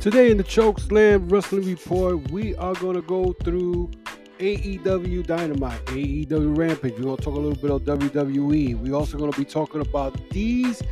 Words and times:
Today 0.00 0.30
in 0.30 0.36
the 0.36 0.44
Choke 0.44 0.78
Slam 0.78 1.28
Wrestling 1.28 1.64
Report, 1.64 2.30
we 2.30 2.54
are 2.56 2.74
going 2.74 2.94
to 2.94 3.02
go 3.02 3.32
through 3.42 3.90
AEW 4.38 5.26
Dynamite, 5.26 5.84
AEW 5.86 6.56
Rampage. 6.56 6.94
We're 6.94 7.02
going 7.02 7.16
to 7.16 7.22
talk 7.22 7.34
a 7.34 7.40
little 7.40 7.60
bit 7.60 7.70
of 7.70 7.82
WWE. 7.82 8.78
We're 8.78 8.94
also 8.94 9.18
going 9.18 9.32
to 9.32 9.38
be 9.38 9.44
talking 9.44 9.80
about 9.80 10.16
these 10.30 10.82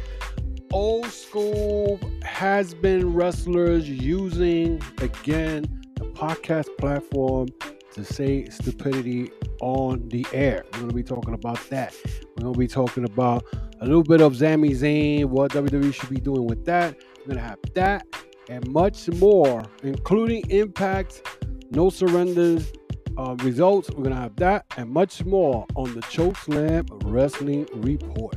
old 0.72 1.06
school 1.06 2.00
has 2.24 2.74
been 2.74 3.14
wrestlers 3.14 3.88
using, 3.88 4.82
again, 4.98 5.64
the 5.94 6.06
podcast 6.06 6.76
platform 6.78 7.48
to 7.92 8.04
say 8.04 8.46
stupidity 8.46 9.30
on 9.60 10.08
the 10.08 10.26
air. 10.32 10.64
We're 10.72 10.78
going 10.80 10.90
to 10.90 10.96
be 10.96 11.04
talking 11.04 11.34
about 11.34 11.60
that. 11.70 11.94
We're 12.36 12.42
going 12.42 12.54
to 12.54 12.58
be 12.58 12.66
talking 12.66 13.04
about 13.04 13.44
a 13.80 13.86
little 13.86 14.02
bit 14.02 14.20
of 14.20 14.36
Sami 14.36 14.70
Zayn, 14.70 15.26
what 15.26 15.52
WWE 15.52 15.94
should 15.94 16.10
be 16.10 16.20
doing 16.20 16.46
with 16.46 16.64
that. 16.64 16.96
We're 17.18 17.34
going 17.34 17.38
to 17.38 17.44
have 17.44 17.58
that 17.74 18.06
and 18.48 18.66
much 18.72 19.08
more, 19.08 19.64
including 19.82 20.48
Impact, 20.50 21.22
No 21.70 21.90
Surrenders, 21.90 22.72
uh, 23.16 23.36
results. 23.40 23.90
We're 23.90 24.04
going 24.04 24.14
to 24.14 24.20
have 24.20 24.36
that 24.36 24.66
and 24.76 24.90
much 24.90 25.24
more 25.24 25.66
on 25.74 25.94
the 25.94 26.00
Chokeslam 26.02 26.88
Wrestling 27.04 27.66
Report. 27.74 28.36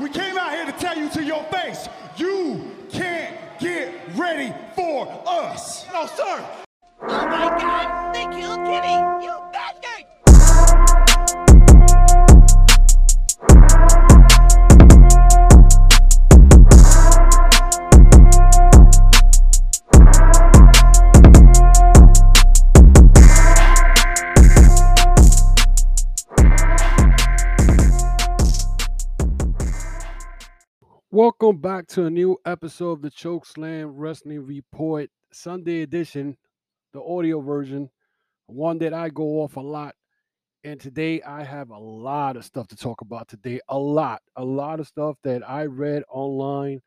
We 0.00 0.08
came 0.10 0.38
out 0.38 0.52
here 0.52 0.66
to 0.66 0.72
tell 0.72 0.96
you 0.96 1.08
to 1.10 1.24
your 1.24 1.42
face, 1.44 1.88
you 2.16 2.70
can't 2.90 3.36
get 3.58 3.92
ready 4.16 4.54
for 4.76 5.08
us. 5.26 5.86
No, 5.92 6.06
sir. 6.06 6.44
Oh 7.00 7.26
my 7.26 7.58
god, 7.58 8.14
they 8.14 8.24
killed 8.36 8.64
Kitty! 8.66 9.26
You 9.26 9.47
Welcome 31.18 31.56
back 31.56 31.88
to 31.88 32.04
a 32.04 32.10
new 32.10 32.38
episode 32.46 32.92
of 32.92 33.02
the 33.02 33.10
Choke 33.10 33.44
Slam 33.44 33.88
Wrestling 33.88 34.46
Report, 34.46 35.10
Sunday 35.32 35.82
edition, 35.82 36.36
the 36.92 37.02
audio 37.02 37.40
version, 37.40 37.90
one 38.46 38.78
that 38.78 38.94
I 38.94 39.08
go 39.08 39.42
off 39.42 39.56
a 39.56 39.60
lot. 39.60 39.96
And 40.62 40.78
today 40.78 41.20
I 41.22 41.42
have 41.42 41.70
a 41.70 41.76
lot 41.76 42.36
of 42.36 42.44
stuff 42.44 42.68
to 42.68 42.76
talk 42.76 43.00
about 43.00 43.26
today. 43.26 43.58
A 43.68 43.76
lot, 43.76 44.22
a 44.36 44.44
lot 44.44 44.78
of 44.78 44.86
stuff 44.86 45.16
that 45.24 45.42
I 45.42 45.64
read 45.64 46.04
online. 46.08 46.80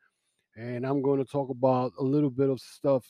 And 0.56 0.86
I'm 0.86 1.02
going 1.02 1.22
to 1.22 1.30
talk 1.30 1.50
about 1.50 1.92
a 1.98 2.02
little 2.02 2.30
bit 2.30 2.48
of 2.48 2.58
stuff 2.58 3.04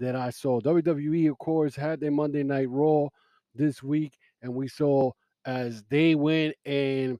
that 0.00 0.16
I 0.16 0.30
saw. 0.30 0.60
WWE, 0.60 1.30
of 1.30 1.38
course, 1.38 1.76
had 1.76 2.00
their 2.00 2.10
Monday 2.10 2.42
Night 2.42 2.68
Raw 2.68 3.06
this 3.54 3.80
week. 3.80 4.18
And 4.42 4.52
we 4.52 4.66
saw 4.66 5.12
as 5.46 5.84
they 5.88 6.16
went 6.16 6.56
and 6.66 7.16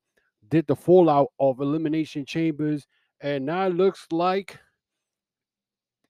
did 0.49 0.67
the 0.67 0.75
fallout 0.75 1.29
of 1.39 1.61
Elimination 1.61 2.27
Chambers 2.27 2.89
and 3.25 3.47
now 3.47 3.67
it 3.67 3.75
looks 3.75 4.07
like 4.13 4.59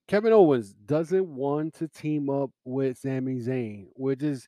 Kevin 0.09 0.33
Owens 0.33 0.73
doesn't 0.85 1.25
want 1.25 1.73
to 1.75 1.87
team 1.87 2.29
up 2.29 2.51
with 2.65 2.97
Sami 2.97 3.39
Zayn, 3.39 3.87
which 3.95 4.21
is 4.21 4.47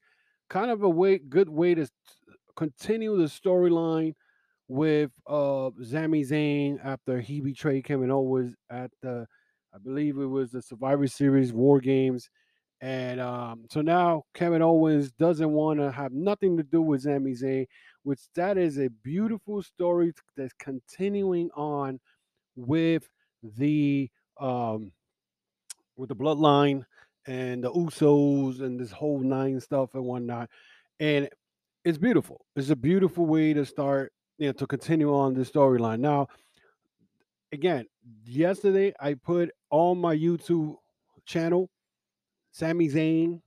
kind 0.50 0.70
of 0.70 0.84
a 0.84 0.90
way 0.90 1.18
good 1.18 1.48
way 1.48 1.76
to 1.76 1.88
continue 2.58 3.18
the 3.18 3.24
storyline 3.24 4.14
with 4.68 5.12
uh 5.28 5.70
Sami 5.82 6.24
Zayn 6.24 6.78
after 6.84 7.22
he 7.22 7.40
betrayed 7.40 7.86
Kevin 7.86 8.12
Owens 8.12 8.54
at 8.70 8.92
the 9.02 9.26
I 9.74 9.78
believe 9.78 10.18
it 10.18 10.26
was 10.26 10.52
the 10.52 10.62
Survivor 10.62 11.08
Series 11.08 11.54
War 11.54 11.80
Games. 11.80 12.30
And 12.82 13.20
um, 13.22 13.66
so 13.72 13.82
now 13.82 14.24
Kevin 14.34 14.62
Owens 14.62 15.12
doesn't 15.14 15.52
want 15.52 15.80
to 15.80 15.90
have 15.90 16.12
nothing 16.12 16.58
to 16.58 16.64
do 16.64 16.82
with 16.82 17.04
Sami 17.04 17.32
Zayn, 17.32 17.66
which 18.04 18.20
that 18.36 18.58
is 18.58 18.78
a 18.78 18.90
beautiful 19.04 19.64
story 19.64 20.12
that's 20.36 20.54
continuing 20.60 21.50
on 21.56 22.00
with 22.58 23.08
the 23.42 24.10
um 24.40 24.92
with 25.96 26.10
the 26.10 26.16
bloodline 26.16 26.84
and 27.26 27.64
the 27.64 27.72
Usos 27.72 28.62
and 28.62 28.80
this 28.80 28.92
whole 28.92 29.20
nine 29.20 29.60
stuff 29.60 29.94
and 29.94 30.04
whatnot. 30.04 30.50
And 31.00 31.30
it's 31.84 31.98
beautiful. 31.98 32.46
It's 32.56 32.70
a 32.70 32.76
beautiful 32.76 33.26
way 33.26 33.54
to 33.54 33.66
start, 33.66 34.12
you 34.38 34.48
know, 34.48 34.54
to 34.54 34.68
continue 34.68 35.14
on 35.14 35.34
this 35.34 35.52
storyline. 35.52 36.00
Now, 36.00 36.28
again, 37.52 37.86
yesterday 38.26 38.94
I 39.00 39.14
put 39.16 39.52
on 39.70 39.98
my 40.00 40.16
YouTube 40.16 40.76
channel, 41.26 41.70
Sami 42.52 42.90
Zayn 42.90 43.42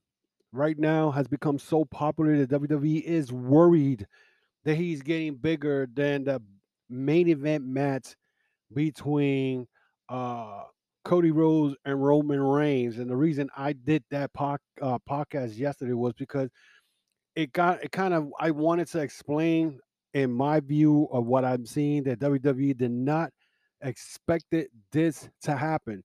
right 0.52 0.78
now 0.78 1.10
has 1.10 1.26
become 1.28 1.58
so 1.58 1.84
popular 1.84 2.44
that 2.44 2.60
WWE 2.60 3.02
is 3.02 3.32
worried 3.32 4.06
that 4.64 4.74
he's 4.74 5.02
getting 5.02 5.36
bigger 5.36 5.88
than 5.94 6.24
the 6.24 6.42
main 6.88 7.28
event 7.28 7.64
match 7.64 8.16
between 8.72 9.66
uh 10.08 10.62
Cody 11.04 11.30
Rhodes 11.30 11.76
and 11.84 12.02
Roman 12.02 12.40
Reigns. 12.40 12.98
And 12.98 13.10
the 13.10 13.16
reason 13.16 13.48
I 13.56 13.72
did 13.72 14.04
that 14.10 14.32
pod, 14.32 14.60
uh, 14.82 14.98
podcast 15.08 15.56
yesterday 15.56 15.94
was 15.94 16.12
because 16.12 16.50
it 17.34 17.52
got 17.52 17.82
it 17.82 17.92
kind 17.92 18.12
of 18.12 18.30
I 18.38 18.50
wanted 18.50 18.88
to 18.88 19.00
explain 19.00 19.80
in 20.14 20.30
my 20.30 20.60
view 20.60 21.08
of 21.12 21.26
what 21.26 21.44
I'm 21.44 21.64
seeing 21.64 22.02
that 22.04 22.18
WWE 22.18 22.76
did 22.76 22.90
not 22.90 23.30
expected 23.82 24.68
this 24.92 25.28
to 25.42 25.56
happen. 25.56 26.02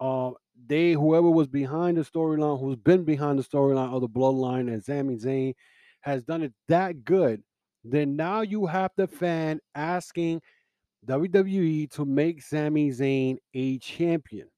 Uh, 0.00 0.32
they 0.66 0.92
whoever 0.92 1.30
was 1.30 1.48
behind 1.48 1.96
the 1.96 2.02
storyline, 2.02 2.60
who's 2.60 2.76
been 2.76 3.04
behind 3.04 3.38
the 3.38 3.44
storyline 3.44 3.94
of 3.94 4.00
the 4.00 4.08
bloodline 4.08 4.72
and 4.72 4.84
Sami 4.84 5.16
Zayn 5.16 5.54
has 6.00 6.22
done 6.24 6.42
it 6.42 6.52
that 6.68 7.04
good. 7.04 7.42
Then 7.84 8.16
now 8.16 8.42
you 8.42 8.66
have 8.66 8.90
the 8.96 9.06
fan 9.06 9.60
asking 9.74 10.42
WWE 11.06 11.90
to 11.92 12.04
make 12.04 12.42
Sami 12.42 12.90
Zayn 12.90 13.36
a 13.54 13.78
champion. 13.78 14.48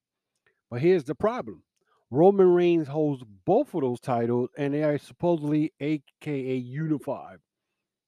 But 0.71 0.81
here's 0.81 1.05
the 1.05 1.15
problem. 1.15 1.63
Roman 2.11 2.49
Reigns 2.49 2.89
holds 2.89 3.25
both 3.45 3.73
of 3.75 3.83
those 3.83 4.01
titles 4.01 4.49
and 4.59 4.75
they 4.75 4.83
are 4.83 4.99
supposedly 4.99 5.73
aka 5.81 6.57
unified. 6.57 7.39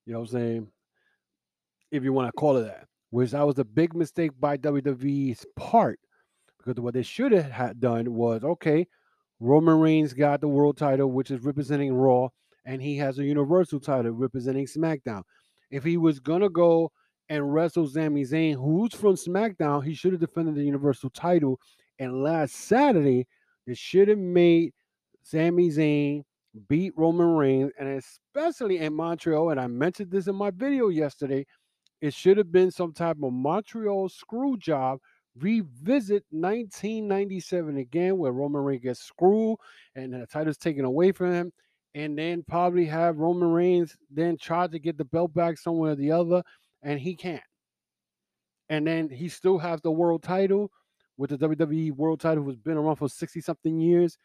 You 0.06 0.12
know 0.12 0.20
what 0.20 0.30
I'm 0.30 0.32
saying? 0.32 0.68
If 1.90 2.02
you 2.02 2.12
want 2.12 2.28
to 2.28 2.32
call 2.32 2.56
it 2.56 2.64
that. 2.64 2.86
Which 3.10 3.32
that 3.32 3.46
was 3.46 3.58
a 3.58 3.64
big 3.64 3.94
mistake 3.94 4.32
by 4.40 4.56
WWE's 4.56 5.44
part. 5.56 6.00
Because 6.58 6.80
what 6.80 6.94
they 6.94 7.02
should 7.02 7.32
have 7.32 7.78
done 7.78 8.14
was 8.14 8.42
okay, 8.42 8.86
Roman 9.40 9.78
Reigns 9.78 10.14
got 10.14 10.40
the 10.40 10.48
world 10.48 10.78
title, 10.78 11.10
which 11.10 11.30
is 11.30 11.40
representing 11.40 11.92
Raw, 11.92 12.28
and 12.64 12.80
he 12.80 12.96
has 12.98 13.18
a 13.18 13.24
universal 13.24 13.80
title 13.80 14.12
representing 14.12 14.66
SmackDown. 14.66 15.22
If 15.70 15.84
he 15.84 15.96
was 15.96 16.20
gonna 16.20 16.48
go 16.48 16.90
and 17.32 17.54
wrestle 17.54 17.88
Sami 17.88 18.24
Zayn, 18.24 18.56
who's 18.56 18.92
from 18.92 19.14
SmackDown, 19.14 19.82
he 19.82 19.94
should 19.94 20.12
have 20.12 20.20
defended 20.20 20.54
the 20.54 20.64
Universal 20.64 21.08
title. 21.10 21.58
And 21.98 22.22
last 22.22 22.54
Saturday, 22.54 23.26
they 23.66 23.72
should 23.72 24.08
have 24.08 24.18
made 24.18 24.74
Sami 25.22 25.70
Zayn 25.70 26.24
beat 26.68 26.92
Roman 26.94 27.28
Reigns, 27.28 27.72
and 27.80 27.88
especially 27.88 28.80
in 28.80 28.92
Montreal. 28.92 29.48
And 29.48 29.58
I 29.58 29.66
mentioned 29.66 30.10
this 30.10 30.26
in 30.26 30.34
my 30.34 30.50
video 30.50 30.88
yesterday. 30.88 31.46
It 32.02 32.12
should 32.12 32.36
have 32.36 32.52
been 32.52 32.70
some 32.70 32.92
type 32.92 33.16
of 33.22 33.32
Montreal 33.32 34.10
screw 34.10 34.58
job. 34.58 34.98
Revisit 35.40 36.24
1997 36.28 37.78
again, 37.78 38.18
where 38.18 38.32
Roman 38.32 38.60
Reigns 38.60 38.82
gets 38.82 39.00
screwed 39.00 39.56
and 39.94 40.12
the 40.12 40.26
title's 40.26 40.58
taken 40.58 40.84
away 40.84 41.12
from 41.12 41.32
him, 41.32 41.52
and 41.94 42.18
then 42.18 42.44
probably 42.46 42.84
have 42.84 43.16
Roman 43.16 43.50
Reigns 43.50 43.96
then 44.10 44.36
try 44.36 44.66
to 44.66 44.78
get 44.78 44.98
the 44.98 45.06
belt 45.06 45.32
back 45.32 45.56
somewhere 45.56 45.92
or 45.92 45.96
the 45.96 46.12
other 46.12 46.42
and 46.82 46.98
he 46.98 47.14
can't. 47.14 47.42
And 48.68 48.86
then 48.86 49.08
he 49.08 49.28
still 49.28 49.58
has 49.58 49.80
the 49.80 49.90
world 49.90 50.22
title 50.22 50.70
with 51.16 51.30
the 51.30 51.38
WWE 51.38 51.92
world 51.92 52.20
title, 52.20 52.42
who's 52.42 52.56
been 52.56 52.76
around 52.76 52.96
for 52.96 53.08
60 53.08 53.40
something 53.40 53.78
years. 53.78 54.16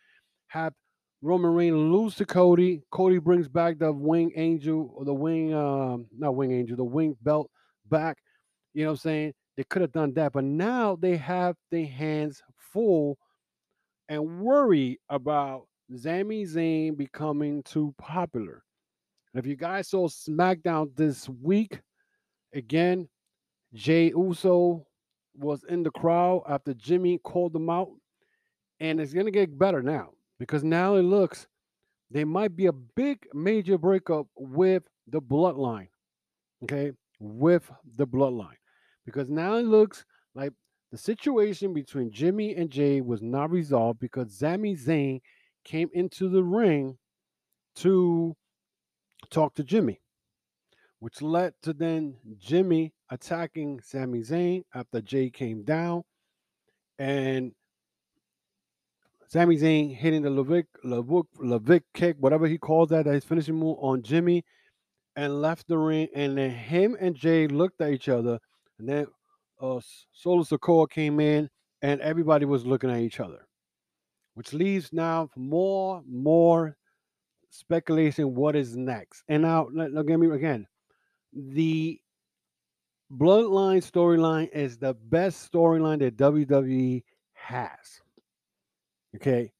Have 0.47 0.73
Roman 1.21 1.53
Reigns 1.53 1.75
lose 1.75 2.15
to 2.15 2.25
Cody. 2.25 2.83
Cody 2.91 3.17
brings 3.17 3.47
back 3.47 3.79
the 3.79 3.91
wing 3.91 4.31
angel 4.35 4.93
or 4.95 5.03
the 5.03 5.13
wing, 5.13 5.53
um, 5.53 6.05
not 6.17 6.35
wing 6.35 6.51
angel, 6.51 6.77
the 6.77 6.83
wing 6.83 7.17
belt 7.21 7.49
back. 7.89 8.17
You 8.73 8.83
know 8.83 8.91
what 8.91 8.93
I'm 8.93 8.97
saying? 8.99 9.33
They 9.57 9.63
could 9.63 9.81
have 9.81 9.91
done 9.91 10.13
that, 10.13 10.33
but 10.33 10.43
now 10.43 10.95
they 10.95 11.17
have 11.17 11.55
their 11.71 11.87
hands 11.87 12.43
full 12.57 13.17
and 14.07 14.41
worry 14.41 14.99
about 15.09 15.67
Sami 15.95 16.45
Zayn 16.45 16.95
becoming 16.95 17.63
too 17.63 17.93
popular. 17.97 18.63
If 19.33 19.45
you 19.45 19.55
guys 19.55 19.89
saw 19.89 20.07
SmackDown 20.07 20.95
this 20.95 21.27
week, 21.29 21.79
again, 22.53 23.07
Jay 23.73 24.07
Uso 24.07 24.85
was 25.35 25.63
in 25.65 25.83
the 25.83 25.91
crowd 25.91 26.43
after 26.47 26.73
Jimmy 26.73 27.19
called 27.19 27.53
them 27.53 27.69
out. 27.69 27.89
And 28.79 28.99
it's 28.99 29.13
going 29.13 29.25
to 29.25 29.31
get 29.31 29.57
better 29.57 29.81
now 29.81 30.09
because 30.39 30.63
now 30.63 30.95
it 30.95 31.03
looks 31.03 31.47
they 32.09 32.23
might 32.23 32.55
be 32.55 32.67
a 32.67 32.71
big 32.71 33.27
major 33.33 33.77
breakup 33.77 34.27
with 34.35 34.83
the 35.07 35.21
bloodline. 35.21 35.89
Okay. 36.63 36.93
With 37.19 37.69
the 37.97 38.07
bloodline. 38.07 38.57
Because 39.05 39.29
now 39.29 39.55
it 39.55 39.65
looks 39.65 40.05
like 40.35 40.53
the 40.91 40.97
situation 40.97 41.73
between 41.73 42.11
Jimmy 42.11 42.55
and 42.55 42.69
Jay 42.69 43.01
was 43.01 43.21
not 43.21 43.51
resolved 43.51 43.99
because 43.99 44.37
Sami 44.37 44.75
Zayn 44.75 45.19
came 45.65 45.89
into 45.93 46.29
the 46.29 46.43
ring 46.43 46.97
to 47.77 48.35
talk 49.29 49.53
to 49.55 49.63
Jimmy, 49.63 49.99
which 50.99 51.21
led 51.21 51.53
to 51.61 51.73
then 51.73 52.15
Jimmy 52.37 52.93
attacking 53.09 53.81
Sami 53.81 54.21
Zayn 54.21 54.63
after 54.73 55.01
Jay 55.01 55.29
came 55.29 55.63
down 55.63 56.03
and 56.99 57.51
Sami 59.29 59.57
Zayn 59.57 59.93
hitting 59.93 60.21
the 60.21 60.29
Levick, 60.29 60.65
Levick, 60.85 61.25
Levick 61.39 61.81
kick, 61.93 62.15
whatever 62.19 62.47
he 62.47 62.57
calls 62.57 62.89
that, 62.89 63.05
his 63.05 63.25
finishing 63.25 63.55
move 63.55 63.77
on 63.81 64.01
Jimmy, 64.01 64.43
and 65.17 65.41
left 65.41 65.67
the 65.67 65.77
ring. 65.77 66.07
And 66.15 66.37
then 66.37 66.49
him 66.49 66.95
and 66.99 67.13
Jay 67.13 67.47
looked 67.47 67.81
at 67.81 67.91
each 67.91 68.07
other, 68.07 68.39
and 68.79 68.87
then 68.87 69.07
uh, 69.61 69.81
Solo 70.13 70.43
Sikoa 70.43 70.89
came 70.89 71.19
in, 71.19 71.49
and 71.81 71.99
everybody 71.99 72.45
was 72.45 72.65
looking 72.65 72.89
at 72.89 72.99
each 72.99 73.19
other, 73.19 73.45
which 74.35 74.53
leaves 74.53 74.93
now 74.93 75.29
more, 75.35 76.01
more 76.09 76.77
speculation. 77.49 78.33
What 78.33 78.55
is 78.55 78.77
next? 78.77 79.23
And 79.27 79.43
now, 79.43 79.67
let, 79.73 79.91
let 79.91 80.05
me 80.05 80.31
again. 80.31 80.67
The 81.37 82.01
Bloodline 83.15 83.79
storyline 83.89 84.49
is 84.51 84.77
the 84.77 84.95
best 84.95 85.51
storyline 85.51 85.99
that 85.99 86.17
WWE 86.17 87.03
has. 87.33 88.01
Okay. 89.15 89.51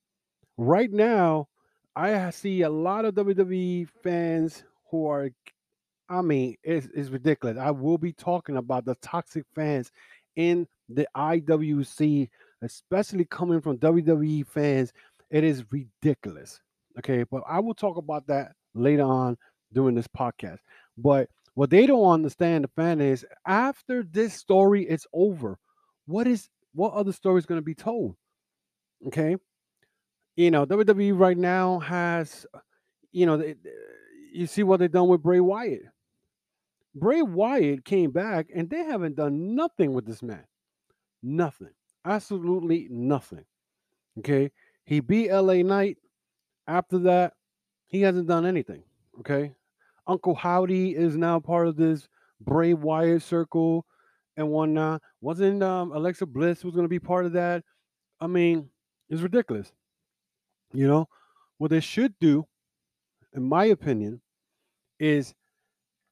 Right 0.58 0.92
now, 0.92 1.48
I 1.96 2.30
see 2.32 2.64
a 2.64 2.70
lot 2.70 3.06
of 3.06 3.14
WWE 3.16 3.88
fans 4.04 4.64
who 4.90 5.08
are, 5.08 5.30
I 6.10 6.22
mean, 6.22 6.58
it's, 6.64 6.88
it's 6.94 7.10
ridiculous. 7.10 7.58
I 7.58 7.72
will 7.72 7.98
be 7.98 8.12
talking 8.12 8.58
about 8.58 8.86
the 8.86 8.96
toxic 8.96 9.46
fans 9.56 9.92
in 10.36 10.68
the 10.90 11.08
IWC, 11.16 12.28
especially 12.64 13.26
coming 13.26 13.62
from 13.62 13.78
WWE 13.78 14.48
fans. 14.48 14.92
It 15.30 15.44
is 15.44 15.64
ridiculous. 15.72 16.60
Okay. 17.00 17.24
But 17.24 17.44
I 17.48 17.60
will 17.60 17.76
talk 17.76 17.98
about 17.98 18.28
that 18.28 18.54
later 18.74 19.04
on 19.04 19.38
during 19.74 19.96
this 19.96 20.08
podcast. 20.08 20.60
But 20.98 21.30
what 21.58 21.72
they 21.72 21.88
don't 21.88 22.12
understand, 22.12 22.66
the 22.66 22.68
fan 22.68 23.02
is 23.02 23.26
after 23.48 24.04
this 24.04 24.36
story 24.36 24.84
is 24.84 25.08
over, 25.12 25.58
what 26.06 26.28
is 26.28 26.50
what 26.76 26.94
other 26.94 27.12
story 27.12 27.40
is 27.40 27.48
going 27.48 27.58
to 27.58 27.66
be 27.66 27.74
told? 27.74 28.16
Okay, 29.08 29.38
you 30.36 30.52
know 30.52 30.68
WWE 30.68 31.18
right 31.18 31.36
now 31.36 31.80
has, 31.80 32.46
you 33.12 33.26
know, 33.26 33.38
they, 33.38 33.56
you 34.32 34.46
see 34.46 34.62
what 34.62 34.80
they've 34.80 34.92
done 34.92 35.08
with 35.08 35.24
Bray 35.24 35.40
Wyatt. 35.40 35.82
Bray 36.94 37.24
Wyatt 37.24 37.84
came 37.84 38.12
back 38.12 38.50
and 38.56 38.70
they 38.70 38.84
haven't 38.84 39.16
done 39.16 39.56
nothing 39.56 39.94
with 39.94 40.06
this 40.06 40.22
man, 40.22 40.44
nothing, 41.24 41.74
absolutely 42.06 42.88
nothing. 42.92 43.46
Okay, 44.20 44.52
he 44.86 45.00
beat 45.00 45.32
LA 45.32 45.64
Knight. 45.64 45.98
After 46.68 47.00
that, 47.00 47.34
he 47.88 48.02
hasn't 48.02 48.28
done 48.28 48.46
anything. 48.46 48.84
Okay, 49.22 49.56
Uncle 50.08 50.36
Howdy 50.36 50.96
is 50.96 51.18
now 51.18 51.40
part 51.40 51.68
of 51.68 51.76
this 51.76 52.08
Bray 52.42 52.74
Wyatt 52.74 53.22
circle 53.22 53.86
and 54.38 54.50
whatnot. 54.50 55.02
Wasn't 55.22 55.62
um, 55.62 55.92
Alexa 55.92 56.26
Bliss 56.26 56.64
was 56.64 56.76
going 56.76 56.86
to 56.86 56.90
be 56.90 57.00
part 57.00 57.26
of 57.26 57.34
that? 57.34 57.64
I 58.20 58.28
mean, 58.28 58.70
it's 59.10 59.22
ridiculous. 59.22 59.72
You 60.74 60.88
know, 60.88 61.08
what 61.58 61.72
they 61.72 61.80
should 61.80 62.14
do, 62.20 62.46
in 63.34 63.44
my 63.44 63.66
opinion, 63.66 64.22
is 65.00 65.34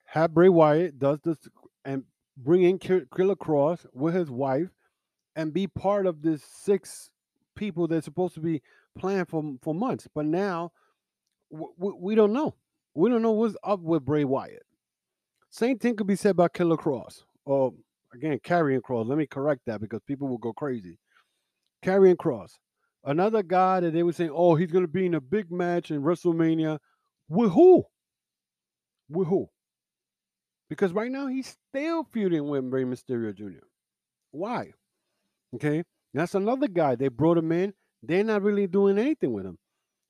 have 0.05 0.33
Bray 0.33 0.49
Wyatt 0.49 0.99
does 0.99 1.19
this 1.23 1.37
and 1.83 2.03
bring 2.37 2.63
in 2.63 2.79
Killer 2.79 3.35
Kross 3.35 3.85
with 3.93 4.13
his 4.13 4.29
wife 4.29 4.69
and 5.35 5.53
be 5.53 5.67
part 5.67 6.05
of 6.05 6.21
this 6.21 6.43
six 6.43 7.09
people 7.55 7.87
that's 7.87 8.05
supposed 8.05 8.33
to 8.35 8.39
be 8.39 8.61
planned 8.97 9.29
for 9.29 9.55
for 9.61 9.73
months. 9.73 10.07
But 10.13 10.25
now 10.25 10.71
w- 11.51 11.97
we 11.99 12.15
don't 12.15 12.33
know. 12.33 12.55
We 12.95 13.09
don't 13.09 13.21
know 13.21 13.31
what's 13.31 13.55
up 13.63 13.81
with 13.81 14.05
Bray 14.05 14.23
Wyatt. 14.23 14.63
Same 15.49 15.77
thing 15.77 15.95
could 15.95 16.07
be 16.07 16.15
said 16.15 16.31
about 16.31 16.53
Killer 16.53 16.77
Kross 16.77 17.23
Or 17.45 17.73
again, 18.13 18.39
Karrion 18.39 18.81
Kross. 18.81 19.07
Let 19.07 19.17
me 19.17 19.27
correct 19.27 19.61
that 19.67 19.81
because 19.81 20.01
people 20.07 20.27
will 20.27 20.37
go 20.37 20.53
crazy. 20.53 20.97
Karrion 21.83 22.15
Kross, 22.15 22.51
Another 23.03 23.43
guy 23.43 23.81
that 23.81 23.93
they 23.93 24.01
were 24.01 24.13
saying, 24.13 24.31
oh, 24.33 24.55
he's 24.55 24.71
going 24.71 24.83
to 24.83 24.91
be 24.91 25.05
in 25.05 25.13
a 25.13 25.21
big 25.21 25.51
match 25.51 25.91
in 25.91 26.01
WrestleMania. 26.01 26.79
With 27.29 27.51
who? 27.51 27.83
With 29.09 29.27
who? 29.27 29.47
Because 30.69 30.91
right 30.91 31.11
now 31.11 31.27
he's 31.27 31.55
still 31.69 32.07
feuding 32.11 32.47
with 32.47 32.63
Rey 32.65 32.83
Mysterio 32.83 33.35
Jr. 33.35 33.63
Why? 34.31 34.71
Okay. 35.53 35.83
That's 36.15 36.33
another 36.33 36.67
guy. 36.67 36.95
They 36.95 37.09
brought 37.09 37.37
him 37.37 37.51
in. 37.51 37.73
They're 38.01 38.23
not 38.23 38.41
really 38.41 38.65
doing 38.65 38.97
anything 38.97 39.33
with 39.33 39.45
him. 39.45 39.59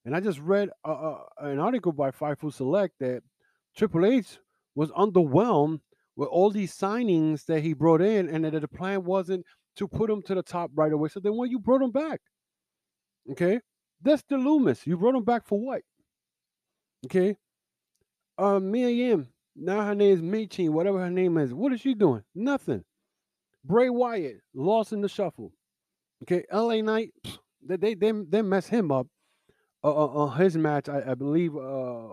And 0.05 0.15
I 0.15 0.19
just 0.19 0.39
read 0.39 0.69
uh, 0.85 0.91
uh, 0.91 1.17
an 1.39 1.59
article 1.59 1.91
by 1.91 2.11
Fightful 2.11 2.53
Select 2.53 2.93
that 2.99 3.23
Triple 3.75 4.05
H 4.05 4.37
was 4.75 4.91
underwhelmed 4.91 5.79
with 6.15 6.29
all 6.29 6.51
these 6.51 6.77
signings 6.77 7.45
that 7.45 7.61
he 7.61 7.73
brought 7.73 8.01
in, 8.01 8.29
and 8.29 8.45
that 8.45 8.61
the 8.61 8.67
plan 8.67 9.03
wasn't 9.03 9.45
to 9.77 9.87
put 9.87 10.09
him 10.09 10.21
to 10.23 10.35
the 10.35 10.43
top 10.43 10.71
right 10.75 10.93
away. 10.93 11.09
So 11.09 11.19
then, 11.19 11.33
why 11.33 11.45
you 11.45 11.59
brought 11.59 11.81
him 11.81 11.91
back? 11.91 12.21
Okay, 13.31 13.59
that's 14.01 14.23
the 14.29 14.37
Loomis. 14.37 14.85
You 14.85 14.95
brought 14.95 15.15
him 15.15 15.23
back 15.23 15.45
for 15.45 15.59
what? 15.59 15.81
Okay, 17.07 17.35
uh, 18.37 18.59
Mia 18.59 18.89
Yim. 18.89 19.27
Now 19.55 19.81
her 19.85 19.95
name 19.95 20.13
is 20.13 20.21
Michin, 20.21 20.69
whatever 20.69 20.99
her 20.99 21.09
name 21.09 21.37
is. 21.37 21.53
What 21.53 21.73
is 21.73 21.81
she 21.81 21.95
doing? 21.95 22.21
Nothing. 22.35 22.83
Bray 23.63 23.89
Wyatt 23.89 24.41
lost 24.53 24.93
in 24.93 25.01
the 25.01 25.09
shuffle. 25.09 25.51
Okay, 26.23 26.43
LA 26.53 26.81
Knight. 26.81 27.09
They 27.67 27.77
they 27.77 27.95
they, 27.95 28.11
they 28.11 28.41
mess 28.43 28.67
him 28.67 28.91
up 28.91 29.07
uh, 29.89 30.07
on 30.07 30.37
his 30.37 30.57
match, 30.57 30.89
I, 30.89 31.11
I 31.11 31.13
believe, 31.13 31.55
uh, 31.55 32.07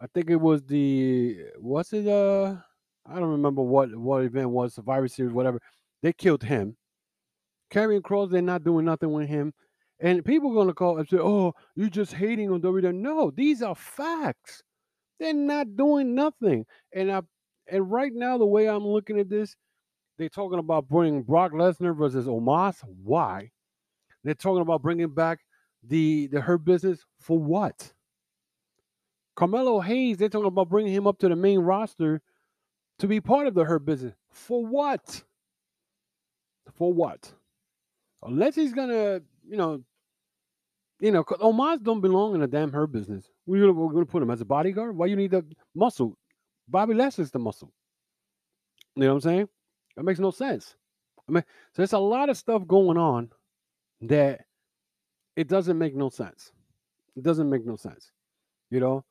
I 0.00 0.06
think 0.14 0.30
it 0.30 0.36
was 0.36 0.62
the 0.64 1.38
what's 1.58 1.92
it? 1.92 2.06
Uh, 2.06 2.56
I 3.06 3.14
don't 3.18 3.30
remember 3.30 3.62
what 3.62 3.94
what 3.96 4.24
event 4.24 4.50
was, 4.50 4.74
Survivor 4.74 5.08
Series, 5.08 5.32
whatever. 5.32 5.60
They 6.02 6.12
killed 6.12 6.42
him. 6.42 6.76
Karrion 7.72 8.02
Kross, 8.02 8.30
they're 8.30 8.42
not 8.42 8.64
doing 8.64 8.84
nothing 8.84 9.12
with 9.12 9.28
him. 9.28 9.52
And 10.00 10.24
people 10.24 10.52
are 10.52 10.54
gonna 10.54 10.74
call 10.74 10.98
and 10.98 11.08
say, 11.08 11.18
"Oh, 11.18 11.54
you're 11.74 11.88
just 11.88 12.12
hating 12.12 12.50
on 12.50 12.60
WWE." 12.60 12.94
No, 12.94 13.30
these 13.30 13.62
are 13.62 13.74
facts. 13.74 14.62
They're 15.18 15.32
not 15.34 15.76
doing 15.76 16.14
nothing. 16.14 16.66
And 16.92 17.10
I 17.10 17.22
and 17.68 17.90
right 17.90 18.12
now, 18.14 18.38
the 18.38 18.46
way 18.46 18.68
I'm 18.68 18.86
looking 18.86 19.18
at 19.18 19.30
this, 19.30 19.56
they're 20.18 20.28
talking 20.28 20.58
about 20.58 20.88
bringing 20.88 21.22
Brock 21.22 21.52
Lesnar 21.52 21.96
versus 21.96 22.26
Omos. 22.26 22.76
Why? 23.02 23.50
They're 24.22 24.34
talking 24.34 24.62
about 24.62 24.82
bringing 24.82 25.08
back 25.08 25.40
the 25.88 26.26
the 26.28 26.40
Hurt 26.40 26.64
Business 26.64 27.04
for 27.18 27.38
what? 27.38 27.92
Carmelo 29.36 29.80
Hayes, 29.80 30.16
they're 30.16 30.28
talking 30.28 30.46
about 30.46 30.70
bringing 30.70 30.92
him 30.92 31.06
up 31.06 31.18
to 31.18 31.28
the 31.28 31.36
main 31.36 31.60
roster 31.60 32.22
to 32.98 33.06
be 33.06 33.20
part 33.20 33.46
of 33.46 33.54
the 33.54 33.64
Hurt 33.64 33.84
Business 33.84 34.14
for 34.30 34.64
what? 34.64 35.22
For 36.72 36.92
what? 36.92 37.32
Unless 38.22 38.54
he's 38.54 38.72
gonna, 38.72 39.20
you 39.46 39.56
know, 39.56 39.82
you 41.00 41.12
know, 41.12 41.22
Omos 41.22 41.82
don't 41.82 42.00
belong 42.00 42.34
in 42.34 42.40
the 42.40 42.46
damn 42.46 42.72
Hurt 42.72 42.90
Business. 42.90 43.30
We're 43.44 43.60
gonna, 43.60 43.72
we're 43.72 43.92
gonna 43.92 44.06
put 44.06 44.22
him 44.22 44.30
as 44.30 44.40
a 44.40 44.46
bodyguard. 44.46 44.96
Why 44.96 45.06
you 45.06 45.16
need 45.16 45.30
the 45.30 45.44
muscle? 45.74 46.16
Bobby 46.68 46.94
Lashley's 46.94 47.30
the 47.30 47.38
muscle. 47.38 47.72
You 48.96 49.02
know 49.02 49.08
what 49.08 49.14
I'm 49.14 49.20
saying? 49.20 49.48
That 49.96 50.04
makes 50.04 50.18
no 50.18 50.30
sense. 50.30 50.74
I 51.28 51.32
mean, 51.32 51.44
so 51.72 51.82
there's 51.82 51.92
a 51.92 51.98
lot 51.98 52.30
of 52.30 52.36
stuff 52.36 52.66
going 52.66 52.96
on 52.96 53.30
that 54.02 54.46
it 55.36 55.48
doesn't 55.48 55.78
make 55.78 55.94
no 55.94 56.08
sense. 56.08 56.52
It 57.14 57.22
doesn't 57.22 57.48
make 57.48 57.64
no 57.64 57.76
sense, 57.76 58.10
you 58.70 58.80
know. 58.80 59.04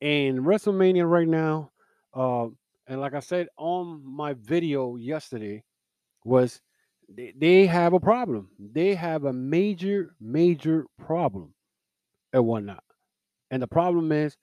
And 0.00 0.40
WrestleMania 0.40 1.08
right 1.08 1.26
now, 1.26 1.70
uh, 2.14 2.46
and 2.86 3.00
like 3.00 3.14
I 3.14 3.20
said 3.20 3.48
on 3.56 4.02
my 4.04 4.34
video 4.34 4.96
yesterday, 4.96 5.64
was 6.24 6.60
they, 7.08 7.32
they 7.36 7.66
have 7.66 7.92
a 7.92 8.00
problem. 8.00 8.50
They 8.58 8.94
have 8.94 9.24
a 9.24 9.32
major, 9.32 10.14
major 10.20 10.86
problem 10.98 11.54
and 12.32 12.46
whatnot. 12.46 12.84
And 13.50 13.62
the 13.62 13.66
problem 13.66 14.12
is 14.12 14.36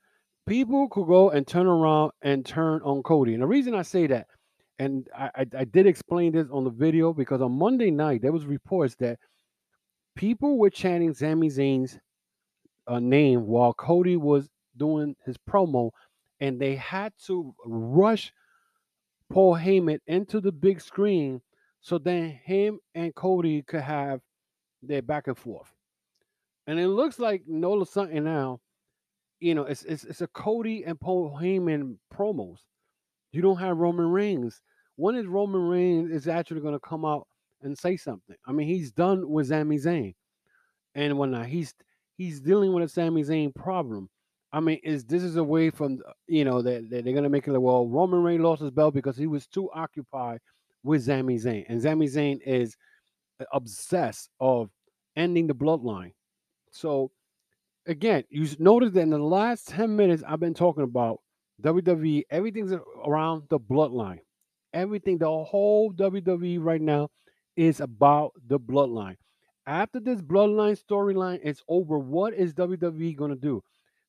people 0.47 0.89
could 0.89 1.07
go 1.07 1.29
and 1.29 1.47
turn 1.47 1.67
around 1.67 2.11
and 2.21 2.45
turn 2.45 2.81
on 2.83 3.03
Cody. 3.03 3.33
And 3.33 3.43
the 3.43 3.47
reason 3.47 3.75
I 3.75 3.83
say 3.83 4.07
that, 4.07 4.27
and 4.79 5.07
I, 5.17 5.29
I, 5.35 5.45
I 5.59 5.63
did 5.65 5.87
explain 5.87 6.33
this 6.33 6.47
on 6.51 6.63
the 6.65 6.69
video 6.69 7.13
because 7.13 7.41
on 7.41 7.57
Monday 7.57 7.91
night 7.91 8.21
there 8.21 8.33
was 8.33 8.45
reports 8.45 8.95
that 8.95 9.19
people 10.15 10.57
were 10.57 10.69
chanting 10.69 11.13
Sami 11.13 11.49
Zayn's 11.49 11.99
uh, 12.87 12.99
name 12.99 13.45
while 13.45 13.73
Cody 13.73 14.17
was 14.17 14.49
doing 14.77 15.15
his 15.25 15.37
promo, 15.37 15.91
and 16.39 16.59
they 16.59 16.75
had 16.75 17.13
to 17.25 17.53
rush 17.65 18.31
Paul 19.29 19.55
Heyman 19.55 19.99
into 20.07 20.39
the 20.39 20.51
big 20.51 20.81
screen 20.81 21.41
so 21.81 21.99
then 21.99 22.39
him 22.43 22.79
and 22.95 23.13
Cody 23.13 23.61
could 23.61 23.81
have 23.81 24.19
their 24.81 25.03
back 25.03 25.27
and 25.27 25.37
forth. 25.37 25.71
And 26.65 26.79
it 26.79 26.87
looks 26.87 27.19
like 27.19 27.43
Nola 27.47 27.85
something 27.85 28.23
now, 28.23 28.59
you 29.39 29.53
know, 29.53 29.65
it's, 29.65 29.83
it's 29.83 30.03
it's 30.03 30.21
a 30.21 30.27
Cody 30.27 30.83
and 30.83 30.99
Paul 30.99 31.37
Heyman 31.39 31.97
promos. 32.11 32.57
You 33.31 33.43
don't 33.43 33.59
have 33.59 33.77
Roman 33.77 34.07
Reigns. 34.07 34.61
When 34.95 35.15
is 35.15 35.27
Roman 35.27 35.61
Reigns 35.61 36.09
is 36.09 36.27
actually 36.27 36.61
going 36.61 36.73
to 36.73 36.79
come 36.79 37.05
out 37.05 37.27
and 37.61 37.77
say 37.77 37.97
something. 37.97 38.35
I 38.45 38.51
mean, 38.51 38.67
he's 38.67 38.91
done 38.91 39.29
with 39.29 39.47
Sami 39.47 39.77
Zayn, 39.77 40.13
and 40.93 41.17
whatnot. 41.17 41.47
He's 41.47 41.73
he's 42.17 42.39
dealing 42.39 42.73
with 42.73 42.83
a 42.83 42.89
Sami 42.89 43.23
Zayn 43.23 43.53
problem. 43.53 44.09
I 44.51 44.59
mean, 44.59 44.79
is 44.83 45.03
this 45.03 45.23
is 45.23 45.35
a 45.35 45.43
way 45.43 45.69
from 45.69 45.99
you 46.27 46.45
know 46.45 46.61
that, 46.61 46.89
that 46.89 47.03
they're 47.03 47.13
gonna 47.13 47.29
make 47.29 47.47
it 47.47 47.51
like 47.51 47.61
well 47.61 47.87
Roman 47.87 48.23
Reigns 48.23 48.41
lost 48.41 48.61
his 48.61 48.71
belt 48.71 48.93
because 48.93 49.17
he 49.17 49.27
was 49.27 49.47
too 49.47 49.69
occupied 49.73 50.39
with 50.83 51.03
Sami 51.03 51.37
Zayn, 51.37 51.65
and 51.67 51.81
Sami 51.81 52.07
Zayn 52.07 52.39
is 52.45 52.75
uh, 53.39 53.45
obsessed 53.51 54.29
of 54.39 54.69
ending 55.15 55.47
the 55.47 55.55
bloodline. 55.55 56.11
So 56.71 57.11
again, 57.87 58.23
you 58.29 58.47
notice 58.59 58.91
that 58.91 59.01
in 59.01 59.09
the 59.09 59.17
last 59.17 59.67
10 59.69 59.95
minutes 59.95 60.23
I've 60.27 60.39
been 60.39 60.53
talking 60.53 60.83
about 60.83 61.19
WWE, 61.61 62.23
everything's 62.29 62.73
around 63.05 63.43
the 63.49 63.59
bloodline. 63.59 64.19
Everything, 64.73 65.17
the 65.17 65.25
whole 65.25 65.93
WWE 65.93 66.61
right 66.61 66.81
now 66.81 67.09
is 67.55 67.79
about 67.79 68.31
the 68.47 68.59
bloodline. 68.59 69.15
After 69.67 69.99
this 69.99 70.21
bloodline 70.21 70.79
storyline 70.81 71.39
is 71.41 71.61
over, 71.67 71.97
what 71.97 72.33
is 72.33 72.53
WWE 72.53 73.15
going 73.15 73.31
to 73.31 73.39
do? 73.39 73.63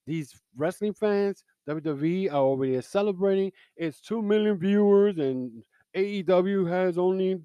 These 0.07 0.39
wrestling 0.57 0.95
fans, 0.95 1.45
WWE 1.69 2.31
are 2.31 2.37
over 2.37 2.81
celebrating. 2.83 3.53
It's 3.77 4.01
2 4.01 4.23
million 4.23 4.59
viewers, 4.59 5.19
and 5.19 5.63
AEW 5.97 6.69
has 6.69 6.99
only 6.99 7.41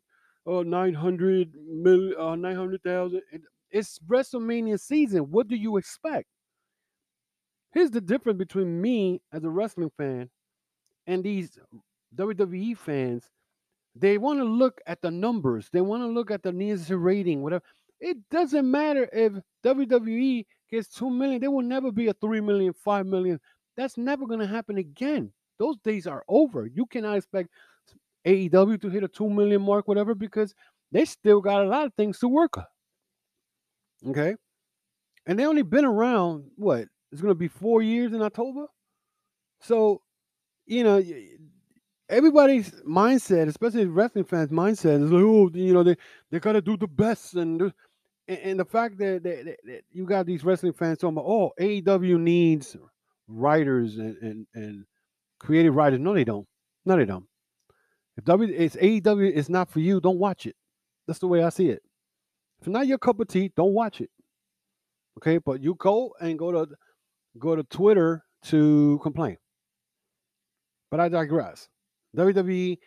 uh, 0.45 0.63
900 0.63 1.55
million, 1.67 2.15
uh, 2.19 2.35
900,000. 2.35 3.21
It's 3.71 3.99
WrestleMania 4.07 4.79
season. 4.79 5.31
What 5.31 5.47
do 5.47 5.55
you 5.55 5.77
expect? 5.77 6.27
Here's 7.71 7.91
the 7.91 8.01
difference 8.01 8.37
between 8.37 8.81
me 8.81 9.21
as 9.31 9.43
a 9.43 9.49
wrestling 9.49 9.91
fan 9.97 10.29
and 11.07 11.23
these 11.23 11.57
WWE 12.15 12.77
fans. 12.77 13.23
They 13.95 14.17
want 14.17 14.39
to 14.39 14.45
look 14.45 14.79
at 14.87 15.01
the 15.01 15.11
numbers. 15.11 15.69
They 15.71 15.81
want 15.81 16.03
to 16.03 16.07
look 16.07 16.31
at 16.31 16.43
the 16.43 16.51
Nielsen 16.51 16.99
rating, 16.99 17.41
whatever. 17.41 17.63
It 17.99 18.17
doesn't 18.29 18.69
matter 18.69 19.09
if 19.11 19.33
WWE 19.63 20.45
gets 20.71 20.87
2 20.95 21.09
million. 21.09 21.41
There 21.41 21.51
will 21.51 21.61
never 21.61 21.91
be 21.91 22.07
a 22.07 22.13
3 22.13 22.41
million, 22.41 22.73
5 22.73 23.05
million. 23.05 23.39
That's 23.77 23.97
never 23.97 24.25
going 24.25 24.39
to 24.39 24.47
happen 24.47 24.77
again. 24.77 25.31
Those 25.59 25.77
days 25.83 26.07
are 26.07 26.23
over. 26.27 26.65
You 26.65 26.85
cannot 26.85 27.17
expect 27.17 27.49
AEW 28.25 28.81
to 28.81 28.89
hit 28.89 29.03
a 29.03 29.07
2 29.07 29.29
million 29.29 29.61
mark, 29.61 29.87
whatever, 29.87 30.15
because 30.15 30.55
they 30.91 31.05
still 31.05 31.41
got 31.41 31.63
a 31.63 31.67
lot 31.67 31.85
of 31.85 31.93
things 31.93 32.19
to 32.19 32.27
work 32.27 32.57
on. 32.57 32.65
Okay. 34.07 34.35
And 35.27 35.37
they 35.37 35.45
only 35.45 35.61
been 35.61 35.85
around, 35.85 36.45
what? 36.55 36.87
It's 37.11 37.21
going 37.21 37.31
to 37.31 37.35
be 37.35 37.47
four 37.47 37.81
years 37.81 38.13
in 38.13 38.21
October. 38.21 38.65
So, 39.59 40.01
you 40.65 40.83
know, 40.83 41.03
everybody's 42.11 42.71
mindset, 42.87 43.47
especially 43.47 43.85
wrestling 43.85 44.25
fans' 44.25 44.49
mindset, 44.49 45.03
is 45.03 45.11
like, 45.11 45.23
oh, 45.23 45.49
you 45.53 45.73
know, 45.73 45.83
they, 45.83 45.95
they 46.29 46.39
got 46.39 46.53
to 46.53 46.61
do 46.61 46.77
the 46.77 46.87
best. 46.87 47.35
And, 47.35 47.73
and 48.27 48.59
the 48.59 48.65
fact 48.65 48.97
that, 48.99 49.23
that, 49.23 49.57
that, 49.63 49.81
you 49.91 50.05
got 50.05 50.25
these 50.25 50.43
wrestling 50.43 50.73
fans 50.73 50.99
talking 50.99 51.17
about, 51.17 51.25
oh, 51.25 51.51
AEW 51.59 52.19
needs 52.19 52.75
writers 53.27 53.97
and, 53.97 54.17
and, 54.17 54.47
and 54.53 54.85
creative 55.39 55.75
writers. 55.75 55.99
No, 55.99 56.13
they 56.13 56.25
don't. 56.25 56.47
No, 56.85 56.97
they 56.97 57.05
don't. 57.05 57.25
If 58.17 58.25
W 58.25 58.53
it's 58.53 58.75
AEW 58.75 59.31
is 59.31 59.49
not 59.49 59.69
for 59.69 59.79
you, 59.79 60.01
don't 60.01 60.19
watch 60.19 60.45
it. 60.45 60.55
That's 61.07 61.19
the 61.19 61.27
way 61.27 61.43
I 61.43 61.49
see 61.49 61.69
it. 61.69 61.81
If 62.61 62.67
not 62.67 62.87
your 62.87 62.97
cup 62.97 63.19
of 63.19 63.27
tea, 63.27 63.51
don't 63.55 63.73
watch 63.73 64.01
it. 64.01 64.09
Okay, 65.17 65.37
but 65.39 65.61
you 65.61 65.75
go 65.75 66.13
and 66.19 66.37
go 66.37 66.51
to 66.51 66.75
go 67.39 67.55
to 67.55 67.63
Twitter 67.63 68.23
to 68.43 68.99
complain. 69.01 69.37
But 70.89 70.99
I 70.99 71.09
digress. 71.09 71.69
WWE 72.15 72.77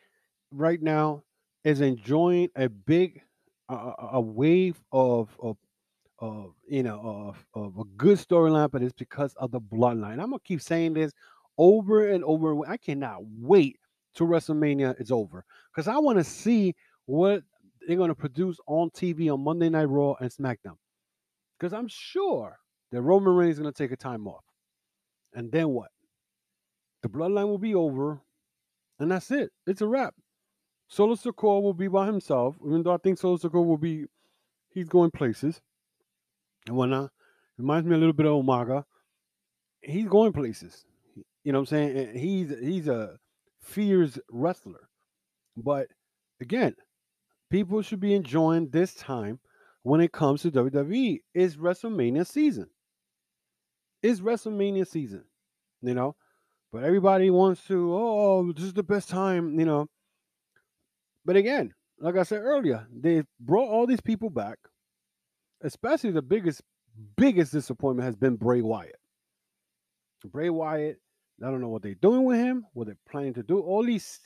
right 0.51 0.81
now 0.81 1.23
is 1.65 1.81
enjoying 1.81 2.49
a 2.57 2.69
big 2.69 3.23
uh, 3.69 3.93
a 4.13 4.21
wave 4.21 4.81
of 4.93 5.35
of 5.41 5.57
of 6.19 6.55
you 6.69 6.83
know 6.83 7.01
of, 7.01 7.47
of 7.55 7.79
a 7.79 7.85
good 7.97 8.19
storyline, 8.19 8.71
but 8.71 8.83
it's 8.83 8.93
because 8.93 9.35
of 9.35 9.51
the 9.51 9.61
bloodline. 9.61 10.13
I'm 10.13 10.31
gonna 10.31 10.39
keep 10.45 10.61
saying 10.61 10.95
this 10.95 11.13
over 11.59 12.09
and 12.11 12.25
over. 12.25 12.69
I 12.69 12.77
cannot 12.77 13.21
wait 13.39 13.79
to 14.15 14.25
WrestleMania 14.25 15.01
is 15.01 15.11
over 15.11 15.45
because 15.73 15.89
I 15.89 15.99
want 15.99 16.19
to 16.19 16.25
see 16.25 16.75
what 17.07 17.43
they're 17.87 17.97
to 18.09 18.15
produce 18.15 18.59
on 18.67 18.91
TV 18.91 19.33
on 19.33 19.43
Monday 19.43 19.69
Night 19.69 19.85
Raw 19.85 20.15
and 20.21 20.31
SmackDown. 20.31 20.77
Because 21.59 21.73
I'm 21.73 21.89
sure 21.89 22.59
that 22.93 23.03
Roman 23.03 23.35
Reigns 23.35 23.59
is 23.59 23.63
to 23.65 23.73
take 23.73 23.93
a 23.93 23.97
time 23.97 24.27
off. 24.27 24.45
And 25.35 25.51
then 25.51 25.69
what? 25.71 25.89
The 27.03 27.09
bloodline 27.09 27.49
will 27.49 27.59
be 27.59 27.75
over, 27.75 28.21
and 28.99 29.11
that's 29.11 29.31
it. 29.31 29.51
It's 29.67 29.81
a 29.81 29.87
wrap. 29.87 30.15
Solo 30.89 31.15
Sikoa 31.15 31.63
will 31.63 31.75
be 31.75 31.89
by 31.89 32.07
himself, 32.07 32.57
even 32.65 32.83
though 32.83 32.95
I 32.95 32.99
think 32.99 33.19
Solo 33.19 33.37
Sikoa 33.37 33.65
will 33.65 33.79
be, 33.79 34.05
he's 34.71 34.89
going 34.89 35.11
places 35.11 35.61
and 36.67 36.77
whatnot. 36.77 37.11
Reminds 37.59 37.87
me 37.87 37.95
a 37.95 37.99
little 37.99 38.13
bit 38.13 38.27
of 38.27 38.45
Umaga. 38.45 38.85
He's 39.81 40.09
going 40.09 40.33
places. 40.33 40.85
You 41.45 41.53
know 41.53 41.61
what 41.61 41.73
I'm 41.73 41.95
saying? 41.95 42.17
He's 42.17 42.51
he's 42.59 42.89
a 42.89 43.19
fierce 43.61 44.19
wrestler. 44.31 44.89
But 45.57 45.89
again, 46.41 46.75
people 47.51 47.83
should 47.83 48.01
be 48.01 48.15
enjoying 48.15 48.71
this 48.71 48.95
time 48.95 49.39
when 49.83 50.01
it 50.01 50.13
comes 50.13 50.43
to 50.43 50.51
WWE. 50.51 51.21
It's 51.35 51.57
WrestleMania 51.57 52.27
season. 52.27 52.69
It's 54.03 54.21
WrestleMania 54.21 54.87
season, 54.87 55.25
you 55.83 55.95
know. 55.95 56.17
But 56.75 56.83
everybody 56.83 57.31
wants 57.31 57.65
to, 57.69 57.95
oh, 57.95 58.53
this 58.53 58.65
is 58.65 58.73
the 58.73 58.83
best 58.83 59.09
time, 59.09 59.61
you 59.61 59.65
know. 59.65 59.87
But 61.25 61.37
again, 61.37 61.73
like 62.01 62.17
I 62.17 62.25
said 62.25 62.41
earlier, 62.41 62.85
they 62.93 63.23
brought 63.39 63.69
all 63.69 63.87
these 63.87 64.01
people 64.01 64.29
back. 64.29 64.59
Especially 65.63 66.11
the 66.11 66.21
biggest, 66.21 66.63
biggest 67.17 67.53
disappointment 67.53 68.05
has 68.05 68.17
been 68.17 68.35
Bray 68.35 68.61
Wyatt. 68.61 68.99
Bray 70.25 70.51
Wyatt 70.51 70.99
I 71.41 71.47
don't 71.49 71.61
know 71.61 71.69
what 71.69 71.83
they're 71.83 71.95
doing 71.95 72.25
with 72.25 72.39
him, 72.39 72.67
what 72.73 72.89
they're 72.89 72.97
planning 73.09 73.35
to 73.35 73.45
do. 73.45 73.61
All 73.61 73.85
these 73.85 74.19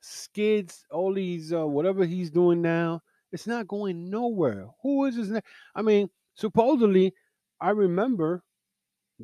skids, 0.00 0.84
all 0.90 1.14
these 1.14 1.52
uh, 1.52 1.68
whatever 1.68 2.04
he's 2.04 2.30
doing 2.30 2.60
now, 2.60 3.00
it's 3.30 3.46
not 3.46 3.68
going 3.68 4.10
nowhere. 4.10 4.66
Who 4.82 5.04
is 5.04 5.28
this? 5.28 5.40
I 5.76 5.82
mean, 5.82 6.10
supposedly, 6.34 7.14
I 7.60 7.70
remember 7.70 8.42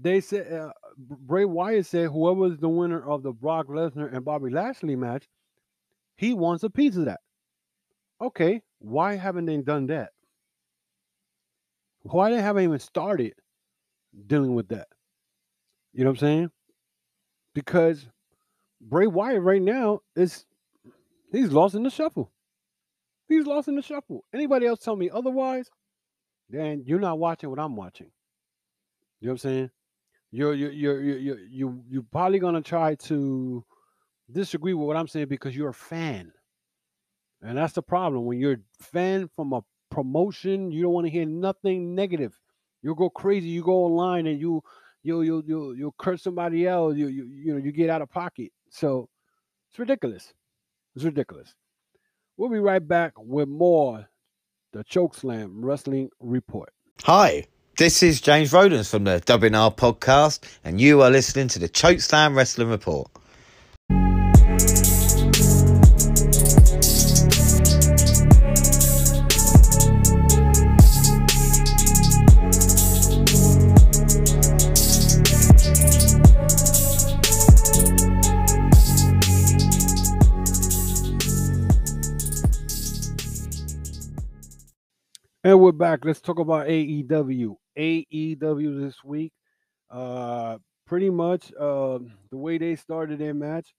they 0.03 0.21
said 0.21 0.53
uh, 0.53 0.73
Bray 0.97 1.45
Wyatt 1.45 1.87
said 1.87 2.11
whoever 2.11 2.47
is 2.47 2.59
the 2.59 2.69
winner 2.69 3.09
of 3.09 3.23
the 3.23 3.33
Brock 3.33 3.69
Lesnar 3.69 4.15
and 4.15 4.25
Bobby 4.25 4.51
Lashley 4.51 4.97
match, 4.97 5.29
he 6.17 6.35
wants 6.35 6.65
a 6.65 6.71
piece 6.71 6.97
of 6.97 7.07
that. 7.07 7.21
Okay, 8.21 8.63
why 8.79 9.17
haven't 9.17 9.47
they 9.47 9.57
done 9.59 9.87
that? 9.87 10.11
Why 12.03 12.31
they 12.31 12.41
haven't 12.41 12.65
even 12.65 12.79
started 12.79 13.35
dealing 14.27 14.55
with 14.55 14.69
that? 14.69 14.89
You 15.93 16.05
know 16.05 16.11
what 16.11 16.23
I'm 16.23 16.27
saying? 16.27 16.51
because 17.59 18.07
Bray 18.81 19.09
Wyatt 19.09 19.43
right 19.43 19.61
now 19.61 20.01
is 20.15 20.47
he's 21.33 21.51
lost 21.51 21.75
in 21.75 21.83
the 21.83 21.91
shuffle. 21.91 22.31
He's 23.29 23.47
lost 23.47 23.67
in 23.67 23.75
the 23.75 23.83
shuffle. 23.83 24.25
Anybody 24.33 24.67
else 24.67 24.79
tell 24.79 24.95
me 24.95 25.11
otherwise, 25.13 25.69
then 26.49 26.85
you're 26.87 27.01
not 27.01 27.19
watching 27.19 27.51
what 27.51 27.59
I'm 27.59 27.75
watching. 27.75 28.13
You 29.21 29.27
know 29.27 29.33
what 29.33 29.45
I'm 29.45 29.51
saying? 29.51 29.71
You're 30.31 30.55
you're 30.55 30.73
you're 30.73 31.01
you're 31.01 31.39
you 31.39 31.83
you're 31.89 32.07
probably 32.13 32.39
gonna 32.39 32.63
try 32.63 32.95
to 32.97 33.65
disagree 34.31 34.75
with 34.75 34.87
what 34.87 34.97
I'm 34.97 35.09
saying 35.09 35.29
because 35.29 35.57
you're 35.57 35.71
a 35.71 35.75
fan. 35.75 36.33
And 37.41 37.57
that's 37.57 37.73
the 37.73 37.83
problem. 37.83 38.25
When 38.25 38.39
you're 38.39 38.55
a 38.55 38.83
fan 38.83 39.29
from 39.35 39.53
a 39.53 39.63
promotion, 39.91 40.71
you 40.71 40.83
don't 40.83 40.93
want 40.93 41.07
to 41.07 41.11
hear 41.11 41.25
nothing 41.25 41.95
negative. 41.95 42.39
You'll 42.83 42.95
go 42.95 43.09
crazy. 43.11 43.49
You 43.49 43.63
go 43.63 43.85
online 43.85 44.27
and 44.27 44.41
you 44.41 44.63
you 45.03 45.23
you 45.23 45.43
you 45.47 45.73
you 45.73 45.95
curse 45.99 46.23
somebody 46.23 46.67
else. 46.67 46.97
You 46.97 47.09
you 47.09 47.25
you 47.25 47.53
know 47.53 47.59
you 47.59 47.73
get 47.73 47.91
out 47.91 48.03
of 48.03 48.11
pocket. 48.11 48.53
So 48.71 49.09
it's 49.71 49.79
ridiculous. 49.79 50.35
It's 50.95 51.05
ridiculous. 51.05 51.55
We'll 52.37 52.51
be 52.51 52.59
right 52.59 52.87
back 52.87 53.13
with 53.17 53.49
more 53.49 54.09
the 54.73 54.85
Chokeslam 54.85 55.51
Wrestling 55.63 56.11
Report. 56.21 56.73
Hi, 57.05 57.47
this 57.79 58.03
is 58.03 58.21
James 58.21 58.51
Rodens 58.51 58.91
from 58.91 59.05
the 59.05 59.21
WNR 59.21 59.77
podcast, 59.77 60.41
and 60.65 60.81
you 60.81 61.01
are 61.01 61.11
listening 61.11 61.47
to 61.47 61.61
the 61.61 61.69
Chokeslam 61.69 62.35
Wrestling 62.35 62.71
Report. 62.71 63.09
And 85.49 85.61
we're 85.61 85.73
back. 85.73 86.05
Let's 86.05 86.21
talk 86.21 86.39
about 86.39 86.67
AEW. 86.67 87.57
AEW 87.79 88.85
this 88.85 89.03
week. 89.03 89.33
Uh 89.91 90.59
pretty 90.87 91.09
much 91.09 91.51
uh 91.59 92.01
the 92.31 92.37
way 92.37 92.59
they 92.59 92.77
started 92.77 93.19
their 93.19 93.33
match 93.33 93.73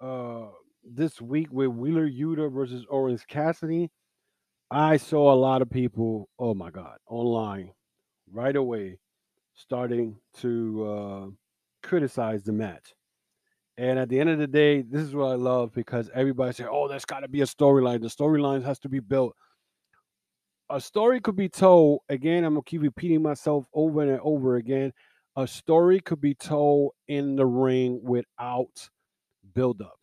uh 0.00 0.50
this 0.84 1.20
week 1.20 1.48
with 1.50 1.70
Wheeler 1.70 2.08
Yuta 2.08 2.48
versus 2.52 2.86
Orange 2.88 3.26
Cassidy. 3.26 3.90
I 4.70 4.98
saw 4.98 5.32
a 5.32 5.34
lot 5.34 5.62
of 5.62 5.68
people, 5.68 6.28
oh 6.38 6.54
my 6.54 6.70
God, 6.70 6.98
online 7.08 7.72
right 8.32 8.54
away 8.54 9.00
starting 9.56 10.14
to 10.42 10.84
uh, 10.88 11.26
criticize 11.82 12.44
the 12.44 12.52
match. 12.52 12.94
And 13.76 13.98
at 13.98 14.08
the 14.10 14.20
end 14.20 14.30
of 14.30 14.38
the 14.38 14.46
day, 14.46 14.82
this 14.82 15.02
is 15.02 15.12
what 15.12 15.32
I 15.32 15.34
love 15.34 15.72
because 15.74 16.08
everybody 16.14 16.52
say, 16.52 16.66
"Oh, 16.70 16.86
there's 16.86 17.04
got 17.04 17.20
to 17.20 17.28
be 17.28 17.40
a 17.40 17.46
storyline. 17.46 18.00
The 18.00 18.06
storyline 18.06 18.64
has 18.64 18.78
to 18.80 18.88
be 18.88 19.00
built." 19.00 19.34
A 20.70 20.80
story 20.80 21.20
could 21.20 21.36
be 21.36 21.48
told. 21.48 22.00
Again, 22.08 22.44
I'm 22.44 22.54
gonna 22.54 22.62
keep 22.64 22.82
repeating 22.82 23.22
myself 23.22 23.66
over 23.74 24.02
and 24.02 24.20
over 24.22 24.56
again. 24.56 24.92
A 25.36 25.46
story 25.46 26.00
could 26.00 26.20
be 26.20 26.34
told 26.34 26.92
in 27.08 27.34
the 27.34 27.44
ring 27.44 28.00
without 28.02 28.88
build 29.54 29.82
up. 29.82 29.98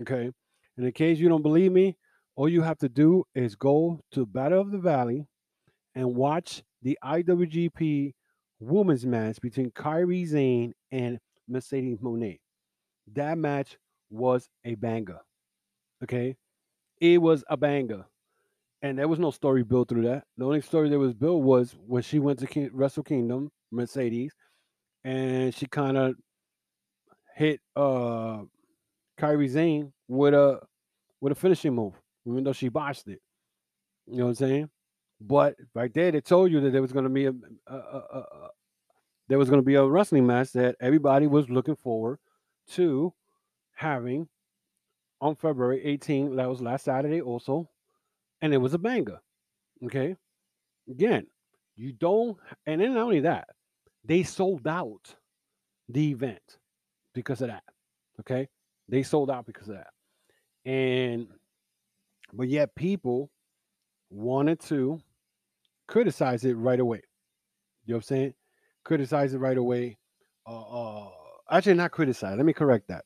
Okay. 0.00 0.30
And 0.76 0.86
in 0.86 0.92
case 0.92 1.18
you 1.18 1.28
don't 1.28 1.42
believe 1.42 1.72
me, 1.72 1.96
all 2.36 2.48
you 2.48 2.62
have 2.62 2.78
to 2.78 2.88
do 2.88 3.24
is 3.34 3.54
go 3.54 4.00
to 4.12 4.24
Battle 4.24 4.60
of 4.60 4.70
the 4.70 4.78
Valley 4.78 5.26
and 5.94 6.14
watch 6.14 6.62
the 6.82 6.98
IWGP 7.04 8.12
Women's 8.60 9.04
match 9.04 9.40
between 9.40 9.70
Kairi 9.72 10.26
Sane 10.26 10.72
and 10.90 11.18
Mercedes 11.48 11.98
Moné. 11.98 12.38
That 13.12 13.36
match 13.36 13.76
was 14.08 14.48
a 14.64 14.74
banger. 14.74 15.20
Okay. 16.02 16.36
It 17.00 17.20
was 17.20 17.44
a 17.50 17.56
banger. 17.56 18.06
And 18.82 18.98
there 18.98 19.08
was 19.08 19.18
no 19.18 19.30
story 19.30 19.64
built 19.64 19.88
through 19.88 20.02
that. 20.02 20.24
The 20.36 20.44
only 20.44 20.60
story 20.60 20.88
that 20.88 20.98
was 20.98 21.14
built 21.14 21.42
was 21.42 21.76
when 21.86 22.02
she 22.02 22.20
went 22.20 22.38
to 22.40 22.46
King, 22.46 22.70
Wrestle 22.72 23.02
Kingdom, 23.02 23.50
Mercedes, 23.72 24.32
and 25.04 25.52
she 25.54 25.66
kind 25.66 25.96
of 25.96 26.14
hit 27.34 27.60
uh 27.76 28.42
Kairi 29.18 29.50
Sane 29.50 29.92
with 30.06 30.34
a 30.34 30.60
with 31.20 31.32
a 31.32 31.36
finishing 31.36 31.74
move, 31.74 31.94
even 32.24 32.44
though 32.44 32.52
she 32.52 32.68
botched 32.68 33.08
it. 33.08 33.20
You 34.06 34.18
know 34.18 34.24
what 34.24 34.30
I'm 34.30 34.34
saying? 34.36 34.70
But 35.20 35.56
right 35.74 35.92
there, 35.92 36.12
they 36.12 36.20
told 36.20 36.52
you 36.52 36.60
that 36.60 36.70
there 36.70 36.82
was 36.82 36.92
going 36.92 37.04
to 37.04 37.10
be 37.10 37.26
a, 37.26 37.34
a, 37.66 37.74
a, 37.74 38.18
a 38.20 38.48
there 39.28 39.38
was 39.38 39.50
going 39.50 39.60
to 39.60 39.66
be 39.66 39.74
a 39.74 39.84
wrestling 39.84 40.26
match 40.26 40.52
that 40.52 40.76
everybody 40.80 41.26
was 41.26 41.50
looking 41.50 41.76
forward 41.76 42.18
to 42.70 43.12
having 43.74 44.28
on 45.20 45.34
February 45.34 45.82
18th. 45.84 46.36
That 46.36 46.48
was 46.48 46.62
last 46.62 46.84
Saturday, 46.84 47.20
also, 47.20 47.68
and 48.42 48.52
it 48.52 48.58
was 48.58 48.74
a 48.74 48.78
banger. 48.78 49.20
Okay, 49.84 50.16
again, 50.90 51.26
you 51.76 51.92
don't, 51.92 52.36
and 52.66 52.80
then 52.80 52.94
not 52.94 53.02
only 53.02 53.20
that, 53.20 53.48
they 54.04 54.22
sold 54.22 54.66
out 54.66 55.14
the 55.88 56.10
event 56.10 56.58
because 57.14 57.40
of 57.40 57.48
that. 57.48 57.62
Okay, 58.20 58.48
they 58.88 59.02
sold 59.02 59.30
out 59.30 59.46
because 59.46 59.68
of 59.68 59.76
that, 59.76 60.70
and 60.70 61.28
but 62.32 62.48
yet 62.48 62.74
people 62.74 63.30
wanted 64.10 64.60
to 64.60 64.98
criticize 65.86 66.44
it 66.44 66.54
right 66.54 66.80
away. 66.80 67.02
You 67.86 67.94
know 67.94 67.96
what 67.96 68.04
I'm 68.04 68.16
saying? 68.16 68.34
Criticize 68.84 69.34
it 69.34 69.38
right 69.38 69.56
away. 69.56 69.98
Uh, 70.46 71.06
uh 71.06 71.10
actually, 71.50 71.74
not 71.74 71.92
criticize. 71.92 72.36
Let 72.36 72.46
me 72.46 72.52
correct 72.52 72.88
that. 72.88 73.04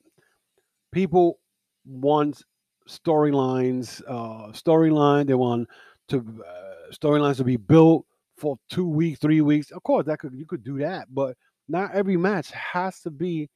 People 0.92 1.38
want 1.84 2.42
storylines, 2.88 4.02
uh, 4.08 4.52
storyline. 4.52 5.26
They 5.26 5.34
want 5.34 5.68
to 6.08 6.18
uh, 6.18 6.92
storylines 6.92 7.36
to 7.36 7.44
be 7.44 7.56
built 7.56 8.06
for 8.36 8.56
two 8.70 8.86
weeks, 8.86 9.18
three 9.18 9.40
weeks. 9.40 9.70
Of 9.70 9.82
course, 9.82 10.06
that 10.06 10.18
could 10.18 10.34
you 10.34 10.46
could 10.46 10.64
do 10.64 10.78
that, 10.78 11.06
but 11.12 11.36
not 11.68 11.92
every 11.92 12.16
match 12.16 12.50
has 12.50 13.00
to 13.00 13.10
be, 13.10 13.48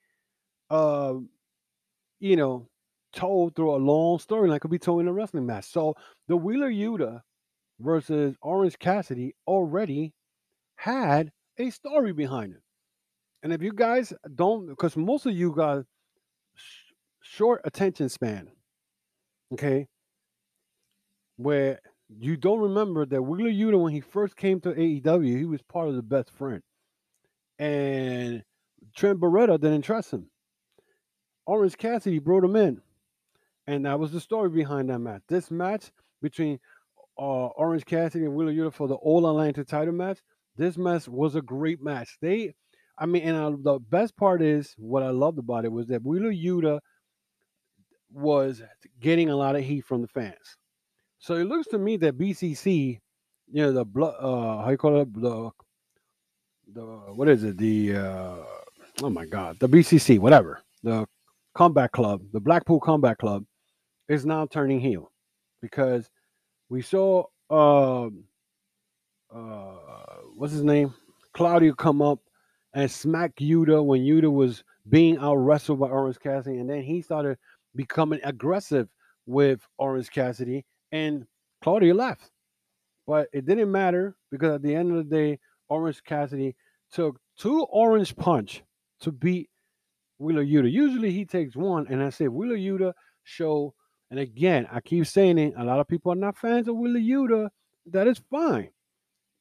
uh, 0.71 1.15
you 2.21 2.37
know, 2.37 2.69
told 3.13 3.57
through 3.57 3.75
a 3.75 3.77
long 3.77 4.19
storyline. 4.19 4.61
Could 4.61 4.71
be 4.71 4.79
told 4.79 5.01
in 5.01 5.09
a 5.09 5.13
wrestling 5.13 5.47
match. 5.47 5.67
So 5.67 5.95
the 6.29 6.37
Wheeler 6.37 6.71
Yuta 6.71 7.21
versus 7.81 8.37
Orange 8.43 8.79
Cassidy 8.79 9.35
already 9.47 10.13
had 10.77 11.31
a 11.59 11.71
story 11.71 12.13
behind 12.13 12.55
it. 12.55 12.63
And 13.43 13.53
if 13.53 13.63
you 13.63 13.73
guys 13.73 14.13
don't, 14.35 14.67
because 14.69 14.97
most 14.97 15.27
of 15.27 15.33
you 15.33 15.53
got 15.53 15.85
sh- 16.55 16.93
short 17.23 17.61
attention 17.65 18.09
span, 18.09 18.49
okay, 19.53 19.87
where 21.37 21.81
you 22.09 22.37
don't 22.37 22.61
remember 22.61 23.05
that 23.07 23.23
Wheeler 23.23 23.51
Yuta, 23.51 23.81
when 23.81 23.93
he 23.93 24.01
first 24.01 24.37
came 24.37 24.61
to 24.61 24.73
AEW, 24.73 25.39
he 25.39 25.45
was 25.45 25.63
part 25.63 25.89
of 25.89 25.97
the 25.97 26.03
best 26.03 26.31
friend. 26.31 26.63
And 27.59 28.43
Trent 28.95 29.21
Beretta 29.21 29.61
didn't 29.61 29.83
trust 29.83 30.13
him. 30.13 30.31
Orange 31.47 31.77
Cassidy 31.77 32.19
brought 32.19 32.45
him 32.45 32.57
in. 32.57 32.81
And 33.67 33.87
that 33.87 33.99
was 33.99 34.13
the 34.13 34.21
story 34.21 34.49
behind 34.49 34.91
that 34.91 35.01
match. 35.01 35.23
This 35.29 35.51
match 35.51 35.91
between 36.23 36.59
uh, 37.19 37.47
Orange 37.47 37.85
Cassidy 37.85 38.25
and 38.25 38.35
Wheeler 38.35 38.53
Yuta 38.53 38.73
for 38.73 38.87
the 38.87 38.95
All-Atlantic 38.95 39.67
title 39.67 39.95
match. 39.95 40.21
This 40.57 40.77
match 40.79 41.09
was 41.09 41.35
a 41.35 41.43
great 41.43 41.83
match. 41.83 42.17
They, 42.21 42.55
I 42.99 43.07
mean, 43.07 43.23
and 43.23 43.37
uh, 43.37 43.57
the 43.73 43.79
best 43.79 44.17
part 44.17 44.43
is 44.43 44.75
what 44.79 45.03
I 45.03 45.11
loved 45.11 45.39
about 45.39 45.65
it 45.65 45.73
was 45.73 45.89
that 45.89 46.05
Wheeler 46.05 46.33
Yuta 46.33 46.81
was 48.13 48.63
getting 49.01 49.31
a 49.31 49.37
lot 49.37 49.57
of 49.57 49.65
heat 49.65 49.85
from 49.85 50.03
the 50.03 50.09
fans. 50.09 50.57
So 51.19 51.35
it 51.35 51.45
looks 51.45 51.67
to 51.69 51.79
me 51.79 51.97
that 51.99 52.19
BCC, 52.19 52.99
you 53.53 53.63
know, 53.63 53.73
the 53.73 53.85
blood, 53.85 54.15
uh, 54.21 54.63
how 54.63 54.71
you 54.71 54.77
call 54.77 55.01
it, 55.01 55.13
the, 55.15 55.51
the 56.73 56.83
what 56.83 57.29
is 57.29 57.45
it, 57.45 57.59
the, 57.59 57.97
uh, 57.97 58.37
oh 59.03 59.11
my 59.11 59.27
God, 59.27 59.59
the 59.59 59.69
BCC, 59.69 60.19
whatever, 60.19 60.63
the 60.83 61.07
Combat 61.55 61.93
Club, 61.93 62.23
the 62.33 62.41
Blackpool 62.41 62.81
Combat 62.81 63.19
Club, 63.19 63.45
is 64.09 64.25
now 64.25 64.47
turning 64.47 64.81
heel 64.81 65.11
because 65.61 66.09
we 66.69 66.83
saw 66.83 67.25
um 67.51 68.25
uh 69.35 69.75
what's 70.35 70.53
his 70.53 70.63
name? 70.63 70.95
Claudio 71.33 71.75
come 71.75 72.03
up 72.03 72.21
and 72.75 72.91
smack 72.91 73.35
Yuta 73.37 73.85
when 73.85 74.03
Yuta 74.03 74.31
was 74.33 74.65
being 74.89 75.19
out 75.19 75.37
wrestled 75.37 75.81
by 75.81 75.89
Orange 75.89 76.21
Cassidy, 76.21 76.59
and 76.59 76.71
then 76.71 76.83
he 76.83 77.03
started 77.03 77.39
becoming 77.77 78.21
aggressive 78.25 78.89
with 79.27 79.61
Orange 79.79 80.11
Cassidy, 80.11 80.65
and 80.93 81.27
Claudio 81.63 81.95
left. 81.95 82.31
But 83.07 83.29
it 83.33 83.47
didn't 83.47 83.71
matter 83.71 84.17
because 84.31 84.55
at 84.55 84.63
the 84.63 84.75
end 84.75 84.91
of 84.91 84.97
the 85.09 85.17
day, 85.17 85.39
Orange 85.69 86.03
Cassidy 86.05 86.57
took 86.93 87.21
two 87.39 87.65
orange 87.65 88.17
punch 88.17 88.63
to 89.01 89.13
beat 89.13 89.51
Wheeler 90.19 90.45
Yuta. 90.45 90.71
Usually 90.71 91.11
he 91.13 91.25
takes 91.25 91.55
one, 91.55 91.87
and 91.89 92.03
I 92.03 92.11
said 92.11 92.29
Wheeler 92.29 92.57
Yuta 92.57 92.93
show 93.25 93.75
and 94.11 94.21
again, 94.21 94.69
I 94.71 94.81
keep 94.81 95.07
saying 95.07 95.39
it, 95.39 95.55
a 95.57 95.65
lot 95.65 95.81
of 95.81 95.89
people 95.89 96.13
are 96.13 96.17
not 96.17 96.37
fans 96.37 96.69
of 96.69 96.77
Wheeler 96.77 97.01
Yuta. 97.01 97.49
That 97.87 98.07
is 98.07 98.21
fine. 98.31 98.71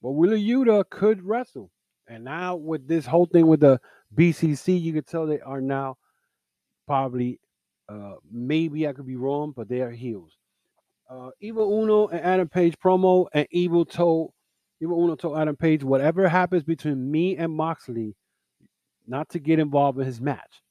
But 0.02 0.12
Wheeler 0.12 0.38
Yuta 0.38 0.89
could 0.89 1.24
wrestle. 1.24 1.71
And 2.08 2.24
now 2.24 2.56
with 2.56 2.88
this 2.88 3.06
whole 3.06 3.26
thing 3.26 3.48
with 3.48 3.60
the 3.60 3.80
BCC, 4.15 4.80
you 4.80 4.93
could 4.93 5.08
tell 5.08 5.26
they 5.26 5.39
are 5.41 5.62
now 5.62 5.98
probably, 6.88 7.39
uh, 7.89 8.15
maybe 8.32 8.88
I 8.88 8.93
could 8.93 9.08
be 9.08 9.15
wrong, 9.15 9.54
but 9.56 9.69
they 9.69 9.82
are 9.82 9.91
heels. 9.91 10.38
Uh, 11.10 11.30
Evil 11.39 11.84
Uno 11.84 12.08
and 12.08 12.21
Adam 12.21 12.50
Page 12.50 12.76
promo, 12.84 13.28
and 13.34 13.48
Evil 13.52 13.86
told 13.86 14.34
Evil 14.82 15.04
Uno 15.04 15.15
told 15.15 15.38
Adam 15.38 15.56
Page, 15.56 15.84
whatever 15.84 16.28
happens 16.28 16.63
between 16.63 17.10
me 17.10 17.38
and 17.38 17.54
Moxley, 17.54 18.15
not 19.08 19.30
to 19.30 19.39
get 19.39 19.60
involved 19.60 20.00
in 20.00 20.06
his 20.06 20.19
match. 20.19 20.62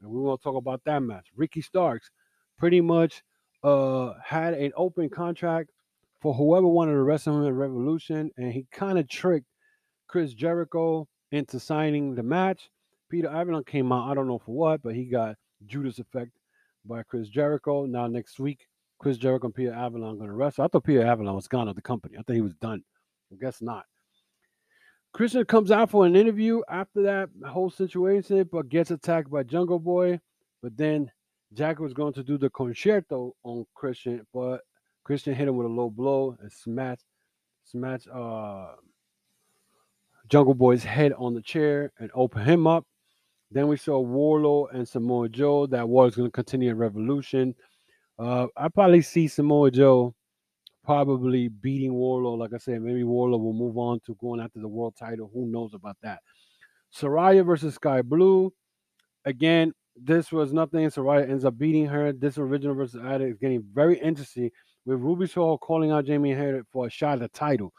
And 0.00 0.10
we 0.10 0.20
want 0.20 0.40
to 0.40 0.44
talk 0.44 0.56
about 0.56 0.82
that 0.84 1.00
match. 1.00 1.26
Ricky 1.36 1.60
Starks 1.60 2.10
pretty 2.58 2.80
much 2.80 3.22
uh, 3.62 4.14
had 4.24 4.54
an 4.54 4.72
open 4.76 5.08
contract 5.08 5.70
for 6.20 6.34
whoever 6.34 6.66
wanted 6.66 6.92
to 6.92 7.02
wrestle 7.02 7.40
him 7.40 7.46
at 7.46 7.52
Revolution, 7.52 8.30
and 8.36 8.52
he 8.52 8.66
kind 8.72 8.98
of 8.98 9.08
tricked 9.08 9.46
Chris 10.08 10.32
Jericho 10.34 11.06
into 11.30 11.60
signing 11.60 12.14
the 12.14 12.22
match. 12.22 12.70
Peter 13.10 13.28
Avalon 13.28 13.64
came 13.64 13.92
out, 13.92 14.10
I 14.10 14.14
don't 14.14 14.26
know 14.26 14.38
for 14.38 14.54
what, 14.54 14.82
but 14.82 14.94
he 14.94 15.04
got 15.04 15.36
Judas 15.66 15.98
effect 15.98 16.30
by 16.88 17.02
Chris 17.02 17.28
Jericho. 17.28 17.86
Now 17.86 18.06
next 18.06 18.40
week, 18.40 18.66
Chris 18.98 19.18
Jericho 19.18 19.46
and 19.46 19.54
Peter 19.54 19.72
Avalon 19.72 20.16
going 20.16 20.30
to 20.30 20.34
wrestle. 20.34 20.64
I 20.64 20.68
thought 20.68 20.84
Peter 20.84 21.06
Avalon 21.06 21.34
was 21.34 21.46
gone 21.46 21.68
of 21.68 21.76
the 21.76 21.82
company. 21.82 22.16
I 22.18 22.22
thought 22.22 22.34
he 22.34 22.40
was 22.40 22.54
done. 22.54 22.82
I 23.32 23.36
guess 23.36 23.60
not. 23.60 23.84
Christian 25.12 25.44
comes 25.44 25.70
out 25.70 25.90
for 25.90 26.06
an 26.06 26.16
interview 26.16 26.60
after 26.68 27.02
that 27.02 27.28
whole 27.46 27.70
situation, 27.70 28.48
but 28.50 28.68
gets 28.68 28.90
attacked 28.90 29.30
by 29.30 29.42
Jungle 29.42 29.78
Boy. 29.78 30.20
But 30.62 30.76
then 30.76 31.10
Jack 31.54 31.78
was 31.78 31.94
going 31.94 32.12
to 32.14 32.22
do 32.22 32.38
the 32.38 32.50
concerto 32.50 33.34
on 33.42 33.64
Christian, 33.74 34.26
but 34.34 34.62
Christian 35.04 35.34
hit 35.34 35.48
him 35.48 35.56
with 35.56 35.66
a 35.66 35.70
low 35.70 35.90
blow 35.90 36.36
and 36.40 36.52
smashed 36.52 37.04
smashed 37.64 38.08
uh 38.08 38.68
Jungle 40.28 40.54
Boy's 40.54 40.84
head 40.84 41.12
on 41.16 41.34
the 41.34 41.40
chair 41.40 41.90
and 41.98 42.10
opened 42.14 42.46
him 42.46 42.66
up. 42.66 42.84
Then 43.50 43.68
we 43.68 43.76
saw 43.76 44.04
Wardlow 44.04 44.74
and 44.74 44.86
Samoa 44.86 45.28
Joe. 45.28 45.66
That 45.66 45.88
war 45.88 46.06
is 46.06 46.14
going 46.14 46.28
to 46.28 46.32
continue 46.32 46.70
in 46.70 46.76
Revolution. 46.76 47.54
Uh, 48.18 48.46
I 48.56 48.68
probably 48.68 49.02
see 49.02 49.28
Samoa 49.28 49.70
Joe 49.70 50.14
probably 50.84 51.48
beating 51.48 51.92
Wardlow. 51.92 52.36
Like 52.38 52.52
I 52.54 52.58
said, 52.58 52.82
maybe 52.82 53.02
Wardlow 53.02 53.40
will 53.40 53.52
move 53.52 53.78
on 53.78 54.00
to 54.06 54.14
going 54.20 54.40
after 54.40 54.60
the 54.60 54.68
world 54.68 54.94
title. 54.98 55.30
Who 55.32 55.46
knows 55.46 55.74
about 55.74 55.96
that? 56.02 56.20
Saraya 56.94 57.44
versus 57.44 57.74
Skye 57.74 58.02
Blue. 58.02 58.52
Again, 59.24 59.72
this 59.96 60.32
was 60.32 60.52
nothing. 60.52 60.86
Saraya 60.88 61.28
ends 61.28 61.44
up 61.44 61.58
beating 61.58 61.86
her. 61.86 62.12
This 62.12 62.38
original 62.38 62.74
versus 62.74 63.00
Ada 63.04 63.24
is 63.26 63.38
getting 63.38 63.64
very 63.72 63.98
interesting 63.98 64.50
with 64.86 65.00
Ruby 65.00 65.26
Soho 65.26 65.58
calling 65.58 65.90
out 65.90 66.06
Jamie 66.06 66.34
Hayter 66.34 66.64
for 66.72 66.86
a 66.86 66.90
shot 66.90 67.14
at 67.14 67.20
the 67.20 67.28
title. 67.28 67.72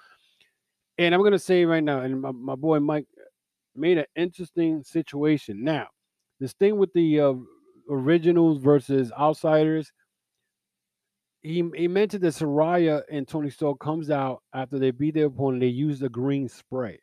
And 0.98 1.16
I'm 1.16 1.24
gonna 1.24 1.40
say 1.40 1.66
right 1.66 1.84
now, 1.84 2.02
and 2.02 2.22
my, 2.22 2.32
my 2.32 2.56
boy 2.56 2.80
Mike 2.80 3.06
made 3.80 3.98
an 3.98 4.06
interesting 4.16 4.84
situation. 4.84 5.64
Now, 5.64 5.88
this 6.40 6.54
thing 6.54 6.78
with 6.78 6.94
the 6.94 7.20
uh, 7.20 7.34
originals 7.90 8.60
versus 8.60 9.12
outsiders, 9.18 9.92
he 11.42 11.64
he 11.76 11.88
mentioned 11.88 12.24
that 12.24 12.34
Saraya 12.34 13.02
and 13.10 13.28
Toni 13.28 13.50
Storm 13.50 13.78
comes 13.80 14.10
out 14.10 14.42
after 14.54 14.78
they 14.78 14.92
beat 14.92 15.14
their 15.16 15.28
opponent. 15.28 15.62
They 15.62 15.68
use 15.68 16.00
the 16.00 16.10
green 16.10 16.50
spray, 16.50 17.00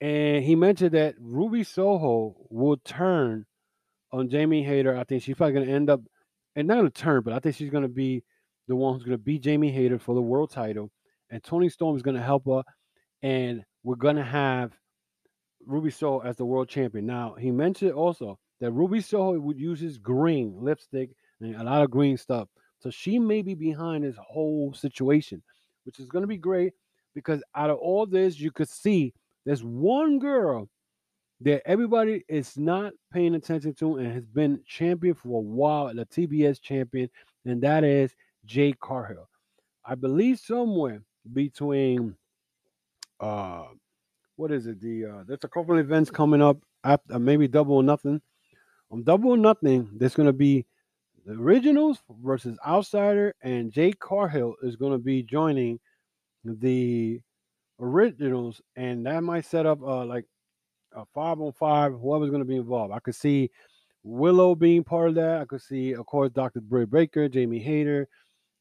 and 0.00 0.44
he 0.44 0.54
mentioned 0.54 0.92
that 0.92 1.16
Ruby 1.20 1.64
Soho 1.64 2.36
will 2.50 2.76
turn 2.84 3.44
on 4.12 4.28
Jamie 4.30 4.62
Hayter. 4.62 4.96
I 4.96 5.04
think 5.04 5.22
she's 5.22 5.36
probably 5.36 5.54
going 5.54 5.66
to 5.66 5.72
end 5.72 5.90
up, 5.90 6.00
and 6.56 6.68
not 6.68 6.76
going 6.76 6.90
to 6.90 7.02
turn, 7.02 7.22
but 7.22 7.32
I 7.32 7.40
think 7.40 7.56
she's 7.56 7.70
going 7.70 7.82
to 7.82 7.88
be 7.88 8.22
the 8.68 8.76
one 8.76 8.94
who's 8.94 9.02
going 9.02 9.18
to 9.18 9.22
beat 9.22 9.42
Jamie 9.42 9.72
Hayter 9.72 9.98
for 9.98 10.14
the 10.14 10.22
world 10.22 10.50
title, 10.50 10.90
and 11.30 11.42
Toni 11.42 11.68
Storm 11.68 11.96
is 11.96 12.02
going 12.02 12.16
to 12.16 12.22
help 12.22 12.44
her, 12.46 12.62
and 13.22 13.64
we're 13.82 13.96
going 13.96 14.16
to 14.16 14.24
have 14.24 14.72
Ruby 15.68 15.90
Soho 15.90 16.20
as 16.20 16.36
the 16.36 16.46
world 16.46 16.68
champion. 16.68 17.04
Now 17.04 17.34
he 17.38 17.50
mentioned 17.50 17.92
also 17.92 18.38
that 18.60 18.72
Ruby 18.72 19.02
Soho 19.02 19.38
would 19.38 19.58
use 19.58 19.78
his 19.78 19.98
green 19.98 20.56
lipstick 20.58 21.10
and 21.40 21.54
a 21.56 21.62
lot 21.62 21.82
of 21.82 21.90
green 21.90 22.16
stuff. 22.16 22.48
So 22.80 22.90
she 22.90 23.18
may 23.18 23.42
be 23.42 23.54
behind 23.54 24.02
this 24.02 24.16
whole 24.18 24.72
situation, 24.72 25.42
which 25.84 26.00
is 26.00 26.08
going 26.08 26.22
to 26.22 26.28
be 26.28 26.38
great 26.38 26.72
because 27.14 27.42
out 27.54 27.68
of 27.68 27.76
all 27.78 28.06
this, 28.06 28.40
you 28.40 28.50
could 28.50 28.68
see 28.68 29.12
there's 29.44 29.62
one 29.62 30.18
girl 30.18 30.68
that 31.42 31.62
everybody 31.66 32.24
is 32.28 32.56
not 32.56 32.92
paying 33.12 33.34
attention 33.34 33.74
to 33.74 33.96
and 33.96 34.12
has 34.12 34.26
been 34.26 34.60
champion 34.66 35.14
for 35.14 35.38
a 35.38 35.42
while, 35.42 35.94
the 35.94 36.06
TBS 36.06 36.60
champion, 36.62 37.10
and 37.44 37.62
that 37.62 37.84
is 37.84 38.14
Jade 38.46 38.80
Cargill. 38.80 39.28
I 39.84 39.94
believe 39.94 40.38
somewhere 40.38 41.02
between 41.32 42.16
uh 43.20 43.64
what 44.38 44.52
is 44.52 44.66
it? 44.66 44.80
The 44.80 45.04
uh 45.04 45.24
there's 45.26 45.42
a 45.42 45.48
couple 45.48 45.74
of 45.74 45.84
events 45.84 46.10
coming 46.10 46.40
up 46.40 46.58
after 46.84 47.18
maybe 47.18 47.48
double 47.48 47.74
or 47.74 47.82
nothing. 47.82 48.22
On 48.90 49.02
double 49.02 49.30
or 49.30 49.36
nothing, 49.36 49.90
there's 49.96 50.14
gonna 50.14 50.32
be 50.32 50.64
the 51.26 51.32
originals 51.32 51.98
versus 52.22 52.56
outsider, 52.66 53.34
and 53.42 53.72
Jade 53.72 53.98
Cargill 53.98 54.54
is 54.62 54.76
gonna 54.76 54.98
be 54.98 55.24
joining 55.24 55.80
the 56.44 57.20
originals, 57.80 58.62
and 58.76 59.04
that 59.06 59.22
might 59.24 59.44
set 59.44 59.66
up 59.66 59.82
uh 59.82 60.04
like 60.04 60.24
a 60.92 61.04
five 61.12 61.40
on 61.40 61.52
five, 61.52 61.92
whoever's 61.92 62.30
gonna 62.30 62.44
be 62.44 62.56
involved. 62.56 62.94
I 62.94 63.00
could 63.00 63.16
see 63.16 63.50
Willow 64.04 64.54
being 64.54 64.84
part 64.84 65.08
of 65.08 65.14
that. 65.16 65.40
I 65.40 65.44
could 65.46 65.62
see, 65.62 65.94
of 65.94 66.06
course, 66.06 66.30
Dr. 66.30 66.60
Bray 66.60 66.84
Baker, 66.84 67.28
Jamie 67.28 67.58
Hayter. 67.58 68.08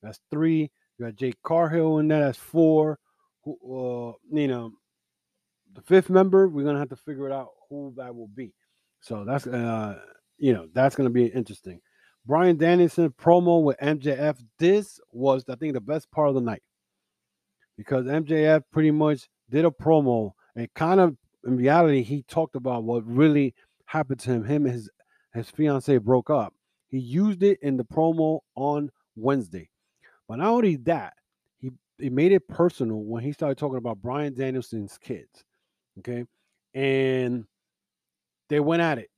That's 0.02 0.20
three. 0.32 0.72
You 0.98 1.06
got 1.06 1.16
Jake 1.16 1.38
Cargill 1.44 2.00
in 2.00 2.08
there. 2.08 2.22
That's 2.22 2.40
four. 2.40 2.98
Uh, 3.48 4.12
you 4.32 4.48
know, 4.48 4.74
the 5.78 5.84
fifth 5.84 6.10
member, 6.10 6.48
we're 6.48 6.66
gonna 6.66 6.80
have 6.80 6.90
to 6.90 6.96
figure 6.96 7.28
it 7.28 7.32
out 7.32 7.50
who 7.70 7.94
that 7.98 8.13
will 8.13 8.30
be. 8.30 8.52
So 9.00 9.24
that's 9.24 9.46
uh, 9.46 10.00
you 10.40 10.52
know, 10.52 10.68
that's 10.74 10.96
gonna 10.96 11.12
be 11.12 11.28
interesting. 11.28 11.80
Bryan 12.26 12.58
Danielson 12.58 13.12
promo 13.12 13.63
with 13.63 13.78
MJF. 13.78 14.44
This 14.58 15.00
was, 15.12 15.46
I 15.48 15.56
think, 15.56 15.74
the 15.74 15.82
best 15.82 16.10
part 16.12 16.30
of 16.30 16.36
the 16.36 16.42
night 16.42 16.63
because 17.78 18.06
MJF 18.06 18.63
pretty 18.74 18.90
much 18.90 19.30
did 19.52 19.66
a 19.66 19.70
promo 19.70 20.32
and 20.56 20.68
kind 20.74 21.00
of, 21.00 21.16
in 21.46 21.56
reality, 21.56 22.02
he 22.02 22.24
talked 22.24 22.56
about 22.56 22.84
what 22.84 23.06
really 23.06 23.54
happened 23.86 24.20
to 24.22 24.32
him. 24.32 24.44
Him 24.44 24.66
and 24.66 24.74
his 24.74 24.90
his 25.36 25.50
fiance 25.52 25.96
broke 26.00 26.32
up. 26.32 26.56
He 26.88 26.98
used 26.98 27.44
it 27.44 27.60
in 27.62 27.78
the 27.78 27.86
promo 27.86 28.40
on 28.56 28.90
Wednesday. 29.16 29.70
But 30.28 30.38
not 30.38 30.48
only 30.48 30.78
that, 30.78 31.13
he, 31.60 31.70
he 32.00 32.10
made 32.10 32.32
it 32.32 32.48
personal 32.48 33.04
when 33.04 33.22
he 33.22 33.32
started 33.32 33.60
talking 33.60 33.78
about 33.78 34.02
Bryan 34.02 34.34
Danielson's 34.34 34.98
kids. 34.98 35.46
Okay. 36.00 36.26
And 36.74 37.46
they 38.50 38.60
went 38.60 38.82
at 38.82 38.98
it. 38.98 39.10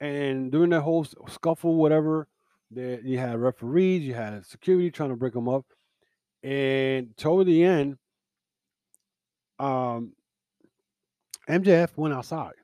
And 0.00 0.50
during 0.50 0.70
that 0.70 0.80
whole 0.80 1.04
scuffle, 1.28 1.76
whatever, 1.76 2.26
there 2.70 3.00
you 3.00 3.18
had 3.18 3.38
referees, 3.38 4.02
you 4.02 4.14
had 4.14 4.46
security 4.46 4.90
trying 4.90 5.10
to 5.10 5.16
break 5.16 5.34
them 5.34 5.48
up. 5.48 5.66
And 6.42 7.14
toward 7.16 7.46
the 7.46 7.64
end, 7.64 7.98
um, 9.58 10.12
MJF 11.48 11.96
went 11.96 12.14
outside, 12.14 12.54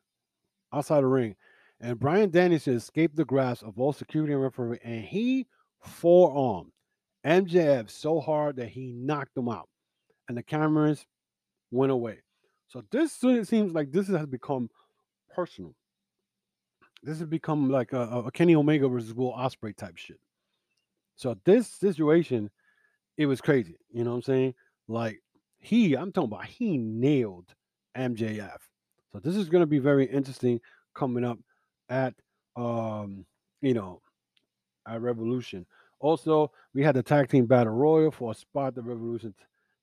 outside 0.72 1.02
the 1.02 1.06
ring. 1.06 1.36
And 1.80 1.98
Bryan 1.98 2.30
Danielson 2.30 2.74
escaped 2.74 3.16
the 3.16 3.24
grasp 3.24 3.62
of 3.62 3.76
both 3.76 3.98
security 3.98 4.32
and 4.32 4.42
referee, 4.42 4.78
and 4.82 5.04
he 5.04 5.46
forearmed 5.80 6.72
MJF 7.26 7.90
so 7.90 8.18
hard 8.18 8.56
that 8.56 8.68
he 8.68 8.92
knocked 8.92 9.36
him 9.36 9.48
out. 9.48 9.68
And 10.28 10.38
the 10.38 10.42
cameras 10.42 11.04
went 11.70 11.92
away. 11.92 12.20
So 12.68 12.82
this 12.90 13.12
seems 13.12 13.72
like 13.72 13.92
this 13.92 14.08
has 14.08 14.26
become 14.26 14.68
personal. 15.34 15.74
This 17.02 17.18
has 17.18 17.28
become 17.28 17.70
like 17.70 17.92
a, 17.92 18.24
a 18.26 18.30
Kenny 18.30 18.56
Omega 18.56 18.88
versus 18.88 19.14
Will 19.14 19.32
Ospreay 19.32 19.76
type 19.76 19.96
shit. 19.96 20.18
So 21.14 21.36
this 21.44 21.68
situation, 21.68 22.50
it 23.16 23.26
was 23.26 23.40
crazy. 23.40 23.78
You 23.92 24.04
know 24.04 24.10
what 24.10 24.16
I'm 24.16 24.22
saying? 24.22 24.54
Like 24.88 25.22
he, 25.58 25.94
I'm 25.94 26.12
talking 26.12 26.32
about 26.32 26.46
he 26.46 26.76
nailed 26.76 27.46
MJF. 27.96 28.58
So 29.12 29.20
this 29.20 29.36
is 29.36 29.48
going 29.48 29.62
to 29.62 29.66
be 29.66 29.78
very 29.78 30.06
interesting 30.06 30.60
coming 30.94 31.24
up 31.24 31.38
at 31.88 32.14
um, 32.56 33.24
you 33.60 33.74
know, 33.74 34.00
at 34.86 35.00
Revolution. 35.00 35.66
Also, 36.00 36.50
we 36.74 36.82
had 36.82 36.94
the 36.94 37.02
tag 37.02 37.28
team 37.28 37.46
battle 37.46 37.72
royal 37.72 38.10
for 38.10 38.32
a 38.32 38.34
spot 38.34 38.74
the 38.74 38.82
Revolution 38.82 39.34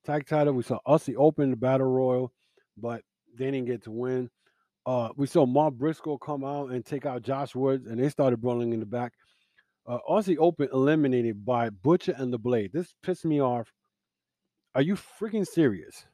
tag 0.06 0.28
title. 0.28 0.54
We 0.54 0.64
saw 0.64 0.80
Aussie 0.88 1.16
open 1.18 1.52
the 1.52 1.56
battle 1.56 1.88
royal, 1.88 2.32
but 2.78 3.02
they 3.36 3.46
didn't 3.46 3.66
get 3.66 3.84
to 3.84 3.92
win. 3.92 4.30
Uh, 4.86 5.10
we 5.16 5.28
saw 5.28 5.46
Mark 5.46 5.76
Briscoe 5.76 6.18
come 6.18 6.44
out 6.44 6.72
and 6.72 6.86
take 6.86 7.06
out 7.06 7.22
Josh 7.22 7.56
Woods, 7.56 7.88
and 7.88 8.00
they 8.00 8.10
started 8.10 8.42
brawling 8.42 8.74
in 8.74 8.80
the 8.80 8.86
back. 8.86 9.14
Uh, 9.86 10.00
Aussie 10.10 10.38
Open 10.40 10.70
eliminated 10.74 11.46
by 11.46 11.70
Butcher 11.70 12.16
and 12.18 12.32
the 12.32 12.38
Blade. 12.38 12.72
This 12.74 12.94
pissed 13.02 13.26
me 13.26 13.42
off. 13.42 13.72
Are 14.76 14.82
you 14.82 14.96
freaking 14.96 15.48
serious? 15.48 16.06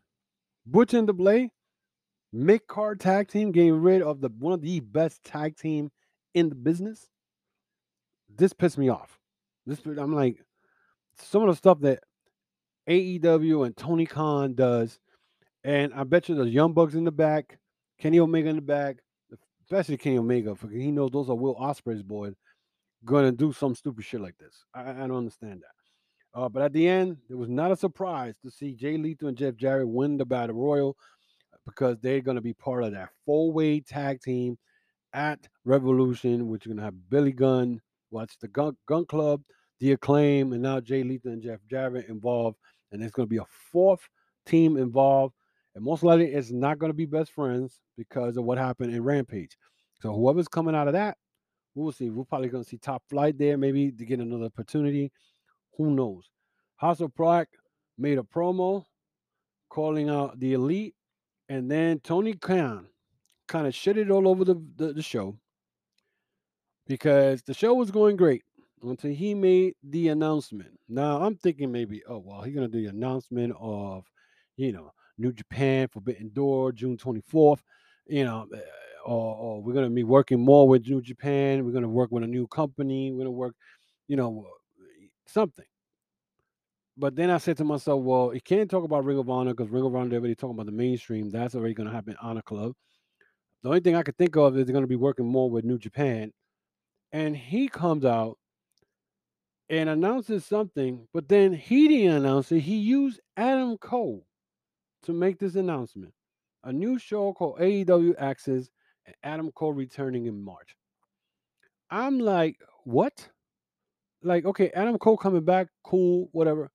Butcher 0.66 0.98
and 0.98 1.08
the 1.08 1.14
Blade, 1.14 1.50
mid 2.34 2.68
card 2.68 3.00
tag 3.00 3.28
team, 3.28 3.52
getting 3.52 3.82
rid 3.82 4.02
of 4.02 4.22
the 4.22 4.30
one 4.38 4.54
of 4.54 4.62
the 4.62 4.80
best 4.80 5.24
tag 5.24 5.58
team 5.58 5.92
in 6.34 6.50
the 6.50 6.56
business. 6.56 7.08
This 8.36 8.54
pissed 8.54 8.78
me 8.78 8.90
off. 8.90 9.18
This 9.66 9.80
I'm 9.86 10.14
like 10.14 10.38
some 11.18 11.42
of 11.44 11.50
the 11.50 11.56
stuff 11.56 11.80
that 11.82 12.04
AEW 12.88 13.66
and 13.66 13.78
Tony 13.78 14.06
Khan 14.06 14.56
does, 14.56 15.00
and 15.70 15.94
I 15.94 16.04
bet 16.04 16.28
you 16.28 16.34
there's 16.34 16.50
Young 16.50 16.74
Bucks 16.74 16.96
in 16.96 17.04
the 17.04 17.12
back, 17.12 17.60
Kenny 18.00 18.20
Omega 18.20 18.50
in 18.50 18.56
the 18.56 18.62
back, 18.62 18.98
especially 19.64 19.98
Kenny 19.98 20.18
Omega, 20.18 20.56
because 20.56 20.72
he 20.72 20.90
knows 20.90 21.12
those 21.12 21.30
are 21.30 21.36
Will 21.36 21.56
Ospreay's 21.58 22.02
boys, 22.02 22.34
gonna 23.06 23.32
do 23.32 23.54
some 23.54 23.76
stupid 23.76 24.04
shit 24.04 24.20
like 24.20 24.36
this. 24.40 24.66
I, 24.74 24.90
I 24.90 24.94
don't 24.94 25.18
understand 25.18 25.62
that. 25.62 26.40
Uh, 26.40 26.50
but 26.50 26.64
at 26.64 26.74
the 26.74 26.88
end, 26.88 27.18
it 27.30 27.36
was 27.36 27.50
not 27.50 27.72
a 27.72 27.76
surprise 27.76 28.34
to 28.44 28.50
see 28.50 28.74
Jay 28.74 28.98
Lethal 28.98 29.28
and 29.28 29.38
Jeff 29.38 29.56
Jarrett 29.58 29.88
win 29.88 30.18
the 30.18 30.26
Battle 30.26 30.56
Royal 30.56 30.98
because 31.68 31.98
they're 32.02 32.22
to 32.36 32.42
be 32.42 32.54
part 32.54 32.84
of 32.84 32.94
that 32.94 33.10
four-way 33.24 33.80
tag 33.80 34.22
team 34.22 34.58
at 35.14 35.48
Revolution, 35.66 36.48
which 36.48 36.66
is 36.66 36.76
to 36.76 36.82
have 36.82 37.10
Billy 37.12 37.32
Gunn, 37.32 37.80
watch 38.10 38.40
the 38.42 38.48
Gun, 38.48 38.76
Gunn 38.88 39.06
Club, 39.06 39.44
the 39.80 39.92
Acclaim, 39.92 40.54
and 40.54 40.64
now 40.64 40.80
Jay 40.80 41.04
Lethal 41.04 41.32
and 41.32 41.44
Jeff 41.44 41.60
Jarrett 41.70 42.10
involved. 42.10 42.58
And 42.92 43.00
there's 43.00 43.12
to 43.12 43.26
be 43.26 43.38
a 43.38 43.46
fourth 43.72 44.02
team 44.48 44.76
involved. 44.76 45.36
And 45.80 45.86
most 45.86 46.04
likely 46.04 46.26
it's 46.26 46.52
not 46.52 46.78
going 46.78 46.90
to 46.90 46.94
be 46.94 47.06
best 47.06 47.32
friends 47.32 47.80
because 47.96 48.36
of 48.36 48.44
what 48.44 48.58
happened 48.58 48.94
in 48.94 49.02
Rampage. 49.02 49.58
So 50.02 50.14
whoever's 50.14 50.50
coming 50.50 50.76
out 50.76 50.88
of 50.88 50.94
that, 50.94 51.16
we'll 51.74 51.94
see. 51.94 52.10
We're 52.10 52.26
probably 52.26 52.50
going 52.50 52.66
to 52.66 52.70
see 52.70 52.78
top 52.78 53.02
flight 53.10 53.38
there, 53.38 53.58
maybe 53.58 53.90
to 53.90 54.06
get 54.06 54.20
another 54.20 54.48
opportunity. 54.48 55.10
Who 55.78 55.92
knows? 55.92 56.30
House 56.76 57.00
of 57.00 57.14
made 57.98 58.18
a 58.18 58.24
promo 58.24 58.84
calling 59.70 60.10
out 60.10 60.38
the 60.38 60.52
elite. 60.52 60.96
And 61.48 61.72
then 61.72 62.02
Tony 62.02 62.34
Khan 62.34 62.90
kind 63.48 63.66
of 63.66 63.74
shit 63.74 63.98
it 63.98 64.12
all 64.12 64.28
over 64.28 64.44
the, 64.44 64.62
the, 64.76 64.92
the 64.92 65.02
show 65.02 65.40
because 66.88 67.42
the 67.44 67.54
show 67.54 67.74
was 67.74 67.90
going 67.90 68.18
great 68.18 68.44
until 68.84 69.14
he 69.14 69.34
made 69.34 69.76
the 69.82 70.10
announcement. 70.10 70.78
Now 70.90 71.22
I'm 71.22 71.38
thinking 71.38 71.72
maybe, 71.72 72.04
oh 72.06 72.18
well, 72.18 72.42
he's 72.42 72.54
gonna 72.54 72.68
do 72.68 72.82
the 72.82 72.90
announcement 72.90 73.54
of, 73.58 74.04
you 74.58 74.74
know, 74.74 74.92
New 75.20 75.34
Japan 75.34 75.88
Forbidden 75.88 76.30
Door 76.30 76.74
June 76.74 76.98
24th. 76.98 77.60
You 78.08 78.26
know, 78.26 78.48
eh, 78.54 78.60
or, 79.06 79.36
or 79.36 79.62
we're 79.62 79.74
gonna 79.74 79.90
be 79.90 80.04
working 80.04 80.40
more 80.40 80.68
with 80.68 80.88
New 80.88 81.02
Japan. 81.02 81.66
We're 81.66 81.72
gonna 81.72 81.88
work 81.90 82.12
with 82.12 82.24
a 82.24 82.28
new 82.28 82.48
company. 82.48 83.12
We're 83.12 83.20
gonna 83.20 83.32
work, 83.32 83.56
you 84.08 84.16
know, 84.16 84.48
something. 85.28 85.66
But 87.00 87.16
then 87.16 87.30
I 87.30 87.38
said 87.38 87.56
to 87.58 87.64
myself, 87.64 88.04
well, 88.04 88.34
you 88.34 88.42
can't 88.42 88.70
talk 88.70 88.84
about 88.84 89.06
Ring 89.06 89.18
of 89.18 89.30
Honor 89.30 89.54
because 89.54 89.72
Ring 89.72 89.86
of 89.86 89.96
Honor, 89.96 90.18
already 90.18 90.36
talking 90.36 90.56
about 90.56 90.66
the 90.66 90.74
mainstream. 90.74 91.30
That's 91.30 91.56
already 91.56 91.74
going 91.74 91.88
to 91.88 91.96
happen 91.96 92.18
Honor 92.22 92.42
Club. 92.42 92.74
The 93.64 93.70
only 93.70 93.80
thing 93.80 93.96
I 93.96 94.04
could 94.04 94.18
think 94.18 94.36
of 94.36 94.58
is 94.58 94.66
they're 94.66 94.74
going 94.74 94.84
to 94.84 94.88
be 94.88 94.98
working 94.98 95.26
more 95.26 95.50
with 95.50 95.64
New 95.64 95.78
Japan. 95.78 96.34
And 97.14 97.38
he 97.38 97.70
comes 97.70 98.04
out 98.04 98.38
and 99.70 99.90
announces 99.90 100.46
something, 100.46 101.08
but 101.14 101.30
then 101.30 101.54
he 101.54 101.88
didn't 101.88 102.18
announce 102.18 102.52
it. 102.52 102.60
He 102.60 102.76
used 102.76 103.22
Adam 103.38 103.78
Cole 103.78 104.26
to 105.04 105.14
make 105.14 105.40
this 105.40 105.56
announcement. 105.56 106.14
A 106.64 106.74
new 106.74 107.00
show 107.00 107.34
called 107.34 107.60
AEW 107.60 108.16
Access 108.20 108.70
and 109.06 109.16
Adam 109.24 109.52
Cole 109.52 109.74
returning 109.74 110.26
in 110.26 110.44
March. 110.44 110.76
I'm 111.90 112.20
like, 112.20 112.58
what? 112.84 113.30
Like, 114.22 114.46
okay, 114.46 114.70
Adam 114.72 114.98
Cole 114.98 115.18
coming 115.18 115.46
back, 115.46 115.68
cool, 115.84 116.30
whatever. 116.34 116.70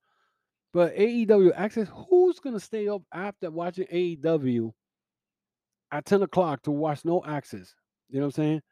But 0.72 0.94
AEW 0.96 1.52
Access, 1.54 1.88
who's 2.08 2.40
gonna 2.40 2.60
stay 2.60 2.88
up 2.88 3.02
after 3.12 3.50
watching 3.50 3.86
AEW 3.86 4.72
at 5.92 6.04
10 6.06 6.22
o'clock 6.22 6.62
to 6.62 6.70
watch 6.70 7.04
no 7.04 7.22
access? 7.24 7.74
You 8.08 8.20
know 8.20 8.26
what 8.26 8.38
I'm 8.38 8.42
saying? 8.42 8.62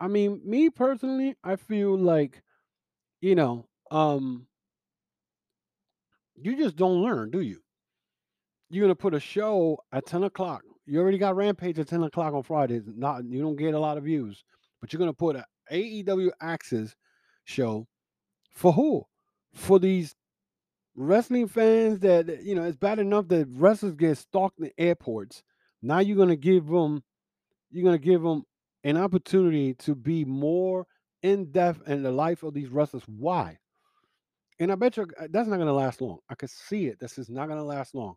I 0.00 0.08
mean, 0.08 0.40
me 0.44 0.70
personally, 0.70 1.36
I 1.42 1.56
feel 1.56 1.96
like, 1.96 2.42
you 3.20 3.34
know, 3.34 3.66
um, 3.90 4.46
you 6.36 6.56
just 6.56 6.76
don't 6.76 7.02
learn, 7.02 7.30
do 7.30 7.40
you? 7.40 7.60
You're 8.70 8.84
gonna 8.84 8.94
put 8.94 9.14
a 9.14 9.20
show 9.20 9.78
at 9.92 10.06
10 10.06 10.24
o'clock. 10.24 10.62
You 10.86 11.00
already 11.00 11.18
got 11.18 11.36
Rampage 11.36 11.78
at 11.78 11.88
10 11.88 12.02
o'clock 12.02 12.34
on 12.34 12.42
Fridays. 12.42 12.82
Not 12.86 13.24
you 13.24 13.40
don't 13.40 13.56
get 13.56 13.74
a 13.74 13.78
lot 13.78 13.98
of 13.98 14.04
views, 14.04 14.44
but 14.80 14.92
you're 14.92 14.98
gonna 14.98 15.12
put 15.12 15.36
a 15.36 15.44
AEW 15.70 16.30
Access 16.40 16.94
show 17.44 17.86
for 18.52 18.72
who? 18.72 19.04
For 19.54 19.78
these 19.78 20.14
wrestling 20.94 21.46
fans 21.46 22.00
that 22.00 22.26
that, 22.26 22.42
you 22.42 22.54
know 22.54 22.64
it's 22.64 22.76
bad 22.76 22.98
enough 22.98 23.28
that 23.28 23.46
wrestlers 23.50 23.94
get 23.94 24.18
stalked 24.18 24.58
in 24.58 24.70
airports. 24.76 25.42
Now 25.80 26.00
you're 26.00 26.16
gonna 26.16 26.36
give 26.36 26.66
them, 26.66 27.02
you're 27.70 27.84
gonna 27.84 27.98
give 27.98 28.22
them 28.22 28.44
an 28.84 28.96
opportunity 28.96 29.74
to 29.74 29.94
be 29.94 30.24
more 30.24 30.86
in 31.22 31.50
depth 31.50 31.88
in 31.88 32.02
the 32.02 32.10
life 32.10 32.42
of 32.42 32.54
these 32.54 32.68
wrestlers. 32.68 33.04
Why? 33.06 33.58
And 34.60 34.72
I 34.72 34.74
bet 34.74 34.96
you 34.96 35.06
uh, 35.18 35.28
that's 35.30 35.48
not 35.48 35.58
gonna 35.58 35.72
last 35.72 36.00
long. 36.00 36.18
I 36.28 36.34
can 36.34 36.48
see 36.48 36.86
it. 36.86 36.98
This 36.98 37.18
is 37.18 37.30
not 37.30 37.48
gonna 37.48 37.64
last 37.64 37.94
long. 37.94 38.16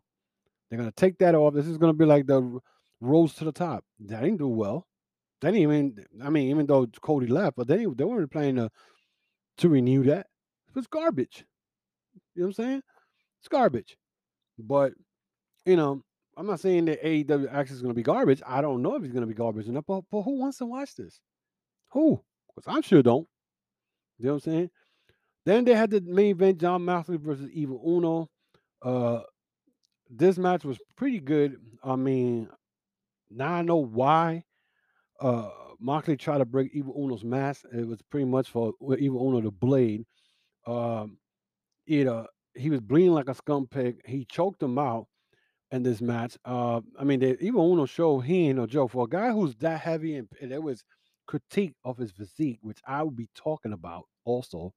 They're 0.72 0.78
gonna 0.78 0.90
take 0.92 1.18
that 1.18 1.34
off. 1.34 1.52
This 1.52 1.66
is 1.66 1.76
gonna 1.76 1.92
be 1.92 2.06
like 2.06 2.26
the 2.26 2.58
Rhodes 3.02 3.34
to 3.34 3.44
the 3.44 3.52
Top. 3.52 3.84
That 4.06 4.22
didn't 4.22 4.38
do 4.38 4.48
well. 4.48 4.86
They 5.42 5.48
didn't 5.48 5.60
even. 5.60 6.06
I 6.24 6.30
mean, 6.30 6.48
even 6.48 6.64
though 6.64 6.86
Cody 7.02 7.26
left, 7.26 7.58
but 7.58 7.68
they 7.68 7.84
they 7.84 8.04
weren't 8.04 8.30
planning 8.30 8.56
to 8.56 8.70
to 9.58 9.68
renew 9.68 10.02
that. 10.04 10.28
It 10.68 10.74
was 10.74 10.86
garbage. 10.86 11.44
You 12.34 12.40
know 12.40 12.46
what 12.46 12.58
I'm 12.58 12.64
saying? 12.64 12.82
It's 13.40 13.48
garbage. 13.48 13.98
But 14.58 14.94
you 15.66 15.76
know, 15.76 16.00
I'm 16.38 16.46
not 16.46 16.60
saying 16.60 16.86
that 16.86 17.02
AEW 17.02 17.52
Access 17.52 17.76
is 17.76 17.82
going 17.82 17.92
to 17.92 17.98
be 17.98 18.02
garbage. 18.02 18.40
I 18.46 18.62
don't 18.62 18.80
know 18.80 18.94
if 18.94 19.04
it's 19.04 19.12
going 19.12 19.26
to 19.26 19.26
be 19.26 19.34
garbage 19.34 19.68
not. 19.68 19.84
But, 19.84 20.04
but 20.10 20.22
who 20.22 20.38
wants 20.38 20.56
to 20.58 20.66
watch 20.66 20.94
this? 20.94 21.20
Who? 21.90 22.24
Because 22.56 22.74
I'm 22.74 22.80
sure 22.80 23.02
don't. 23.02 23.28
You 24.16 24.24
know 24.28 24.32
what 24.36 24.46
I'm 24.46 24.52
saying? 24.52 24.70
Then 25.44 25.66
they 25.66 25.74
had 25.74 25.90
the 25.90 26.00
main 26.00 26.30
event: 26.30 26.62
Jon 26.62 26.82
Moxley 26.82 27.18
versus 27.18 27.50
Evil 27.52 27.82
Uno. 27.86 28.30
Uh, 28.80 29.20
this 30.14 30.36
match 30.36 30.64
was 30.64 30.78
pretty 30.96 31.20
good. 31.20 31.56
I 31.82 31.96
mean, 31.96 32.48
now 33.30 33.54
I 33.54 33.62
know 33.62 33.76
why. 33.76 34.44
Uh, 35.20 35.50
Moxley 35.80 36.16
tried 36.16 36.38
to 36.38 36.44
break 36.44 36.70
Evil 36.74 36.94
Uno's 36.96 37.24
mask. 37.24 37.64
It 37.72 37.86
was 37.86 38.00
pretty 38.02 38.26
much 38.26 38.48
for 38.50 38.72
Evil 38.98 39.28
Uno 39.28 39.40
to 39.40 39.50
blade. 39.50 40.04
Um, 40.66 41.18
you 41.86 42.04
know, 42.04 42.26
he 42.54 42.70
was 42.70 42.80
bleeding 42.80 43.12
like 43.12 43.28
a 43.28 43.34
scum 43.34 43.66
pig. 43.66 44.00
He 44.04 44.24
choked 44.26 44.62
him 44.62 44.78
out 44.78 45.06
in 45.70 45.82
this 45.82 46.00
match. 46.00 46.36
Uh, 46.44 46.82
I 46.98 47.04
mean, 47.04 47.20
the 47.20 47.42
Evil 47.42 47.72
Uno 47.72 47.86
show 47.86 48.20
he 48.20 48.48
ain't 48.48 48.58
no 48.58 48.66
joke 48.66 48.90
for 48.90 49.04
a 49.04 49.08
guy 49.08 49.30
who's 49.32 49.56
that 49.56 49.80
heavy, 49.80 50.16
and, 50.16 50.28
and 50.40 50.52
there 50.52 50.60
was 50.60 50.84
critique 51.26 51.74
of 51.84 51.96
his 51.96 52.12
physique, 52.12 52.58
which 52.62 52.78
I 52.86 53.02
will 53.02 53.10
be 53.10 53.28
talking 53.34 53.72
about 53.72 54.04
also 54.24 54.74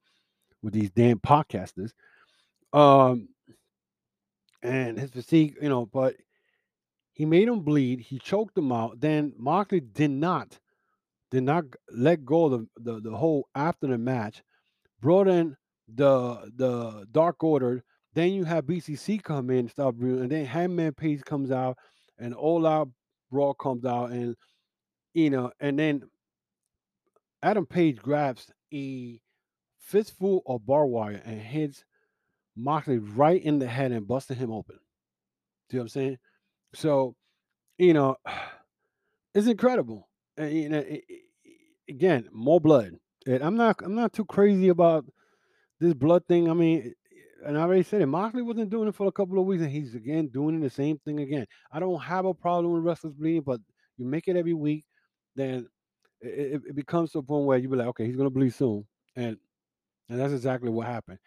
with 0.64 0.74
these 0.74 0.90
damn 0.92 1.20
podcasters. 1.20 1.92
Um, 2.74 3.28
and 4.66 5.00
his 5.00 5.12
physique, 5.12 5.56
you 5.62 5.70
know, 5.70 5.86
but 5.86 6.16
he 7.14 7.26
made 7.26 7.48
him 7.48 7.62
bleed. 7.62 8.02
He 8.02 8.20
choked 8.20 8.58
him 8.58 8.72
out. 8.72 9.00
Then 9.00 9.34
Moxley 9.38 9.80
did 9.80 10.12
not, 10.12 10.60
did 11.32 11.44
not 11.44 11.66
let 11.92 12.26
go 12.26 12.46
of 12.46 12.52
the, 12.52 12.68
the, 12.78 13.02
the 13.02 13.16
whole 13.16 13.48
after 13.56 13.88
the 13.88 13.98
match. 13.98 14.44
Brought 15.02 15.28
in 15.28 15.56
the 15.88 16.52
the 16.56 17.08
Dark 17.12 17.44
Order. 17.44 17.84
Then 18.14 18.32
you 18.32 18.46
have 18.46 18.66
BCC 18.66 19.22
come 19.22 19.50
in, 19.50 19.68
start 19.68 19.96
brewing, 19.98 20.22
and 20.22 20.32
then 20.32 20.46
Hangman 20.46 20.94
Page 20.94 21.24
comes 21.24 21.52
out, 21.52 21.78
and 22.18 22.34
All 22.34 22.66
Out 22.66 22.90
Brawl 23.30 23.54
comes 23.54 23.86
out, 23.86 24.12
and 24.12 24.36
you 25.14 25.30
know, 25.30 25.52
and 25.60 25.78
then 25.78 26.04
Adam 27.44 27.66
Page 27.66 27.98
grabs 27.98 28.52
a 28.74 29.20
fistful 29.78 30.42
of 30.48 30.66
barbed 30.66 30.92
wire 30.92 31.22
and 31.26 31.40
hits 31.40 31.84
Moxley 32.56 33.00
right 33.00 33.42
in 33.44 33.60
the 33.60 33.68
head 33.68 33.92
and 33.92 34.08
busting 34.08 34.38
him 34.38 34.52
open. 34.52 34.80
See 35.72 35.78
what 35.78 35.84
I'm 35.84 35.90
saying? 35.90 36.18
So, 36.76 37.16
you 37.78 37.94
know, 37.94 38.18
it's 39.36 39.48
incredible. 39.48 40.10
And, 40.38 40.54
you 40.54 40.70
know, 40.70 40.80
i- 40.80 41.02
i- 41.10 41.22
again, 41.90 42.30
more 42.32 42.62
blood. 42.62 42.94
And 43.28 43.44
I'm 43.44 43.56
not, 43.58 43.78
I'm 43.84 43.96
not 43.96 44.14
too 44.14 44.26
crazy 44.26 44.70
about 44.70 45.06
this 45.80 45.94
blood 45.94 46.24
thing. 46.28 46.50
I 46.50 46.54
mean, 46.54 46.94
and 47.46 47.58
I 47.58 47.62
already 47.62 47.84
said 47.84 48.02
it. 48.02 48.08
Moxley 48.08 48.42
wasn't 48.44 48.72
doing 48.72 48.90
it 48.90 48.96
for 48.96 49.08
a 49.08 49.12
couple 49.12 49.40
of 49.40 49.46
weeks, 49.46 49.64
and 49.64 49.72
he's 49.72 49.96
again 49.96 50.30
doing 50.30 50.60
the 50.62 50.70
same 50.70 50.98
thing 51.00 51.22
again. 51.22 51.46
I 51.72 51.80
don't 51.80 52.02
have 52.02 52.26
a 52.26 52.34
problem 52.34 52.74
with 52.74 52.84
wrestlers 52.84 53.14
bleeding, 53.14 53.44
but 53.44 53.62
you 53.98 54.06
make 54.06 54.28
it 54.28 54.36
every 54.38 54.54
week, 54.54 54.86
then 55.36 55.68
it, 56.22 56.56
it, 56.56 56.62
it 56.70 56.76
becomes 56.76 57.12
to 57.12 57.20
a 57.20 57.24
point 57.24 57.46
where 57.46 57.58
you 57.58 57.70
be 57.70 57.78
like, 57.78 57.88
okay, 57.90 58.06
he's 58.08 58.16
gonna 58.18 58.32
bleed 58.32 58.54
soon, 58.54 58.86
and 59.16 59.38
and 60.10 60.20
that's 60.20 60.34
exactly 60.34 60.70
what 60.70 60.88
happened. 60.88 61.20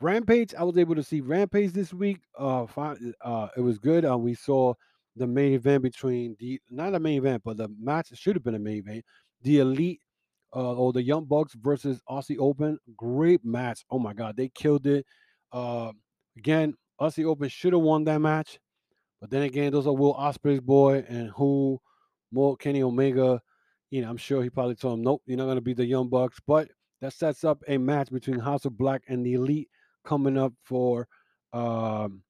Rampage, 0.00 0.54
I 0.54 0.62
was 0.62 0.78
able 0.78 0.94
to 0.94 1.02
see 1.02 1.20
Rampage 1.20 1.72
this 1.72 1.92
week. 1.92 2.20
Uh, 2.38 2.66
fi- 2.66 2.96
uh, 3.20 3.48
it 3.56 3.60
was 3.60 3.78
good. 3.78 4.04
Uh, 4.04 4.16
we 4.16 4.34
saw 4.34 4.74
the 5.16 5.26
main 5.26 5.52
event 5.54 5.82
between 5.82 6.36
the 6.38 6.60
not 6.70 6.92
the 6.92 7.00
main 7.00 7.18
event, 7.18 7.42
but 7.44 7.56
the 7.56 7.68
match 7.80 8.08
should 8.14 8.36
have 8.36 8.44
been 8.44 8.54
a 8.54 8.60
main 8.60 8.78
event. 8.78 9.04
The 9.42 9.58
Elite, 9.58 10.00
uh, 10.54 10.74
or 10.74 10.92
the 10.92 11.02
Young 11.02 11.24
Bucks 11.24 11.54
versus 11.54 12.00
Aussie 12.08 12.38
Open. 12.38 12.78
Great 12.96 13.44
match. 13.44 13.84
Oh 13.90 13.98
my 13.98 14.12
God, 14.12 14.36
they 14.36 14.48
killed 14.48 14.86
it. 14.86 15.04
Uh, 15.52 15.92
again, 16.36 16.74
Aussie 17.00 17.24
Open 17.24 17.48
should 17.48 17.72
have 17.72 17.82
won 17.82 18.04
that 18.04 18.20
match, 18.20 18.60
but 19.20 19.30
then 19.30 19.42
again, 19.42 19.72
those 19.72 19.86
are 19.86 19.94
Will 19.94 20.14
Ospreay's 20.14 20.60
boy 20.60 21.04
and 21.08 21.30
who 21.30 21.80
more 22.30 22.56
Kenny 22.56 22.82
Omega. 22.82 23.40
You 23.90 24.02
know, 24.02 24.10
I'm 24.10 24.16
sure 24.16 24.42
he 24.42 24.50
probably 24.50 24.74
told 24.74 24.98
him, 24.98 25.04
nope, 25.04 25.22
you're 25.26 25.38
not 25.38 25.44
going 25.44 25.56
to 25.56 25.62
be 25.62 25.74
the 25.74 25.86
Young 25.86 26.08
Bucks. 26.08 26.38
But 26.46 26.68
that 27.00 27.14
sets 27.14 27.42
up 27.42 27.62
a 27.66 27.78
match 27.78 28.10
between 28.10 28.38
House 28.38 28.64
of 28.64 28.76
Black 28.76 29.02
and 29.08 29.24
the 29.24 29.34
Elite 29.34 29.68
coming 30.08 30.38
up 30.38 30.54
for 30.64 31.06
um, 31.52 32.22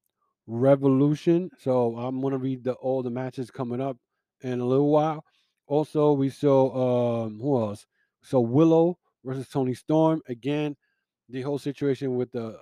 Revolution. 0.48 1.50
So 1.58 1.96
I'm 1.96 2.20
to 2.32 2.38
read 2.38 2.64
the 2.64 2.72
all 2.72 3.02
the 3.02 3.10
matches 3.10 3.50
coming 3.50 3.80
up 3.80 3.96
in 4.40 4.58
a 4.60 4.64
little 4.64 4.90
while. 4.90 5.24
Also, 5.66 6.12
we 6.12 6.28
saw 6.28 7.24
um, 7.24 7.38
who 7.40 7.60
else? 7.60 7.86
So 8.22 8.40
Willow 8.40 8.98
versus 9.24 9.48
Toni 9.48 9.74
Storm 9.74 10.20
again. 10.28 10.76
The 11.28 11.42
whole 11.42 11.58
situation 11.58 12.16
with 12.16 12.32
the 12.32 12.58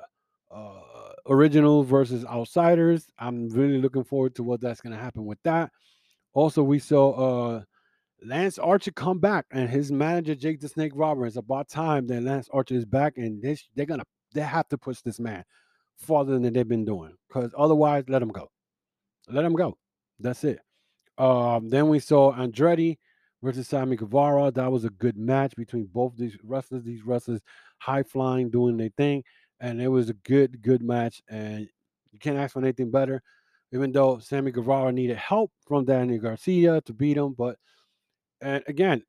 uh, 0.54 1.12
original 1.28 1.84
versus 1.84 2.24
outsiders. 2.26 3.06
I'm 3.18 3.48
really 3.48 3.80
looking 3.80 4.04
forward 4.04 4.34
to 4.34 4.42
what 4.42 4.60
that's 4.60 4.80
to 4.94 5.00
happen 5.00 5.24
with 5.24 5.38
that. 5.44 5.70
Also, 6.34 6.62
we 6.62 6.80
saw 6.80 7.12
uh, 7.12 7.62
Lance 8.22 8.58
Archer 8.58 8.90
come 8.90 9.20
back 9.20 9.46
and 9.52 9.70
his 9.70 9.92
manager 9.92 10.34
Jake 10.34 10.60
the 10.60 10.68
Snake 10.68 10.92
Roberts. 10.94 11.36
About 11.36 11.68
time 11.68 12.06
that 12.08 12.22
Lance 12.22 12.48
Archer 12.52 12.74
is 12.74 12.84
back, 12.84 13.14
and 13.16 13.40
they 13.40 13.54
sh- 13.54 13.68
they're 13.76 13.86
gonna 13.86 14.04
they 14.32 14.42
have 14.42 14.68
to 14.68 14.78
push 14.78 15.00
this 15.00 15.20
man 15.20 15.44
farther 15.96 16.38
than 16.38 16.52
they've 16.52 16.68
been 16.68 16.84
doing, 16.84 17.14
because 17.28 17.50
otherwise, 17.56 18.04
let 18.08 18.22
him 18.22 18.28
go. 18.28 18.50
Let 19.28 19.44
him 19.44 19.54
go. 19.54 19.76
That's 20.20 20.44
it. 20.44 20.60
Um, 21.18 21.68
then 21.68 21.88
we 21.88 21.98
saw 21.98 22.32
Andretti 22.34 22.98
versus 23.42 23.68
Sammy 23.68 23.96
Guevara. 23.96 24.50
That 24.50 24.70
was 24.70 24.84
a 24.84 24.90
good 24.90 25.16
match 25.16 25.54
between 25.56 25.86
both 25.86 26.16
these 26.16 26.36
wrestlers. 26.42 26.84
These 26.84 27.04
wrestlers 27.04 27.40
high 27.78 28.02
flying, 28.02 28.50
doing 28.50 28.76
their 28.76 28.90
thing, 28.96 29.24
and 29.60 29.80
it 29.80 29.88
was 29.88 30.10
a 30.10 30.14
good, 30.14 30.62
good 30.62 30.82
match. 30.82 31.22
And 31.28 31.68
you 32.12 32.18
can't 32.18 32.36
ask 32.36 32.52
for 32.52 32.60
anything 32.60 32.90
better. 32.90 33.22
Even 33.72 33.90
though 33.92 34.18
Sammy 34.18 34.52
Guevara 34.52 34.92
needed 34.92 35.16
help 35.16 35.50
from 35.66 35.84
Danny 35.84 36.18
Garcia 36.18 36.80
to 36.82 36.92
beat 36.92 37.16
him, 37.16 37.34
but 37.36 37.56
and 38.40 38.62
again, 38.68 39.02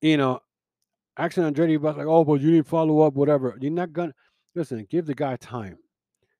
you 0.00 0.16
know, 0.16 0.40
Action 1.18 1.44
Andretti 1.44 1.78
was 1.78 1.96
like, 1.96 2.06
oh, 2.06 2.24
but 2.24 2.40
you 2.40 2.52
didn't 2.52 2.68
follow 2.68 3.00
up, 3.00 3.14
whatever. 3.14 3.56
You're 3.60 3.70
not 3.70 3.92
gonna 3.92 4.14
listen. 4.54 4.86
Give 4.90 5.06
the 5.06 5.14
guy 5.14 5.36
time. 5.36 5.78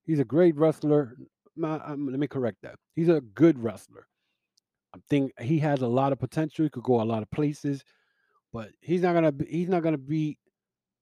He's 0.05 0.19
a 0.19 0.25
great 0.25 0.55
wrestler. 0.55 1.15
Ma- 1.55 1.79
um, 1.85 2.07
let 2.09 2.19
me 2.19 2.27
correct 2.27 2.57
that. 2.63 2.75
He's 2.95 3.09
a 3.09 3.21
good 3.21 3.57
wrestler. 3.61 4.07
I 4.95 4.99
think 5.09 5.31
he 5.39 5.59
has 5.59 5.81
a 5.81 5.87
lot 5.87 6.11
of 6.11 6.19
potential. 6.19 6.63
He 6.63 6.69
could 6.69 6.83
go 6.83 7.01
a 7.01 7.03
lot 7.03 7.23
of 7.23 7.31
places, 7.31 7.83
but 8.51 8.69
he's 8.81 9.01
not 9.01 9.13
gonna. 9.13 9.31
Be, 9.31 9.45
he's 9.45 9.69
not 9.69 9.83
gonna 9.83 9.97
beat 9.97 10.37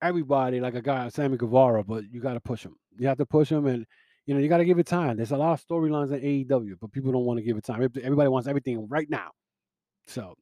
everybody 0.02 0.60
like 0.60 0.76
a 0.76 0.82
guy, 0.82 1.10
Sammy 1.10 1.38
Guevara. 1.38 1.84
But 1.84 2.06
you 2.12 2.22
got 2.22 2.34
to 2.34 2.40
push 2.40 2.64
him. 2.64 2.76
You 2.98 3.08
have 3.08 3.18
to 3.18 3.26
push 3.26 3.52
him, 3.52 3.66
and 3.66 3.86
you 4.26 4.34
know 4.34 4.40
you 4.40 4.48
got 4.48 4.58
to 4.58 4.66
give 4.66 4.80
it 4.80 4.88
time. 4.88 5.18
There's 5.18 5.32
a 5.32 5.38
lot 5.38 5.54
of 5.54 5.66
storylines 5.66 6.12
in 6.12 6.22
AEW, 6.22 6.76
but 6.80 6.92
people 6.92 7.12
don't 7.12 7.26
want 7.26 7.40
to 7.40 7.44
give 7.44 7.58
it 7.58 7.66
time. 7.66 7.82
Everybody 7.82 8.30
wants 8.30 8.48
everything 8.48 8.88
right 8.88 9.10
now. 9.10 9.32
So, 10.08 10.36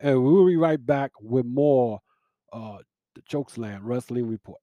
and 0.00 0.22
we'll 0.22 0.46
be 0.46 0.56
right 0.56 0.84
back 0.84 1.12
with 1.20 1.46
more 1.46 2.00
uh 2.52 2.78
the 3.14 3.22
Chokeslam 3.22 3.80
Wrestling 3.82 4.28
Report. 4.28 4.60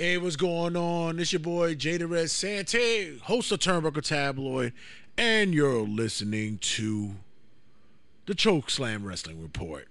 Hey, 0.00 0.16
what's 0.16 0.36
going 0.36 0.76
on? 0.76 1.18
It's 1.18 1.32
your 1.32 1.40
boy 1.40 1.74
Jada 1.74 2.08
Red 2.08 2.30
Sante, 2.30 3.18
host 3.18 3.50
of 3.50 3.58
Turnbuckle 3.58 4.04
Tabloid, 4.04 4.72
and 5.16 5.52
you're 5.52 5.80
listening 5.80 6.58
to 6.58 7.16
the 8.26 8.36
Choke 8.36 8.70
Slam 8.70 9.04
Wrestling 9.04 9.42
Report. 9.42 9.88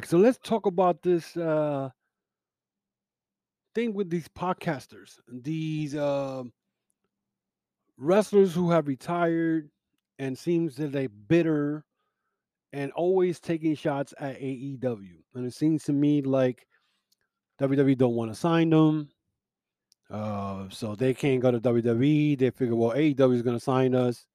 Back. 0.00 0.08
So 0.08 0.18
let's 0.18 0.38
talk 0.38 0.66
about 0.66 1.02
this 1.02 1.36
uh 1.36 1.90
thing 3.74 3.94
with 3.94 4.10
these 4.10 4.28
podcasters, 4.28 5.18
these 5.28 5.94
uh, 5.94 6.42
wrestlers 7.96 8.52
who 8.52 8.70
have 8.70 8.88
retired 8.88 9.70
and 10.18 10.36
seems 10.36 10.74
that 10.76 10.90
they 10.90 11.06
bitter 11.06 11.84
and 12.72 12.90
always 12.92 13.38
taking 13.38 13.76
shots 13.76 14.12
at 14.18 14.40
AEW. 14.40 15.22
And 15.34 15.46
it 15.46 15.54
seems 15.54 15.84
to 15.84 15.92
me 15.92 16.20
like 16.20 16.66
WWE 17.60 17.96
don't 17.96 18.16
want 18.16 18.32
to 18.32 18.34
sign 18.38 18.70
them. 18.70 19.08
Uh, 20.10 20.68
so 20.68 20.96
they 20.96 21.14
can't 21.14 21.40
go 21.40 21.52
to 21.52 21.60
WWE. 21.60 22.36
They 22.36 22.50
figure, 22.50 22.74
well, 22.74 22.96
AEW 22.96 23.34
is 23.34 23.42
going 23.42 23.56
to 23.56 23.64
sign 23.64 23.94
us. 23.94 24.26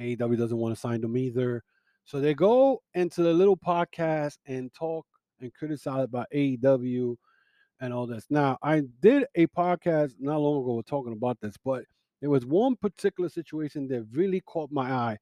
AEW 0.00 0.36
doesn't 0.36 0.58
want 0.58 0.74
to 0.74 0.80
sign 0.80 1.00
them 1.00 1.16
either. 1.16 1.62
So 2.04 2.18
they 2.18 2.34
go 2.34 2.82
into 2.94 3.22
the 3.22 3.32
little 3.32 3.56
podcast 3.56 4.38
and 4.46 4.72
talk 4.74 5.06
and 5.40 5.52
criticize 5.54 6.04
about 6.04 6.26
AEW 6.34 7.16
and 7.80 7.92
all 7.92 8.06
this. 8.06 8.26
Now, 8.30 8.58
I 8.62 8.82
did 9.00 9.24
a 9.34 9.46
podcast 9.48 10.14
not 10.18 10.38
long 10.38 10.62
ago 10.62 10.82
talking 10.86 11.12
about 11.12 11.38
this, 11.40 11.56
but 11.64 11.84
there 12.20 12.30
was 12.30 12.44
one 12.46 12.76
particular 12.76 13.28
situation 13.28 13.88
that 13.88 14.06
really 14.12 14.42
caught 14.42 14.70
my 14.70 14.90
eye 14.92 15.18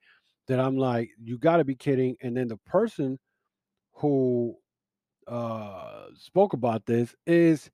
that 0.48 0.58
I'm 0.58 0.76
like, 0.76 1.10
you 1.22 1.38
got 1.38 1.58
to 1.58 1.64
be 1.64 1.76
kidding. 1.76 2.16
And 2.22 2.36
then 2.36 2.48
the 2.48 2.56
person 2.66 3.18
who 3.92 4.56
uh 5.26 6.06
spoke 6.14 6.54
about 6.54 6.86
this 6.86 7.14
is 7.26 7.70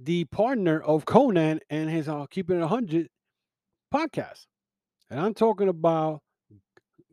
the 0.00 0.24
partner 0.26 0.80
of 0.80 1.04
Konnan 1.04 1.60
and 1.70 1.88
his 1.90 2.08
uh, 2.08 2.26
Keeping 2.26 2.56
It 2.56 2.60
100 2.60 3.08
podcast. 3.94 4.46
And 5.10 5.20
I'm 5.20 5.34
talking 5.34 5.68
about 5.68 6.22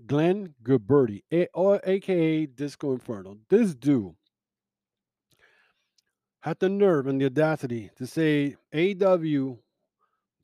Glenn 0.05 0.53
Gilberti, 0.63 1.23
a- 1.31 1.47
or 1.53 1.81
aka 1.83 2.45
Disco 2.45 2.93
Inferno. 2.93 3.37
This 3.49 3.75
dude 3.75 4.15
had 6.47 6.59
the 6.59 6.69
nerve 6.69 7.07
and 7.07 7.19
the 7.19 7.25
audacity 7.25 7.91
to 7.97 8.07
say 8.07 8.55
AW 8.73 9.57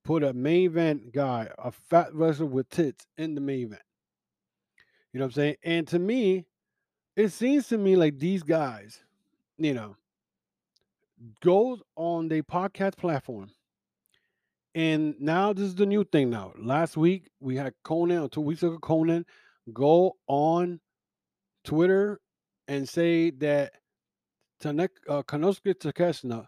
put 0.03 0.23
a 0.23 0.33
main 0.33 0.65
event 0.65 1.13
guy, 1.13 1.47
a 1.57 1.71
fat 1.71 2.13
wrestler 2.13 2.45
with 2.45 2.69
tits, 2.69 3.05
in 3.17 3.35
the 3.35 3.41
main 3.41 3.67
event. 3.67 3.81
You 5.13 5.19
know 5.19 5.25
what 5.25 5.29
I'm 5.29 5.33
saying? 5.33 5.55
And 5.63 5.87
to 5.87 5.99
me, 5.99 6.45
it 7.15 7.29
seems 7.29 7.67
to 7.69 7.77
me 7.77 7.95
like 7.95 8.19
these 8.19 8.43
guys, 8.43 8.99
you 9.57 9.73
know, 9.73 9.95
goes 11.41 11.81
on 11.95 12.27
their 12.27 12.43
podcast 12.43 12.97
platform. 12.97 13.49
And 14.75 15.15
now 15.21 15.53
this 15.53 15.65
is 15.65 15.75
the 15.75 15.85
new 15.85 16.03
thing 16.03 16.29
now. 16.29 16.51
Last 16.57 16.97
week 16.97 17.29
we 17.39 17.55
had 17.55 17.73
Konnan, 17.85 18.25
or 18.25 18.27
two 18.27 18.41
weeks 18.41 18.63
ago, 18.63 18.77
Konnan 18.79 19.23
go 19.71 20.17
on 20.27 20.81
Twitter 21.63 22.19
and 22.67 22.89
say 22.89 23.29
that 23.29 23.73
Uh, 24.65 25.23
Konosuke 25.23 25.75
Takeshita 25.75 26.47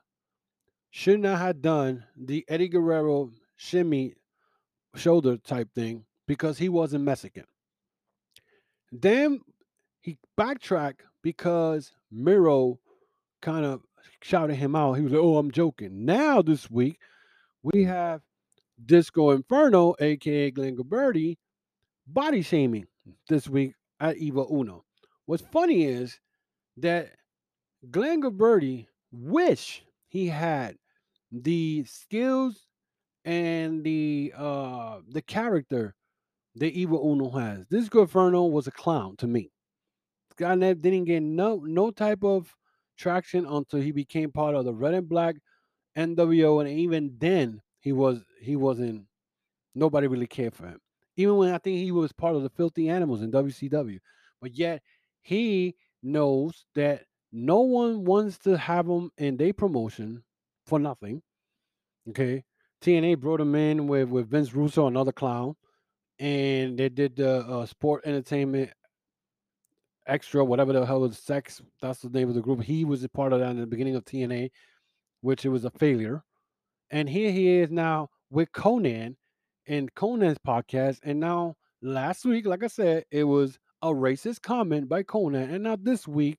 should 0.92 1.20
not 1.20 1.40
have 1.40 1.62
done 1.62 2.06
the 2.16 2.46
Eddie 2.48 2.70
Guerrero 2.70 3.32
shimmy 3.58 4.16
shoulder 4.96 5.38
type 5.38 5.70
thing 5.76 6.06
because 6.28 6.58
he 6.58 6.70
wasn't 6.70 7.04
Mexican. 7.04 7.46
Then 8.92 9.42
he 10.02 10.18
backtracked 10.38 11.02
because 11.22 11.92
Miro 12.12 12.80
kind 13.42 13.66
of 13.66 13.82
shouted 14.22 14.56
him 14.56 14.76
out. 14.76 14.94
He 14.94 15.04
was 15.04 15.12
like, 15.12 15.22
"Oh, 15.22 15.38
I'm 15.38 15.52
joking." 15.52 16.06
Now 16.06 16.42
this 16.42 16.70
week 16.72 17.00
we 17.64 17.84
have 17.84 18.22
Disco 18.84 19.32
Inferno, 19.32 19.96
aka 20.00 20.52
Glenn 20.52 20.78
Gilberti, 20.78 21.38
body 22.08 22.42
shaming 22.42 22.88
this 23.28 23.50
week 23.50 23.74
at 24.00 24.18
Evil 24.18 24.48
Uno. 24.52 24.86
What's 25.26 25.44
funny 25.52 25.86
is 25.86 26.20
that 26.78 27.12
Glenn 27.92 28.22
Gilberti 28.22 28.88
wish 29.12 29.84
he 30.08 30.28
had 30.28 30.78
the 31.32 31.84
skills 31.86 32.68
and 33.26 33.84
the 33.84 34.34
uh 34.36 35.00
the 35.10 35.22
character 35.22 35.96
that 36.56 36.74
Evil 36.74 37.12
Uno 37.12 37.30
has. 37.32 37.66
Disco 37.68 38.02
Inferno 38.02 38.46
was 38.46 38.68
a 38.68 38.72
clown 38.72 39.16
to 39.18 39.28
me. 39.28 39.52
Guy 40.38 40.56
didn't 40.56 41.06
get 41.06 41.22
no 41.24 41.62
no 41.66 41.92
type 41.92 42.24
of 42.24 42.54
traction 42.98 43.46
until 43.46 43.82
he 43.82 43.92
became 43.92 44.32
part 44.32 44.56
of 44.56 44.66
the 44.66 44.74
Red 44.74 44.94
and 44.94 45.10
Black 45.10 45.36
NWO, 45.98 46.62
and 46.62 46.70
even 46.70 47.16
then 47.18 47.62
he 47.80 47.92
was 47.92 48.24
he 48.42 48.56
wasn't 48.56 49.06
nobody 49.74 50.08
really 50.08 50.28
cared 50.28 50.54
for 50.54 50.68
him. 50.68 50.80
Even 51.18 51.38
when 51.38 51.54
I 51.54 51.58
think 51.58 51.78
he 51.78 51.92
was 51.92 52.12
part 52.12 52.36
of 52.36 52.44
the 52.44 52.50
Filthy 52.50 52.90
Animals 52.90 53.22
in 53.22 53.32
WCW, 53.32 54.00
but 54.42 54.54
yet 54.54 54.82
he 55.22 55.76
knows 56.04 56.66
that 56.76 57.04
no 57.36 57.60
one 57.60 58.06
wants 58.06 58.38
to 58.40 58.58
have 58.58 58.88
him 58.88 59.12
in 59.18 59.36
their 59.36 59.52
promotion 59.52 60.24
for 60.66 60.80
nothing. 60.80 61.22
Okay, 62.10 62.46
TNA 62.82 63.20
brought 63.20 63.42
him 63.42 63.56
in 63.56 63.88
with 63.88 64.08
with 64.08 64.30
Vince 64.30 64.54
Russo, 64.54 64.88
another 64.88 65.12
clown, 65.12 65.56
and 66.18 66.78
they 66.78 66.88
did 66.88 67.18
the 67.18 67.40
uh, 67.40 67.66
Sport 67.66 68.04
Entertainment 68.06 68.72
Extra, 70.08 70.46
whatever 70.46 70.72
the 70.72 70.86
hell 70.86 71.02
was 71.02 71.18
Sex. 71.18 71.62
That's 71.82 72.00
the 72.00 72.10
name 72.10 72.30
of 72.30 72.36
the 72.36 72.42
group. 72.42 72.62
He 72.64 72.86
was 72.86 73.04
a 73.04 73.10
part 73.10 73.34
of 73.34 73.40
that 73.40 73.50
in 73.50 73.60
the 73.60 73.68
beginning 73.68 73.96
of 73.96 74.06
TNA, 74.06 74.52
which 75.22 75.46
it 75.46 75.50
was 75.50 75.66
a 75.66 75.72
failure. 75.72 76.24
And 76.92 77.10
here 77.10 77.32
he 77.32 77.58
is 77.58 77.70
now 77.70 78.10
with 78.30 78.52
Konnan 78.52 79.16
and 79.68 79.94
Konnan's 79.96 80.38
podcast. 80.38 81.00
And 81.04 81.20
now 81.20 81.56
last 81.82 82.24
week, 82.24 82.46
like 82.46 82.64
I 82.64 82.68
said, 82.68 83.06
it 83.12 83.24
was 83.24 83.58
a 83.82 83.88
racist 83.88 84.42
comment 84.42 84.88
by 84.88 85.04
Konnan. 85.04 85.52
And 85.52 85.64
now 85.64 85.76
this 85.76 86.08
week, 86.08 86.38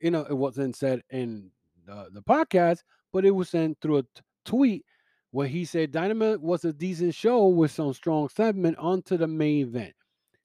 you 0.00 0.10
know, 0.10 0.26
it 0.28 0.36
wasn't 0.36 0.76
said 0.76 1.02
in 1.10 1.50
the, 1.86 2.08
the 2.12 2.22
podcast, 2.22 2.82
but 3.12 3.24
it 3.24 3.30
was 3.30 3.48
sent 3.48 3.78
through 3.80 3.98
a 3.98 4.02
t- 4.02 4.08
tweet 4.44 4.84
where 5.30 5.48
he 5.48 5.64
said 5.64 5.92
Dynamite 5.92 6.40
was 6.40 6.64
a 6.64 6.72
decent 6.72 7.14
show 7.14 7.48
with 7.48 7.70
some 7.70 7.92
strong 7.92 8.28
segment 8.28 8.78
onto 8.78 9.16
the 9.16 9.26
main 9.26 9.66
event. 9.66 9.94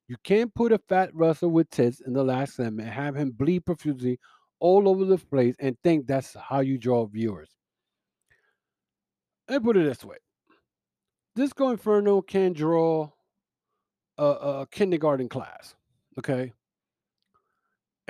You 0.07 0.17
can't 0.23 0.53
put 0.53 0.73
a 0.73 0.77
fat 0.77 1.09
wrestler 1.13 1.49
with 1.49 1.69
tits 1.69 2.01
in 2.01 2.13
the 2.13 2.23
last 2.23 2.55
segment, 2.55 2.89
have 2.89 3.15
him 3.15 3.31
bleed 3.31 3.65
profusely 3.65 4.19
all 4.59 4.87
over 4.89 5.05
the 5.05 5.17
place, 5.17 5.55
and 5.59 5.77
think 5.83 6.07
that's 6.07 6.35
how 6.35 6.59
you 6.59 6.77
draw 6.77 7.05
viewers. 7.05 7.49
Me 9.49 9.59
put 9.59 9.77
it 9.77 9.85
this 9.85 10.03
way: 10.03 10.17
Disco 11.35 11.69
Inferno 11.69 12.21
can 12.21 12.53
draw 12.53 13.09
a, 14.17 14.25
a 14.25 14.67
kindergarten 14.69 15.29
class, 15.29 15.75
okay? 16.19 16.53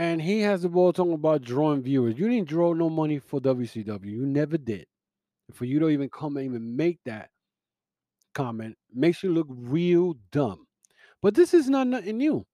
And 0.02 0.20
he 0.20 0.40
has 0.40 0.64
the 0.64 0.70
ball 0.70 0.92
talking 0.92 1.14
about 1.14 1.44
drawing 1.44 1.84
viewers. 1.84 2.18
You 2.18 2.28
didn't 2.28 2.50
draw 2.50 2.74
no 2.74 2.90
money 2.90 3.20
for 3.20 3.40
WCW. 3.40 4.10
You 4.10 4.26
never 4.26 4.58
did. 4.58 4.88
For 5.54 5.66
you 5.66 5.78
to 5.78 5.90
even 5.90 6.10
come 6.10 6.38
and 6.38 6.46
even 6.48 6.76
make 6.76 6.98
that 7.06 7.30
comment 8.34 8.80
makes 8.92 9.22
you 9.22 9.32
look 9.32 9.46
real 9.48 10.16
dumb. 10.32 10.66
But 11.22 11.36
this 11.36 11.54
is 11.54 11.70
not 11.70 11.86
nothing 11.86 12.18
new. 12.18 12.48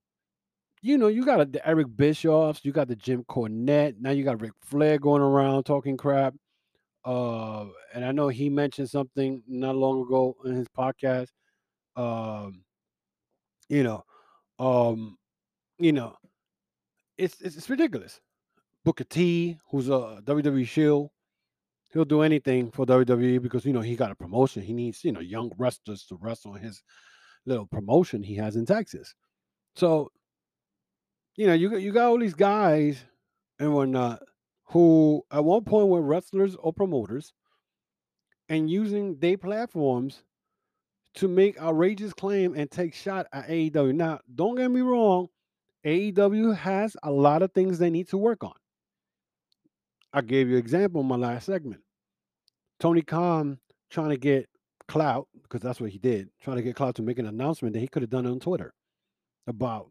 You 0.82 0.98
know, 0.98 1.08
you 1.08 1.24
got 1.24 1.54
the 1.54 1.66
Eric 1.66 1.88
Bischoffs, 1.88 2.66
you 2.66 2.74
got 2.74 2.90
the 2.90 2.98
Jim 2.98 3.24
Cornette, 3.24 3.96
now 3.98 4.12
you 4.12 4.26
got 4.26 4.42
Ric 4.42 4.52
Flair 4.60 5.00
going 5.00 5.22
around 5.22 5.64
talking 5.64 5.96
crap. 5.96 6.34
Uh, 7.06 7.68
and 7.94 8.04
I 8.04 8.12
know 8.12 8.28
he 8.28 8.50
mentioned 8.50 8.90
something 8.90 9.42
not 9.48 9.78
long 9.78 10.02
ago 10.02 10.36
in 10.44 10.54
his 10.54 10.68
podcast. 10.68 11.30
Um, 11.96 12.66
you 13.70 13.84
know, 13.84 14.04
um, 14.60 15.18
you 15.80 15.94
know, 15.94 16.18
it's 17.18 17.42
it's, 17.42 17.58
it's 17.58 17.70
ridiculous. 17.70 18.20
Booker 18.84 19.04
T, 19.04 19.58
who's 19.70 19.90
a 19.90 20.22
WWE 20.24 20.68
shield, 20.68 21.10
he'll 21.92 22.06
do 22.06 22.22
anything 22.22 22.72
for 22.72 22.86
WWE 22.86 23.42
because 23.42 23.66
you 23.66 23.74
know 23.74 23.82
he 23.82 23.96
got 23.96 24.12
a 24.12 24.16
promotion. 24.16 24.62
He 24.62 24.74
needs 24.74 25.04
you 25.04 25.12
know 25.12 25.20
young 25.20 25.52
wrestlers 25.58 26.06
to 26.06 26.18
wrestle 26.22 26.56
in 26.56 26.64
his 26.64 26.84
little 27.46 27.66
promotion 27.66 28.24
he 28.24 28.36
has 28.36 28.56
in 28.56 28.66
Texas. 28.66 29.16
So, 29.76 30.12
you 31.36 31.48
know, 31.48 31.54
you 31.54 31.70
got 31.70 31.82
you 31.82 31.92
got 31.92 32.10
all 32.10 32.20
these 32.20 32.34
guys 32.34 33.04
and 33.60 33.74
whatnot 33.74 34.22
who 34.66 35.24
at 35.32 35.44
one 35.44 35.64
point 35.64 35.88
were 35.88 36.02
wrestlers 36.02 36.56
or 36.56 36.74
promoters 36.74 37.34
and 38.50 38.70
using 38.70 39.18
their 39.20 39.38
platforms 39.38 40.24
to 41.16 41.28
make 41.28 41.60
outrageous 41.60 42.14
claim 42.14 42.54
and 42.54 42.70
take 42.70 42.94
shot 42.94 43.28
at 43.34 43.48
AEW. 43.48 43.96
Now, 43.96 44.20
don't 44.36 44.56
get 44.56 44.70
me 44.70 44.82
wrong, 44.82 45.30
AEW 45.88 46.54
has 46.58 46.98
a 47.02 47.10
lot 47.10 47.42
of 47.42 47.54
things 47.54 47.80
they 47.80 47.90
need 47.90 48.10
to 48.10 48.18
work 48.18 48.44
on. 48.44 48.54
I 50.12 50.22
gave 50.22 50.50
you 50.50 50.56
an 50.56 50.60
example 50.60 51.00
in 51.00 51.08
my 51.08 51.16
last 51.16 51.46
segment. 51.46 51.82
Tony 52.80 53.02
Khan 53.02 53.58
trying 53.90 54.10
to 54.10 54.18
get 54.18 54.50
clout, 54.90 55.28
because 55.42 55.62
that's 55.62 55.80
what 55.80 55.90
he 55.90 55.98
did, 55.98 56.30
trying 56.42 56.58
to 56.58 56.62
get 56.62 56.76
clout 56.76 56.96
to 56.96 57.02
make 57.02 57.20
an 57.20 57.26
announcement 57.26 57.74
that 57.74 57.80
he 57.80 57.88
could 57.88 58.04
have 58.04 58.10
done 58.10 58.26
on 58.26 58.40
Twitter 58.40 58.74
about 59.48 59.90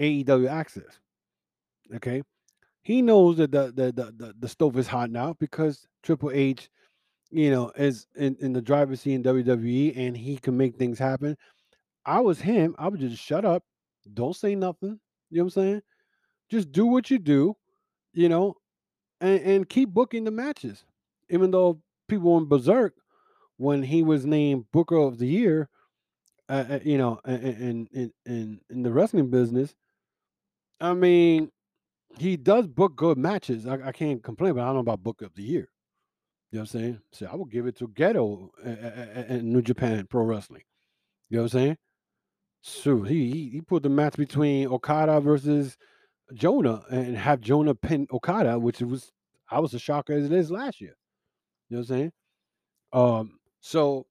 AEW 0.00 0.48
access. 0.48 0.98
Okay. 1.94 2.22
He 2.82 3.00
knows 3.00 3.36
that 3.36 3.52
the 3.52 3.72
the, 3.74 3.92
the 3.92 4.12
the 4.12 4.34
the 4.40 4.48
stove 4.48 4.76
is 4.78 4.88
hot 4.88 5.10
now 5.10 5.34
because 5.38 5.86
Triple 6.02 6.32
H, 6.32 6.68
you 7.30 7.50
know, 7.50 7.70
is 7.76 8.06
in, 8.16 8.36
in 8.40 8.52
the 8.52 8.60
driver's 8.60 9.00
seat 9.00 9.14
in 9.14 9.22
WWE 9.22 9.96
and 9.96 10.16
he 10.16 10.36
can 10.38 10.56
make 10.56 10.76
things 10.76 10.98
happen. 10.98 11.36
I 12.04 12.20
was 12.20 12.40
him, 12.40 12.74
I 12.78 12.88
would 12.88 13.00
just 13.00 13.22
shut 13.22 13.44
up, 13.44 13.64
don't 14.12 14.36
say 14.36 14.54
nothing. 14.54 15.00
You 15.30 15.38
know 15.38 15.44
what 15.44 15.56
I'm 15.56 15.62
saying? 15.62 15.82
Just 16.50 16.72
do 16.72 16.86
what 16.86 17.10
you 17.10 17.18
do, 17.18 17.56
you 18.12 18.28
know, 18.28 18.56
and, 19.20 19.40
and 19.40 19.68
keep 19.68 19.90
booking 19.90 20.24
the 20.24 20.30
matches. 20.30 20.84
Even 21.30 21.50
though 21.50 21.80
people 22.08 22.34
went 22.34 22.48
berserk 22.48 22.94
when 23.56 23.82
he 23.82 24.02
was 24.02 24.26
named 24.26 24.66
Booker 24.72 24.96
of 24.96 25.18
the 25.18 25.26
Year, 25.26 25.68
uh, 26.48 26.64
uh, 26.70 26.78
you 26.84 26.98
know, 26.98 27.20
in, 27.24 27.88
in 27.92 28.12
in 28.26 28.60
in 28.68 28.82
the 28.82 28.92
wrestling 28.92 29.30
business. 29.30 29.74
I 30.80 30.92
mean, 30.92 31.50
he 32.18 32.36
does 32.36 32.66
book 32.66 32.96
good 32.96 33.16
matches. 33.16 33.66
I, 33.66 33.88
I 33.88 33.92
can't 33.92 34.22
complain, 34.22 34.54
but 34.54 34.62
I 34.62 34.66
don't 34.66 34.74
know 34.74 34.80
about 34.80 35.02
Book 35.02 35.22
of 35.22 35.34
the 35.34 35.42
Year. 35.42 35.68
You 36.50 36.58
know 36.58 36.62
what 36.62 36.74
I'm 36.74 36.80
saying? 36.80 37.00
So 37.12 37.26
I 37.32 37.34
would 37.34 37.50
give 37.50 37.66
it 37.66 37.76
to 37.78 37.88
Gedo 37.88 38.50
and 38.62 39.52
New 39.52 39.62
Japan 39.62 40.06
Pro 40.08 40.24
Wrestling. 40.24 40.62
You 41.30 41.38
know 41.38 41.44
what 41.44 41.54
I'm 41.54 41.58
saying? 41.58 41.78
So 42.66 43.02
he, 43.02 43.30
he 43.30 43.48
he 43.50 43.60
put 43.60 43.82
the 43.82 43.90
match 43.90 44.16
between 44.16 44.68
Okada 44.68 45.20
versus 45.20 45.76
Jonah 46.32 46.82
and 46.90 47.14
have 47.14 47.42
Jonah 47.42 47.74
pin 47.74 48.06
Okada, 48.10 48.58
which 48.58 48.80
was 48.80 49.12
I 49.50 49.60
was 49.60 49.74
a 49.74 49.78
shocker 49.78 50.14
as 50.14 50.24
it 50.24 50.32
is 50.32 50.50
last 50.50 50.80
year. 50.80 50.96
You 51.68 51.76
know 51.76 51.80
what 51.82 51.90
I'm 51.90 51.96
saying? 51.96 52.12
Um, 52.94 53.38
so 53.60 54.06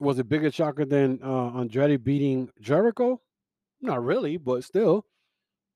was 0.00 0.18
it 0.18 0.28
bigger 0.28 0.52
shocker 0.52 0.84
than 0.84 1.20
uh 1.22 1.50
Andretti 1.52 2.02
beating 2.02 2.50
Jericho? 2.60 3.22
Not 3.80 4.04
really, 4.04 4.36
but 4.36 4.64
still. 4.64 5.06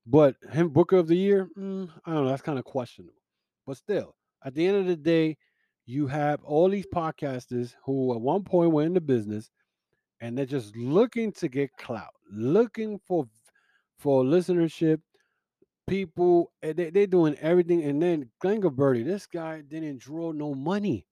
But 0.05 0.35
him 0.51 0.69
Booker 0.69 0.97
of 0.97 1.07
the 1.07 1.17
Year, 1.17 1.49
mm, 1.57 1.89
I 2.05 2.13
don't 2.13 2.25
know. 2.25 2.29
That's 2.29 2.43
kind 2.43 2.59
of 2.59 2.65
questionable. 2.65 3.23
But 3.65 3.77
still, 3.77 4.13
at 4.45 4.53
the 4.53 4.67
end 4.67 4.77
of 4.77 4.85
the 4.85 4.95
day, 4.95 5.37
you 5.87 6.05
have 6.07 6.43
all 6.43 6.69
these 6.69 6.85
podcasters 6.85 7.73
who 7.85 8.13
at 8.13 8.21
one 8.21 8.43
point 8.43 8.71
were 8.71 8.83
in 8.83 8.93
the 8.93 9.01
business, 9.01 9.49
and 10.23 10.37
they're 10.37 10.45
just 10.45 10.73
looking 10.77 11.33
to 11.33 11.49
get 11.49 11.75
clout, 11.75 12.13
looking 12.31 12.97
for 13.05 13.27
for 13.99 14.23
listenership. 14.23 14.99
People, 15.85 16.53
they, 16.61 16.89
they're 16.91 17.07
doing 17.07 17.35
everything. 17.41 17.83
And 17.83 18.01
then 18.01 18.29
Glenn 18.39 18.61
Gilberti, 18.61 19.03
this 19.03 19.27
guy 19.27 19.59
didn't 19.59 19.99
draw 19.99 20.31
no 20.31 20.55
money. 20.55 21.05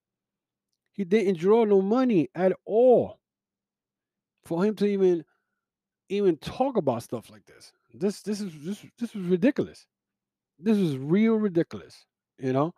He 0.93 1.03
didn't 1.03 1.39
draw 1.39 1.65
no 1.65 1.81
money 1.81 2.29
at 2.35 2.53
all 2.65 3.19
for 4.45 4.63
him 4.63 4.75
to 4.75 4.85
even 4.85 5.25
even 6.07 6.37
talk 6.37 6.77
about 6.77 7.03
stuff 7.03 7.29
like 7.29 7.45
this. 7.45 7.73
This 7.93 8.21
this 8.21 8.39
is 8.39 8.53
this 8.63 8.85
this 8.97 9.13
was 9.13 9.25
ridiculous. 9.25 9.87
This 10.57 10.77
is 10.77 10.97
real 10.97 11.35
ridiculous, 11.35 12.05
you 12.39 12.53
know. 12.53 12.73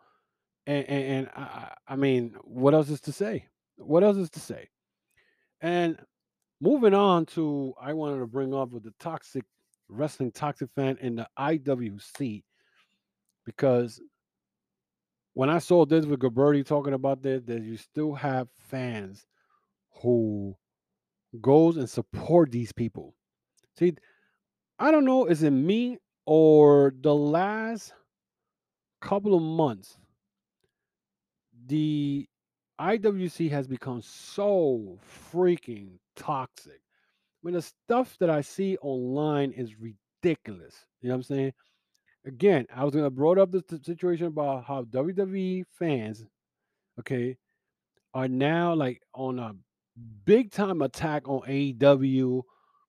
And 0.66 0.84
and, 0.88 1.04
and 1.04 1.28
I, 1.36 1.74
I 1.86 1.94
mean, 1.94 2.34
what 2.42 2.74
else 2.74 2.90
is 2.90 3.00
to 3.02 3.12
say? 3.12 3.46
What 3.76 4.02
else 4.02 4.16
is 4.16 4.30
to 4.30 4.40
say? 4.40 4.68
And 5.60 5.96
moving 6.60 6.94
on 6.94 7.26
to, 7.26 7.74
I 7.80 7.92
wanted 7.92 8.18
to 8.18 8.26
bring 8.26 8.54
up 8.54 8.70
with 8.70 8.84
the 8.84 8.94
toxic 8.98 9.44
wrestling 9.88 10.32
toxic 10.32 10.70
fan 10.74 10.96
in 11.00 11.16
the 11.16 11.28
IWC 11.38 12.42
because 13.44 14.00
when 15.34 15.50
I 15.50 15.58
saw 15.58 15.84
this 15.84 16.06
with 16.06 16.20
Gilberti 16.20 16.64
talking 16.64 16.94
about 16.94 17.22
this, 17.22 17.42
that 17.46 17.62
you 17.62 17.76
still 17.76 18.14
have 18.14 18.48
fans 18.68 19.26
who 20.02 20.56
goes 21.40 21.76
and 21.76 21.90
support 21.90 22.50
these 22.50 22.72
people. 22.72 23.14
See, 23.78 23.94
I 24.78 24.90
don't 24.90 25.04
know, 25.04 25.26
is 25.26 25.42
it 25.42 25.50
me 25.50 25.98
or 26.24 26.94
the 27.00 27.14
last 27.14 27.92
couple 29.00 29.34
of 29.34 29.42
months, 29.42 29.98
the 31.66 32.28
IWC 32.80 33.50
has 33.50 33.66
become 33.66 34.02
so 34.02 34.98
freaking 35.32 35.98
toxic. 36.16 36.80
I 36.80 37.46
mean, 37.46 37.54
the 37.54 37.62
stuff 37.62 38.16
that 38.20 38.30
I 38.30 38.40
see 38.40 38.76
online 38.78 39.52
is 39.52 39.74
ridiculous. 39.78 40.86
You 41.00 41.08
know 41.08 41.14
what 41.14 41.18
I'm 41.18 41.22
saying? 41.24 41.52
Again, 42.26 42.66
I 42.74 42.84
was 42.84 42.94
gonna 42.94 43.10
brought 43.10 43.38
up 43.38 43.50
the 43.50 43.62
situation 43.82 44.26
about 44.26 44.64
how 44.64 44.84
WWE 44.84 45.64
fans, 45.78 46.24
okay, 46.98 47.36
are 48.14 48.28
now 48.28 48.74
like 48.74 49.02
on 49.14 49.38
a 49.38 49.54
big 50.24 50.50
time 50.50 50.82
attack 50.82 51.28
on 51.28 51.40
AEW 51.42 52.42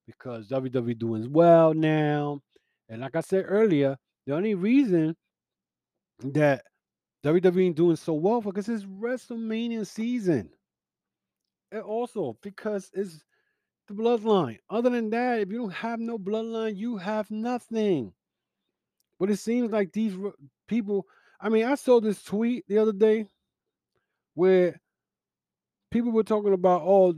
because 0.05 0.47
WWE 0.49 0.97
doing 0.97 1.31
well 1.33 1.73
now. 1.73 2.39
And 2.89 3.01
like 3.01 3.15
I 3.15 3.21
said 3.21 3.45
earlier, 3.47 3.97
the 4.25 4.35
only 4.35 4.55
reason 4.55 5.15
that 6.19 6.63
WWE 7.25 7.73
doing 7.75 7.95
so 7.95 8.13
well 8.13 8.41
because 8.41 8.69
it's 8.69 8.85
WrestleMania 8.85 9.85
season. 9.85 10.49
Also 11.81 12.37
because 12.41 12.89
it's 12.93 13.23
the 13.87 13.93
bloodline. 13.93 14.57
Other 14.69 14.89
than 14.89 15.09
that, 15.11 15.39
if 15.39 15.49
you 15.49 15.57
don't 15.57 15.73
have 15.73 15.99
no 15.99 16.17
bloodline, 16.17 16.75
you 16.75 16.97
have 16.97 17.29
nothing. 17.29 18.13
But 19.19 19.29
it 19.29 19.37
seems 19.37 19.71
like 19.71 19.91
these 19.91 20.15
people, 20.67 21.05
I 21.39 21.49
mean, 21.49 21.65
I 21.65 21.75
saw 21.75 21.99
this 21.99 22.23
tweet 22.23 22.65
the 22.67 22.77
other 22.77 22.93
day 22.93 23.27
where 24.33 24.79
people 25.91 26.11
were 26.11 26.23
talking 26.23 26.53
about, 26.53 26.81
oh, 26.83 27.15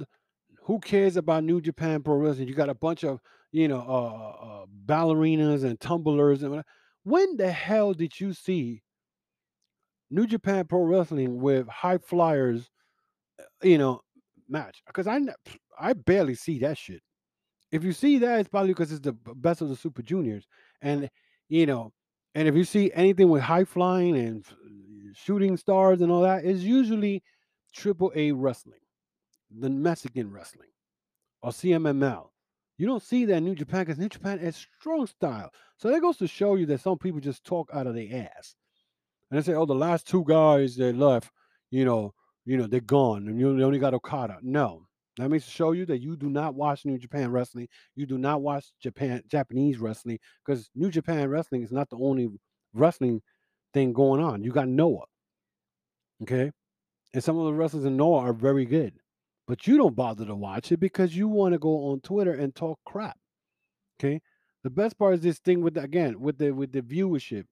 who 0.64 0.80
cares 0.80 1.18
about 1.18 1.44
New 1.44 1.62
Japan 1.62 2.04
Pro 2.04 2.16
Wrestling? 2.16 2.48
You 2.48 2.54
got 2.54 2.70
a 2.70 2.76
bunch 2.76 3.04
of, 3.04 3.20
you 3.52 3.68
know, 3.68 3.80
uh, 3.80 4.46
uh, 4.46 4.66
ballerinas 4.86 5.64
and 5.64 5.80
tumblers. 5.80 6.44
And 6.44 6.62
when 7.04 7.38
the 7.38 7.52
hell 7.52 7.94
did 7.94 8.20
you 8.20 8.34
see 8.34 8.84
New 10.10 10.28
Japan 10.28 10.66
Pro 10.66 10.82
Wrestling 10.82 11.40
with 11.42 11.68
high 11.68 11.98
flyers, 11.98 12.70
uh, 13.40 13.44
you 13.64 13.78
know, 13.78 14.02
match? 14.50 14.82
Because 14.86 15.08
I, 15.08 15.20
I 15.80 15.94
barely 15.94 16.36
see 16.36 16.60
that 16.60 16.78
shit. 16.78 17.02
If 17.72 17.84
you 17.84 17.92
see 17.92 18.18
that, 18.20 18.40
it's 18.40 18.50
probably 18.50 18.70
because 18.70 18.92
it's 18.92 19.02
the 19.02 19.18
best 19.36 19.62
of 19.62 19.70
the 19.70 19.76
Super 19.76 20.02
Juniors. 20.02 20.48
And 20.82 21.10
you 21.50 21.66
know, 21.66 21.92
and 22.36 22.48
if 22.48 22.56
you 22.56 22.64
see 22.64 22.92
anything 22.94 23.30
with 23.30 23.42
high 23.42 23.64
flying 23.64 24.18
and 24.18 24.46
uh, 24.46 25.14
shooting 25.14 25.58
stars 25.58 26.02
and 26.02 26.12
all 26.12 26.22
that, 26.22 26.46
it's 26.46 26.62
usually 26.62 27.24
triple 27.74 28.12
A 28.16 28.32
wrestling, 28.32 28.80
the 29.60 29.70
Mexican 29.70 30.32
wrestling, 30.32 30.70
or 31.42 31.52
CMLL. 31.52 32.28
You 32.78 32.86
don't 32.86 33.02
see 33.02 33.26
that 33.26 33.38
in 33.38 33.46
New 33.46 33.56
Japan 33.56 33.82
because 33.82 33.98
New 33.98 34.10
Japan 34.10 34.40
is 34.40 34.68
strong 34.80 35.08
style. 35.08 35.50
So 35.78 35.90
that 35.90 36.02
goes 36.02 36.18
to 36.18 36.28
show 36.28 36.56
you 36.56 36.68
that 36.68 36.82
some 36.82 36.98
people 36.98 37.20
just 37.20 37.44
talk 37.44 37.70
out 37.74 37.88
of 37.88 37.96
their 37.96 38.30
ass. 38.38 38.56
And 39.32 39.38
they 39.38 39.44
say, 39.44 39.56
oh, 39.56 39.66
the 39.66 39.74
last 39.74 40.08
two 40.08 40.24
guys 40.28 40.76
that 40.76 40.96
left, 40.96 41.32
you 41.72 41.86
know, 41.86 42.14
you 42.48 42.56
know, 42.56 42.66
they're 42.66 42.80
gone 42.80 43.28
and 43.28 43.40
you 43.40 43.62
only 43.62 43.78
got 43.78 43.94
Okada. 43.94 44.38
No, 44.42 44.88
that 45.18 45.30
means 45.30 45.44
to 45.44 45.52
show 45.52 45.74
you 45.74 45.86
that 45.88 46.02
you 46.02 46.16
do 46.16 46.30
not 46.30 46.56
watch 46.56 46.86
New 46.86 46.98
Japan 46.98 47.30
Wrestling. 47.30 47.68
You 47.96 48.06
do 48.06 48.18
not 48.18 48.42
watch 48.42 48.68
Japan 48.80 49.22
Japanese 49.28 49.80
wrestling 49.80 50.18
because 50.46 50.70
New 50.74 50.90
Japan 50.90 51.30
Wrestling 51.30 51.62
is 51.62 51.74
not 51.74 51.90
the 51.90 51.98
only 51.98 52.30
wrestling 52.74 53.22
thing 53.74 53.92
going 53.92 54.24
on. 54.24 54.44
You 54.44 54.52
got 54.52 54.70
Noah. 54.70 55.04
Okay. 56.24 56.52
And 57.14 57.24
some 57.24 57.38
of 57.38 57.46
the 57.46 57.54
wrestlers 57.54 57.84
in 57.84 57.98
Noah 57.98 58.22
are 58.22 58.34
very 58.34 58.66
good. 58.66 58.94
But 59.46 59.68
you 59.68 59.78
don't 59.78 59.96
bother 59.96 60.26
to 60.26 60.36
watch 60.36 60.72
it 60.72 60.80
because 60.80 61.16
you 61.16 61.28
want 61.28 61.54
to 61.54 61.60
go 61.60 61.90
on 61.90 62.00
Twitter 62.00 62.34
and 62.34 62.56
talk 62.56 62.80
crap. 62.86 63.18
Okay. 64.00 64.22
The 64.64 64.70
best 64.70 64.98
part 64.98 65.16
is 65.16 65.22
this 65.22 65.40
thing 65.40 65.62
with 65.62 65.74
the, 65.74 65.82
again 65.82 66.20
with 66.20 66.38
the 66.38 66.52
with 66.52 66.72
the 66.72 66.82
viewership. 66.82 67.46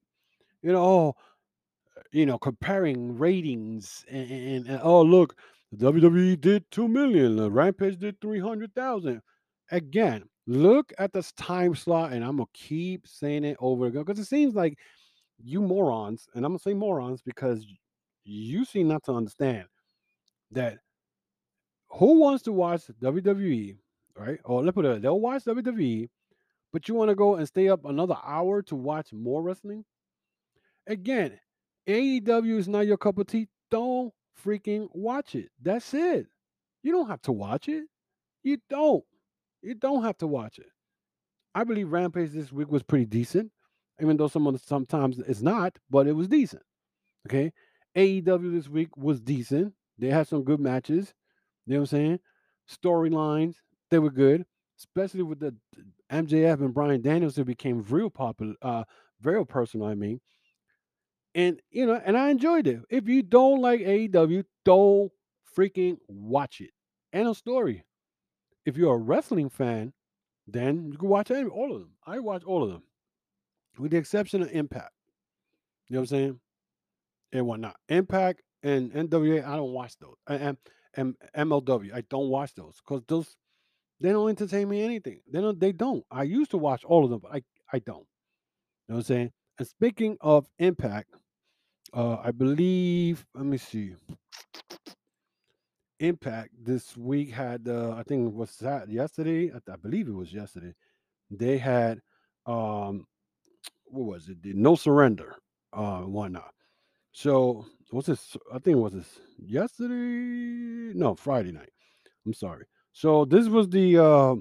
You 0.61 0.71
know, 0.71 0.83
oh, 0.83 1.15
you 2.11 2.25
know, 2.25 2.37
comparing 2.37 3.17
ratings 3.17 4.05
and, 4.09 4.31
and, 4.31 4.67
and 4.67 4.79
oh 4.83 5.01
look, 5.01 5.35
WWE 5.75 6.39
did 6.39 6.69
2 6.71 6.87
million. 6.87 7.51
Rampage 7.51 7.97
did 7.97 8.19
300,000. 8.21 9.21
Again, 9.71 10.23
look 10.47 10.93
at 10.99 11.13
this 11.13 11.31
time 11.33 11.75
slot, 11.75 12.13
and 12.13 12.23
I'm 12.23 12.37
going 12.37 12.47
to 12.53 12.59
keep 12.59 13.07
saying 13.07 13.43
it 13.43 13.57
over 13.59 13.87
again 13.87 14.03
because 14.03 14.19
it 14.19 14.25
seems 14.25 14.55
like 14.55 14.77
you 15.43 15.61
morons, 15.61 16.27
and 16.33 16.45
I'm 16.45 16.51
going 16.51 16.59
to 16.59 16.63
say 16.63 16.73
morons 16.73 17.21
because 17.21 17.65
you 18.23 18.65
seem 18.65 18.87
not 18.87 19.03
to 19.05 19.13
understand 19.13 19.65
that 20.51 20.79
who 21.89 22.19
wants 22.19 22.43
to 22.43 22.51
watch 22.51 22.83
WWE, 23.01 23.77
right? 24.17 24.39
Or 24.43 24.63
let's 24.63 24.75
put 24.75 24.85
it, 24.85 25.01
they'll 25.01 25.19
watch 25.19 25.43
WWE, 25.45 26.09
but 26.71 26.87
you 26.87 26.95
want 26.95 27.09
to 27.09 27.15
go 27.15 27.35
and 27.35 27.47
stay 27.47 27.69
up 27.69 27.85
another 27.85 28.17
hour 28.23 28.61
to 28.63 28.75
watch 28.75 29.13
more 29.13 29.41
wrestling? 29.41 29.85
Again, 30.87 31.39
AEW 31.88 32.57
is 32.57 32.67
not 32.67 32.88
your 32.88 32.97
cup 32.97 33.17
of 33.17 33.27
tea, 33.27 33.47
don't 33.69 34.13
freaking 34.43 34.88
watch 34.93 35.36
it. 35.36 35.49
That's 35.61 35.93
it. 35.93 36.27
You 36.83 36.91
don't 36.91 37.07
have 37.07 37.21
to 37.23 37.31
watch 37.31 37.67
it. 37.67 37.86
You 38.43 38.57
don't. 38.69 39.03
You 39.61 39.75
don't 39.75 40.03
have 40.03 40.17
to 40.19 40.27
watch 40.27 40.59
it. 40.59 40.67
I 41.53 41.63
believe 41.63 41.91
Rampage 41.91 42.31
this 42.31 42.51
week 42.51 42.71
was 42.71 42.83
pretty 42.83 43.05
decent, 43.05 43.51
even 44.01 44.17
though 44.17 44.27
some 44.27 44.57
sometimes 44.57 45.19
it's 45.19 45.41
not, 45.41 45.77
but 45.89 46.07
it 46.07 46.13
was 46.13 46.27
decent. 46.27 46.63
Okay. 47.27 47.51
AEW 47.95 48.53
this 48.53 48.67
week 48.67 48.95
was 48.97 49.21
decent. 49.21 49.73
They 49.97 50.09
had 50.09 50.27
some 50.27 50.43
good 50.43 50.59
matches. 50.59 51.13
You 51.65 51.73
know 51.73 51.79
what 51.79 51.93
I'm 51.93 51.97
saying? 51.97 52.19
Storylines, 52.69 53.55
they 53.89 53.99
were 53.99 54.11
good, 54.11 54.45
especially 54.77 55.23
with 55.23 55.39
the 55.39 55.55
MJF 56.11 56.59
and 56.59 56.73
Bryan 56.73 57.01
Danielson, 57.01 57.41
who 57.41 57.45
became 57.45 57.86
real 57.89 58.09
popular, 58.09 58.55
uh, 58.61 58.83
very 59.21 59.45
personal, 59.45 59.88
I 59.88 59.95
mean. 59.95 60.19
And 61.36 61.61
you 61.69 61.86
know, 61.86 62.01
and 62.03 62.17
I 62.17 62.29
enjoyed 62.29 62.65
it. 62.65 62.81
If 62.89 63.07
you 63.09 63.21
don't 63.21 63.61
like 63.61 63.81
AEW, 63.81 64.45
don't 64.63 65.11
freaking 65.55 65.97
watch 66.07 66.61
it. 66.61 66.71
End 67.13 67.27
of 67.27 67.38
story. 67.38 67.86
If 68.65 68.77
you're 68.77 68.95
a 68.95 68.97
wrestling 68.97 69.49
fan, 69.49 69.93
then 70.47 70.91
you 70.91 70.97
can 70.97 71.09
watch 71.09 71.29
all 71.31 71.73
of 71.73 71.79
them. 71.79 71.91
I 72.07 72.19
watch 72.19 72.43
all 72.45 72.63
of 72.63 72.71
them, 72.71 72.83
with 73.77 73.91
the 73.91 73.97
exception 73.97 74.41
of 74.41 74.51
Impact. 74.51 74.93
You 75.89 75.95
know 75.95 75.99
what 75.99 76.11
I'm 76.11 76.17
saying? 76.17 76.39
And 77.33 77.47
whatnot. 77.47 77.75
Impact 77.89 78.41
and 78.63 78.91
NWA, 78.93 79.45
I 79.45 79.57
don't 79.57 79.73
watch 79.73 79.97
those. 79.99 80.15
And, 80.27 80.57
and 80.95 81.15
MLW, 81.36 81.93
I 81.93 82.01
don't 82.09 82.29
watch 82.29 82.55
those 82.55 82.81
because 82.83 83.03
those 83.07 83.36
they 83.99 84.11
don't 84.11 84.29
entertain 84.29 84.69
me 84.69 84.83
anything. 84.83 85.21
They 85.31 85.41
don't. 85.41 85.59
They 85.59 85.71
don't. 85.71 86.03
I 86.11 86.23
used 86.23 86.51
to 86.51 86.57
watch 86.57 86.83
all 86.83 87.03
of 87.03 87.09
them, 87.09 87.19
but 87.19 87.33
I 87.33 87.43
I 87.71 87.79
don't. 87.79 87.99
You 88.88 88.89
know 88.89 88.95
what 88.95 88.97
I'm 88.97 89.03
saying? 89.03 89.31
And 89.57 89.67
speaking 89.67 90.17
of 90.21 90.47
Impact, 90.59 91.13
uh, 91.95 92.17
I 92.23 92.31
believe. 92.31 93.25
Let 93.35 93.45
me 93.47 93.57
see. 93.59 93.95
Impact 96.01 96.51
this 96.63 96.97
week 96.97 97.31
had 97.31 97.67
uh, 97.69 97.95
I 97.97 98.03
think 98.03 98.33
was 98.35 98.57
that 98.59 98.89
yesterday. 98.89 99.51
I, 99.53 99.73
I 99.73 99.77
believe 99.77 100.09
it 100.09 100.13
was 100.13 100.33
yesterday. 100.33 100.73
They 101.31 101.57
had 101.57 102.01
um 102.45 103.05
what 103.85 104.05
was 104.05 104.29
it? 104.29 104.41
The 104.43 104.53
no 104.53 104.75
surrender, 104.75 105.35
uh, 105.73 106.01
whatnot. 106.01 106.53
So 107.13 107.65
what's 107.91 108.07
this? 108.07 108.37
I 108.53 108.59
think 108.59 108.77
was 108.77 108.93
this 108.93 109.19
yesterday. 109.39 110.93
No, 110.95 111.15
Friday 111.15 111.51
night. 111.53 111.71
I'm 112.25 112.33
sorry. 112.33 112.65
So 112.93 113.25
this 113.25 113.47
was 113.47 113.69
the 113.69 113.97
uh 114.03 114.35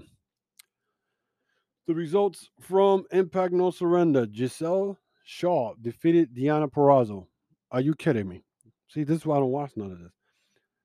the 1.86 1.94
results 1.94 2.50
from 2.60 3.04
Impact 3.12 3.52
No 3.54 3.70
Surrender. 3.70 4.26
Gisele 4.26 4.98
Shaw 5.24 5.74
defeated 5.80 6.34
Deonna 6.34 6.70
Purrazzo. 6.70 7.26
Are 7.74 7.80
you 7.80 7.96
kidding 7.96 8.28
me? 8.28 8.44
See, 8.86 9.02
this 9.02 9.16
is 9.16 9.26
why 9.26 9.34
I 9.34 9.40
don't 9.40 9.50
watch 9.50 9.72
none 9.74 9.90
of 9.90 9.98
this. 9.98 10.12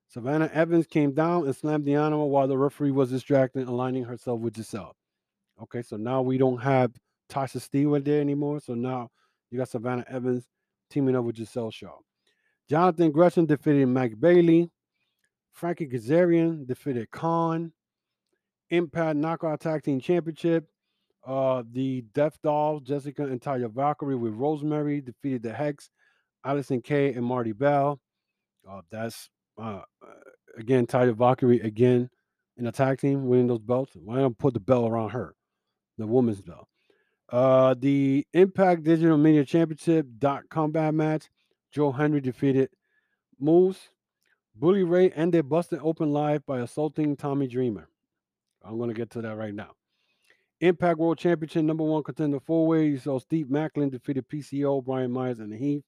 Savannah 0.08 0.50
Evans 0.52 0.88
came 0.88 1.14
down 1.14 1.44
and 1.44 1.54
slammed 1.54 1.84
the 1.84 1.94
animal 1.94 2.30
while 2.30 2.48
the 2.48 2.58
referee 2.58 2.90
was 2.90 3.10
distracted, 3.10 3.68
aligning 3.68 4.02
herself 4.02 4.40
with 4.40 4.54
Gisele. 4.54 4.96
Okay, 5.62 5.82
so 5.82 5.96
now 5.96 6.20
we 6.20 6.36
don't 6.36 6.60
have 6.60 6.90
Tasha 7.30 7.58
Steelz 7.58 8.04
there 8.04 8.20
anymore. 8.20 8.58
So 8.58 8.74
now 8.74 9.08
you 9.52 9.58
got 9.58 9.68
Savannah 9.68 10.04
Evans 10.08 10.48
teaming 10.90 11.14
up 11.14 11.22
with 11.22 11.36
Gisele 11.36 11.70
Shaw. 11.70 11.96
Jonathan 12.68 13.12
Gresham 13.12 13.46
defeated 13.46 13.86
Mike 13.86 14.18
Bailey. 14.18 14.68
Frankie 15.52 15.86
Kazarian 15.86 16.66
defeated 16.66 17.08
Kon. 17.12 17.72
Impact 18.70 19.16
Knockout 19.16 19.60
Tag 19.60 19.84
Team 19.84 20.00
Championship. 20.00 20.66
Uh, 21.24 21.62
the 21.70 22.04
Death 22.14 22.36
Dolls, 22.42 22.82
Jessicka 22.82 23.30
and 23.30 23.40
Taya 23.40 23.70
Valkyrie 23.70 24.16
with 24.16 24.32
Rosemary 24.32 25.00
defeated 25.00 25.44
the 25.44 25.52
Hex, 25.52 25.88
Allysin 26.44 26.82
Kay 26.82 27.12
and 27.12 27.24
Marti 27.24 27.52
Belle. 27.52 28.00
Uh, 28.68 28.82
that's 28.90 29.28
uh, 29.58 29.82
again 30.56 30.86
Taya 30.86 31.14
Valkyrie 31.14 31.60
again 31.60 32.10
in 32.56 32.66
a 32.66 32.72
tag 32.72 33.00
team 33.00 33.26
winning 33.26 33.46
those 33.46 33.58
belts. 33.60 33.92
Why 33.94 34.16
don't 34.16 34.38
put 34.38 34.54
the 34.54 34.60
belt 34.60 34.90
around 34.90 35.10
her, 35.10 35.34
the 35.98 36.06
woman's 36.06 36.42
belt? 36.42 36.68
Uh, 37.30 37.74
the 37.78 38.26
Impact 38.32 38.82
Digital 38.82 39.16
Media 39.16 39.44
Championship 39.44 40.06
dot 40.18 40.44
combat 40.50 40.94
match. 40.94 41.28
Joe 41.72 41.92
Hendry 41.92 42.20
defeated 42.20 42.70
Moose. 43.38 43.90
Bully 44.56 44.82
Ray 44.82 45.10
ended 45.10 45.48
Busted 45.48 45.78
Open 45.82 46.12
Live 46.12 46.44
by 46.44 46.60
assaulting 46.60 47.16
Tommy 47.16 47.46
Dreamer. 47.46 47.88
I'm 48.62 48.76
going 48.76 48.90
to 48.90 48.94
get 48.94 49.10
to 49.10 49.22
that 49.22 49.36
right 49.36 49.54
now. 49.54 49.70
Impact 50.60 50.98
World 50.98 51.18
Championship 51.18 51.64
number 51.64 51.84
one 51.84 52.02
contender 52.02 52.40
four 52.40 52.66
way. 52.66 52.96
So 52.98 53.18
Steve 53.18 53.46
Maclin 53.46 53.90
defeated 53.90 54.28
PCO, 54.28 54.84
Brian 54.84 55.10
Myers, 55.10 55.38
and 55.38 55.54
Heath. 55.54 55.84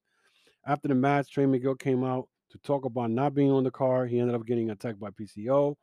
After 0.67 0.89
the 0.89 0.95
match, 0.95 1.33
Trey 1.33 1.47
Miguel 1.47 1.75
came 1.75 2.05
out 2.05 2.29
to 2.51 2.59
talk 2.59 2.85
about 2.85 3.11
not 3.11 3.35
being 3.35 3.51
on 3.51 3.65
the 3.65 3.71
card. 3.71 4.11
He 4.11 4.21
ended 4.21 4.35
up 4.35 4.47
getting 4.47 4.71
attacked 4.71 5.01
by 5.01 5.11
PCO. 5.11 5.75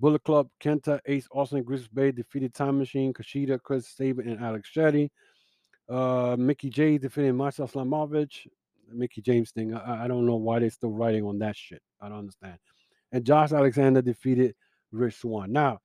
Bullet 0.00 0.22
Club, 0.22 0.48
Kenta, 0.62 1.00
Ace, 1.06 1.26
Austin, 1.32 1.64
Chris 1.64 1.88
Bey 1.88 2.12
defeated 2.12 2.54
Time 2.54 2.78
Machine, 2.78 3.12
Kushida, 3.12 3.60
Chris 3.60 3.88
Sabin, 3.88 4.28
and 4.28 4.40
Alex 4.40 4.68
Shelley. 4.68 5.10
Uh, 5.88 6.36
Mickie 6.38 6.70
J 6.70 6.98
defeated 6.98 7.32
Masha 7.32 7.62
Slamovich. 7.62 8.46
Mickie 8.90 9.22
James 9.22 9.50
thing. 9.50 9.74
I, 9.74 10.04
I 10.04 10.08
don't 10.08 10.24
know 10.24 10.36
why 10.36 10.60
they're 10.60 10.70
still 10.70 10.92
writing 10.92 11.24
on 11.24 11.38
that 11.40 11.56
shit. 11.56 11.82
I 12.00 12.08
don't 12.08 12.18
understand. 12.18 12.58
And 13.12 13.24
Josh 13.24 13.52
Alexander 13.52 14.02
defeated 14.02 14.54
Rich 14.92 15.16
Swann. 15.16 15.52
Now, 15.52 15.80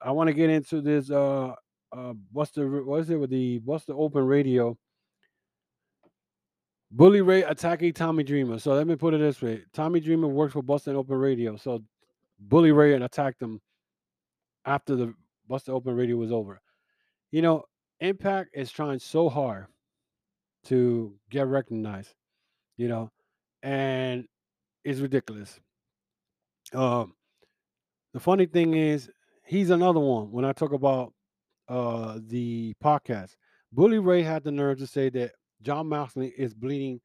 I 0.00 0.10
want 0.10 0.28
to 0.28 0.34
get 0.34 0.50
into 0.50 0.80
this. 0.80 1.10
Uh, 1.10 1.54
uh, 1.92 2.14
what's 2.32 2.50
the 2.50 2.66
what 2.66 3.00
is 3.00 3.10
it 3.10 3.16
with 3.16 3.30
the 3.30 3.60
what's 3.64 3.84
the 3.84 3.94
open 3.94 4.24
radio? 4.24 4.76
Bully 6.90 7.20
Ray 7.20 7.42
attacking 7.42 7.92
Tommy 7.92 8.22
Dreamer. 8.22 8.58
So 8.58 8.74
let 8.74 8.86
me 8.86 8.96
put 8.96 9.14
it 9.14 9.18
this 9.18 9.42
way: 9.42 9.62
Tommy 9.72 10.00
Dreamer 10.00 10.28
works 10.28 10.52
for 10.52 10.62
Busted 10.62 10.94
Open 10.94 11.16
Radio. 11.16 11.56
So 11.56 11.82
Bully 12.38 12.72
Ray 12.72 12.94
and 12.94 13.04
attacked 13.04 13.42
him 13.42 13.60
after 14.64 14.94
the 14.96 15.14
Busted 15.48 15.74
Open 15.74 15.94
Radio 15.94 16.16
was 16.16 16.32
over. 16.32 16.60
You 17.30 17.42
know, 17.42 17.64
Impact 18.00 18.50
is 18.54 18.70
trying 18.70 18.98
so 18.98 19.28
hard 19.28 19.66
to 20.64 21.14
get 21.30 21.46
recognized. 21.46 22.14
You 22.76 22.88
know, 22.88 23.10
and 23.62 24.26
it's 24.84 25.00
ridiculous. 25.00 25.58
Um, 26.72 27.14
the 28.12 28.20
funny 28.20 28.46
thing 28.46 28.74
is, 28.74 29.10
he's 29.44 29.70
another 29.70 30.00
one. 30.00 30.30
When 30.30 30.44
I 30.44 30.52
talk 30.52 30.72
about 30.72 31.12
uh 31.68 32.20
the 32.28 32.74
podcast, 32.82 33.34
Bully 33.72 33.98
Ray 33.98 34.22
had 34.22 34.44
the 34.44 34.52
nerve 34.52 34.78
to 34.78 34.86
say 34.86 35.08
that 35.10 35.32
Jon 35.62 35.88
Moxley 35.88 36.32
is 36.36 36.54
bleeding. 36.54 37.00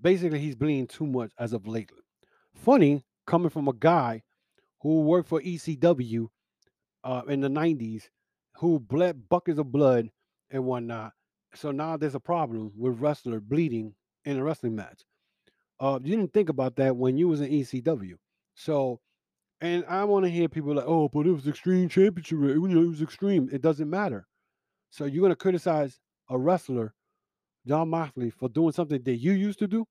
Basically, 0.00 0.38
he's 0.38 0.56
bleeding 0.56 0.86
too 0.86 1.06
much 1.06 1.32
as 1.38 1.52
of 1.52 1.66
lately. 1.66 2.02
Funny 2.54 3.04
coming 3.26 3.50
from 3.50 3.68
a 3.68 3.72
guy 3.72 4.22
who 4.80 5.02
worked 5.02 5.28
for 5.28 5.40
ECW 5.40 6.28
uh, 7.04 7.22
in 7.28 7.40
the 7.40 7.48
90s, 7.48 8.04
who 8.56 8.78
bled 8.80 9.28
buckets 9.28 9.58
of 9.58 9.70
blood 9.70 10.10
and 10.50 10.64
whatnot. 10.64 11.12
So 11.54 11.70
now 11.70 11.96
there's 11.96 12.14
a 12.14 12.20
problem 12.20 12.72
with 12.76 13.00
wrestler 13.00 13.40
bleeding 13.40 13.94
in 14.24 14.38
a 14.38 14.44
wrestling 14.44 14.76
match. 14.76 15.02
Uh, 15.78 15.98
you 16.02 16.16
didn't 16.16 16.32
think 16.32 16.48
about 16.48 16.76
that 16.76 16.96
when 16.96 17.16
you 17.16 17.28
was 17.28 17.40
in 17.40 17.50
ECW. 17.50 18.14
So, 18.54 19.00
and 19.60 19.84
I 19.88 20.04
want 20.04 20.24
to 20.26 20.30
hear 20.30 20.48
people 20.48 20.74
like, 20.74 20.84
oh, 20.86 21.08
but 21.08 21.26
it 21.26 21.32
was 21.32 21.48
extreme 21.48 21.88
championship. 21.88 22.38
It 22.42 22.58
was 22.58 23.02
extreme. 23.02 23.48
It 23.52 23.62
doesn't 23.62 23.88
matter. 23.88 24.26
So 24.90 25.04
you're 25.04 25.22
gonna 25.22 25.36
criticize 25.36 25.98
a 26.30 26.38
wrestler, 26.38 26.94
Jon 27.66 27.90
Moxley, 27.90 28.30
for 28.30 28.48
doing 28.48 28.72
something 28.72 29.02
that 29.02 29.16
you 29.16 29.32
used 29.32 29.58
to 29.58 29.68
do. 29.68 29.86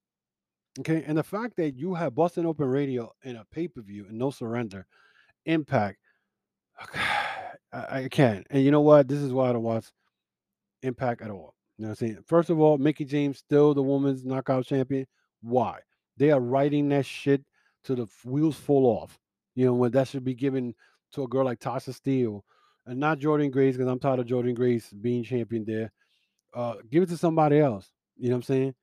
Okay. 0.79 1.03
And 1.05 1.17
the 1.17 1.23
fact 1.23 1.57
that 1.57 1.77
you 1.77 1.93
have 1.93 2.15
Busted 2.15 2.45
Open 2.45 2.67
Radio 2.67 3.11
in 3.23 3.35
a 3.35 3.45
pay 3.51 3.67
per 3.67 3.81
view 3.81 4.05
and 4.09 4.17
no 4.17 4.31
surrender, 4.31 4.87
impact, 5.45 5.99
I, 7.71 8.03
I 8.03 8.07
can't. 8.09 8.47
And 8.49 8.63
you 8.63 8.71
know 8.71 8.81
what? 8.81 9.07
This 9.07 9.19
is 9.19 9.31
why 9.31 9.49
I 9.49 9.53
don't 9.53 9.63
watch 9.63 9.85
Impact 10.81 11.21
at 11.21 11.29
all. 11.29 11.55
You 11.77 11.83
know 11.83 11.89
what 11.89 12.01
I'm 12.01 12.07
saying? 12.07 12.23
First 12.25 12.49
of 12.49 12.59
all, 12.59 12.77
Mickie 12.77 13.05
James 13.05 13.37
still 13.37 13.73
the 13.73 13.83
women's 13.83 14.25
knockout 14.25 14.65
champion. 14.65 15.05
Why? 15.41 15.79
They 16.17 16.31
are 16.31 16.39
writing 16.39 16.89
that 16.89 17.05
shit 17.05 17.43
to 17.83 17.95
the 17.95 18.07
wheels 18.23 18.55
fall 18.55 18.85
off. 18.85 19.19
You 19.55 19.65
know, 19.65 19.73
when 19.73 19.91
that 19.91 20.07
should 20.07 20.23
be 20.23 20.35
given 20.35 20.73
to 21.13 21.23
a 21.23 21.27
girl 21.27 21.45
like 21.45 21.59
Tasha 21.59 21.93
Steelz 21.93 22.41
and 22.85 22.99
not 22.99 23.19
Jordynne 23.19 23.51
Grace, 23.51 23.75
because 23.75 23.91
I'm 23.91 23.99
tired 23.99 24.19
of 24.19 24.25
Jordynne 24.25 24.55
Grace 24.55 24.89
being 24.89 25.23
champion 25.23 25.65
there. 25.65 25.91
Uh, 26.53 26.75
give 26.89 27.03
it 27.03 27.09
to 27.09 27.17
somebody 27.17 27.59
else. 27.59 27.91
You 28.17 28.29
know 28.29 28.35
what 28.35 28.37
I'm 28.37 28.43
saying? 28.43 28.75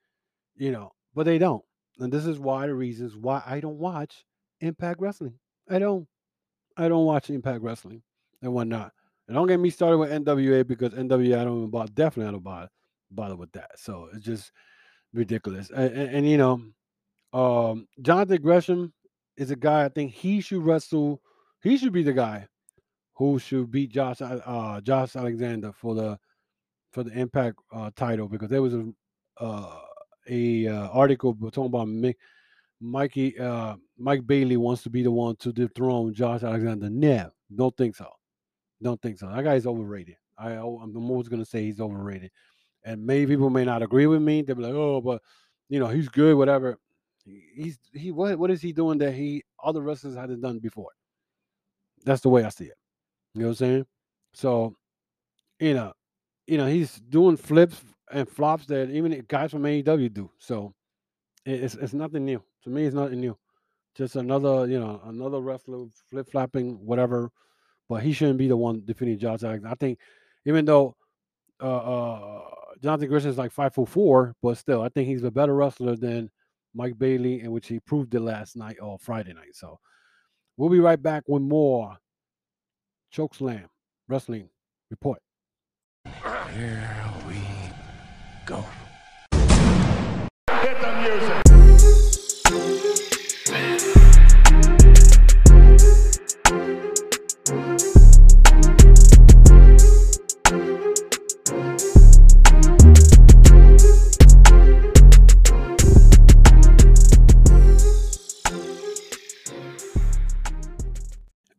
You 0.57 0.73
know, 0.73 0.93
but 1.15 1.25
they 1.25 1.39
don't. 1.39 1.65
And 1.99 2.13
this 2.13 2.27
is 2.27 2.39
why 2.39 2.67
the 2.67 2.75
reasons 2.75 3.17
why 3.17 3.43
I 3.47 3.61
don't 3.61 3.79
watch 3.79 4.25
Impact 4.61 5.01
Wrestling. 5.01 5.35
I 5.69 5.79
don't. 5.79 6.07
I 6.77 6.89
don't 6.89 7.07
watch 7.07 7.31
Impact 7.31 7.63
Wrestling 7.63 8.03
and 8.43 8.53
whatnot. 8.53 8.93
And 9.29 9.35
don't 9.35 9.49
get 9.49 9.59
me 9.59 9.71
started 9.71 9.99
with 9.99 10.11
NWA 10.11 10.67
because 10.67 10.93
NWA 10.93 11.39
I 11.39 11.45
don't 11.45 11.59
even 11.59 11.71
bother. 11.71 11.93
Definitely 11.93 12.29
I 12.29 12.33
don't 12.33 12.45
bother 12.45 12.69
bother 13.11 13.37
with 13.37 13.53
that. 13.53 13.71
So 13.77 14.09
it's 14.13 14.25
just 14.25 14.53
ridiculous. 15.13 15.71
And, 15.71 15.93
and, 15.93 16.17
and 16.17 16.29
you 16.29 16.39
know, 16.39 16.63
um, 17.33 17.89
Jonathan 18.03 18.43
Gresham 18.43 18.93
is 19.37 19.51
a 19.51 19.57
guy 19.57 19.85
I 19.85 19.89
think 19.89 20.13
he 20.13 20.41
should 20.41 20.65
wrestle. 20.65 21.21
He 21.63 21.77
should 21.77 21.93
be 21.93 22.03
the 22.03 22.13
guy 22.13 22.47
who 23.15 23.39
should 23.39 23.71
beat 23.71 23.91
Josh 23.91 24.21
uh, 24.21 24.81
Josh 24.83 25.17
Alexander 25.17 25.73
for 25.73 25.95
the 25.95 26.19
for 26.97 27.05
the 27.05 27.13
Impact 27.13 27.59
uh, 27.75 27.91
title 27.95 28.27
because 28.27 28.49
there 28.49 28.63
was 28.63 28.73
a 28.73 28.87
uh, 29.39 29.81
a 30.31 30.67
uh, 30.67 30.89
article 30.89 31.35
talking 31.35 31.67
about 31.67 31.89
Mick, 31.89 32.15
Mikey 32.81 33.39
uh, 33.39 33.77
Mike 33.99 34.27
Bailey 34.27 34.57
wants 34.57 34.83
to 34.85 34.89
be 34.89 35.03
the 35.03 35.11
one 35.11 35.37
to 35.37 35.53
dethrone 35.53 36.15
Josh 36.15 36.43
Alexander. 36.43 36.89
No, 36.89 37.31
don't 37.55 37.77
think 37.77 37.97
so. 37.97 38.09
Don't 38.83 39.01
think 39.03 39.19
so. 39.19 39.29
That 39.29 39.45
guy's 39.45 39.67
overrated. 39.67 40.17
I 40.39 40.53
I'm 40.53 41.11
always 41.11 41.29
gonna 41.29 41.45
say 41.45 41.65
he's 41.65 41.81
overrated, 41.81 42.31
and 42.83 43.05
many 43.05 43.27
people 43.27 43.51
may 43.51 43.67
not 43.67 43.83
agree 43.83 44.07
with 44.07 44.23
me. 44.23 44.41
They'll 44.41 44.57
be 44.57 44.63
like, 44.63 44.73
oh, 44.73 45.03
but 45.03 45.21
you 45.69 45.79
know 45.79 45.89
he's 45.89 46.09
good, 46.09 46.35
whatever. 46.35 46.79
He's 47.27 47.79
he 47.93 48.11
what 48.11 48.39
what 48.39 48.51
is 48.51 48.63
he 48.63 48.73
doing 48.73 48.97
that 48.99 49.13
he 49.13 49.45
other 49.63 49.83
wrestlers 49.83 50.17
hadn't 50.17 50.41
done 50.41 50.61
before? 50.61 50.93
That's 52.07 52.23
the 52.23 52.31
way 52.31 52.43
I 52.43 52.49
see 52.49 52.65
it. 52.65 52.79
You 53.35 53.43
know 53.43 53.49
what 53.49 53.51
I'm 53.51 53.57
saying? 53.57 53.87
So, 54.33 54.77
you 55.61 55.75
know, 55.75 55.93
you 56.47 56.59
know, 56.59 56.67
he's 56.67 56.95
doing 57.09 57.37
flips 57.37 57.83
and 58.13 58.29
flops 58.29 58.67
that 58.67 58.91
even 58.91 59.25
guys 59.29 59.51
from 59.51 59.63
AEW 59.63 60.13
do. 60.13 60.31
So 60.39 60.75
it's 61.45 61.75
it's 61.75 61.93
nothing 61.93 62.25
new. 62.25 62.43
To 62.65 62.71
me, 62.71 62.85
it's 62.85 62.95
nothing 62.95 63.21
new. 63.21 63.37
Just 63.97 64.17
another, 64.17 64.67
you 64.67 64.79
know, 64.79 65.01
another 65.07 65.41
wrestler 65.41 65.87
flip 66.11 66.29
flopping, 66.31 66.75
whatever. 66.85 67.31
But 67.89 68.03
he 68.03 68.13
shouldn't 68.13 68.39
be 68.39 68.49
the 68.49 68.57
one 68.57 68.83
defeating 68.85 69.19
Josh 69.19 69.43
Alexander. 69.43 69.69
I 69.69 69.75
think, 69.75 69.99
even 70.45 70.65
though 70.65 70.97
uh, 71.63 71.77
uh 71.77 72.41
Jonathan 72.83 73.09
Gresham 73.09 73.31
is 73.31 73.39
like 73.39 73.53
five 73.53 73.75
foot 73.75 73.89
four, 73.89 74.35
but 74.43 74.59
still, 74.59 74.83
I 74.83 74.89
think 74.89 75.09
he's 75.09 75.25
a 75.25 75.31
better 75.31 75.55
wrestler 75.55 75.97
than 75.97 76.31
Mike 76.75 76.99
Bailey, 76.99 77.41
in 77.41 77.53
which 77.53 77.69
he 77.69 77.81
proved 77.81 78.15
it 78.15 78.21
last 78.21 78.57
night 78.57 78.77
or 78.83 78.99
Friday 78.99 79.33
night. 79.33 79.55
So 79.55 79.79
we'll 80.57 80.69
be 80.69 80.81
right 80.81 81.01
back 81.01 81.25
with 81.27 81.43
more 81.43 81.97
Chokeslam 83.15 83.65
Wrestling 84.09 84.51
Report. 84.91 85.21
Here 86.55 86.89
we 87.27 87.41
go. 88.45 88.65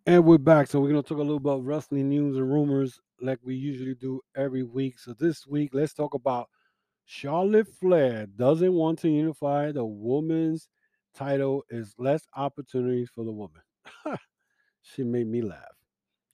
And 0.07 0.23
we're 0.23 0.37
back. 0.37 0.67
So 0.67 0.79
we're 0.79 0.87
gonna 0.87 1.03
talk 1.03 1.17
a 1.17 1.21
little 1.21 1.35
about 1.35 1.65
wrestling 1.65 2.07
news 2.07 2.37
and 2.37 2.49
rumors 2.49 2.97
like 3.19 3.39
we 3.43 3.55
usually 3.55 3.93
do 3.93 4.21
every 4.37 4.63
week. 4.63 4.99
So 4.99 5.13
this 5.13 5.45
week, 5.45 5.71
let's 5.73 5.93
talk 5.93 6.13
about 6.13 6.47
Charlotte 7.03 7.67
Flair 7.67 8.25
doesn't 8.25 8.71
want 8.71 8.99
to 8.99 9.09
unify 9.09 9.73
the 9.73 9.83
women's 9.83 10.69
title 11.13 11.65
is 11.69 11.93
less 11.97 12.25
opportunities 12.37 13.09
for 13.13 13.25
the 13.25 13.33
woman. 13.33 13.61
she 14.81 15.03
made 15.03 15.27
me 15.27 15.41
laugh. 15.41 15.75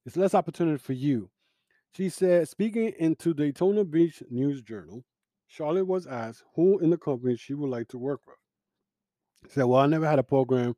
It's 0.05 0.17
less 0.17 0.36
opportunity 0.36 0.78
for 0.78 0.93
you. 0.93 1.32
She 1.97 2.09
said, 2.09 2.47
speaking 2.47 2.93
into 2.99 3.34
Daytona 3.34 3.84
Beach 3.86 4.21
News 4.30 4.61
Journal, 4.61 5.03
Charlotte 5.47 5.88
was 5.88 6.05
asked 6.05 6.43
who 6.55 6.78
in 6.78 6.91
the 6.91 6.97
company 6.99 7.38
she 7.38 7.55
would 7.55 7.71
like 7.71 7.88
to 7.88 7.97
work 7.97 8.21
with. 8.28 8.38
She 9.47 9.55
said, 9.55 9.63
Well, 9.63 9.82
I 9.82 9.88
never 9.88 10.05
had 10.05 10.19
a 10.19 10.24
program 10.24 10.76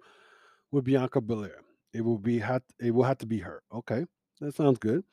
with 0.71 0.85
Bianca 0.85 1.19
Belair. 1.19 1.64
It 1.95 2.01
will 2.03 2.17
be 2.19 2.39
had 2.39 2.63
it 2.79 2.91
will 2.91 3.03
have 3.03 3.17
to 3.19 3.25
be 3.25 3.39
her. 3.39 3.63
Okay, 3.73 4.05
that 4.41 4.55
sounds 4.55 4.79
good. 4.79 5.03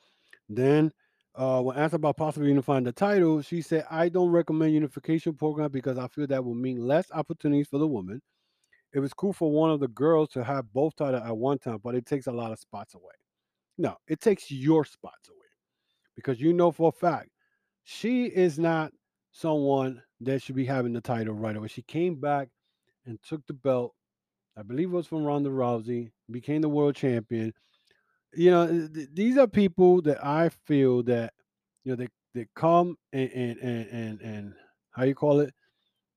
Then 0.49 0.91
uh 1.35 1.61
when 1.61 1.77
asked 1.77 1.93
about 1.95 2.17
possibly 2.17 2.49
unifying 2.49 2.83
the 2.83 2.91
title, 2.93 3.41
she 3.41 3.61
said, 3.61 3.85
I 3.89 4.09
don't 4.09 4.31
recommend 4.31 4.73
unification 4.73 5.33
program 5.35 5.71
because 5.71 5.97
I 5.97 6.07
feel 6.09 6.27
that 6.27 6.43
will 6.45 6.55
mean 6.55 6.77
less 6.87 7.07
opportunities 7.11 7.67
for 7.69 7.79
the 7.79 7.87
woman. 7.87 8.21
It 8.93 8.99
was 8.99 9.13
cool 9.13 9.33
for 9.33 9.51
one 9.51 9.71
of 9.71 9.79
the 9.79 9.87
girls 9.89 10.29
to 10.31 10.43
have 10.43 10.71
both 10.73 10.95
titles 10.95 11.23
at 11.25 11.37
one 11.37 11.59
time, 11.59 11.79
but 11.83 11.95
it 11.95 12.05
takes 12.05 12.27
a 12.27 12.31
lot 12.31 12.51
of 12.51 12.59
spots 12.59 12.93
away. 12.95 13.13
No, 13.77 13.97
it 14.07 14.21
takes 14.21 14.51
your 14.51 14.85
spots 14.85 15.29
away 15.29 15.37
because 16.15 16.39
you 16.41 16.53
know 16.53 16.71
for 16.71 16.89
a 16.89 16.91
fact 16.91 17.29
she 17.83 18.25
is 18.25 18.59
not 18.59 18.93
someone 19.31 20.01
that 20.21 20.41
should 20.41 20.55
be 20.55 20.65
having 20.65 20.93
the 20.93 21.01
title 21.01 21.33
right 21.33 21.55
away. 21.55 21.67
She 21.67 21.81
came 21.83 22.15
back 22.15 22.49
and 23.05 23.21
took 23.23 23.45
the 23.47 23.53
belt. 23.53 23.95
I 24.57 24.61
believe 24.63 24.89
it 24.89 24.95
was 24.95 25.07
from 25.07 25.23
Ronda 25.23 25.49
Rousey, 25.49 26.11
became 26.29 26.61
the 26.61 26.69
world 26.69 26.95
champion. 26.95 27.53
You 28.33 28.51
know, 28.51 28.67
th- 28.67 28.93
th- 28.93 29.09
these 29.13 29.37
are 29.37 29.47
people 29.47 30.01
that 30.03 30.23
I 30.25 30.49
feel 30.49 31.03
that 31.03 31.33
you 31.83 31.91
know 31.91 31.95
they 31.95 32.07
they 32.33 32.47
come 32.55 32.97
and 33.11 33.29
and 33.31 33.57
and 33.59 33.87
and, 33.89 34.21
and 34.21 34.53
how 34.91 35.03
you 35.03 35.15
call 35.15 35.39
it, 35.39 35.53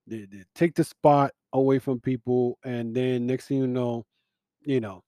they, 0.06 0.26
they 0.30 0.44
take 0.54 0.74
the 0.74 0.84
spot 0.84 1.32
away 1.52 1.78
from 1.78 2.00
people, 2.00 2.58
and 2.64 2.94
then 2.94 3.26
next 3.26 3.46
thing 3.46 3.58
you 3.58 3.66
know, 3.66 4.04
you 4.64 4.80
know, 4.80 5.02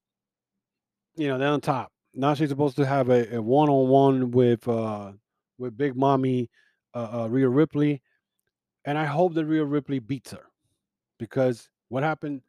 you 1.15 1.27
know 1.27 1.37
they're 1.37 1.49
on 1.49 1.61
top. 1.61 1.91
Now 2.13 2.33
she's 2.33 2.49
supposed 2.49 2.77
to 2.77 2.85
have 2.85 3.09
a, 3.09 3.35
a 3.35 3.41
one-on-one 3.41 4.31
with 4.31 4.67
uh 4.67 5.13
with 5.57 5.77
Big 5.77 5.95
Mommy 5.95 6.49
uh, 6.93 7.23
uh 7.23 7.27
Rhea 7.29 7.49
Ripley, 7.49 8.01
and 8.85 8.97
I 8.97 9.05
hope 9.05 9.33
that 9.35 9.45
Rhea 9.45 9.65
Ripley 9.65 9.99
beats 9.99 10.31
her 10.31 10.45
because 11.19 11.69
what 11.89 12.03
happened 12.03 12.41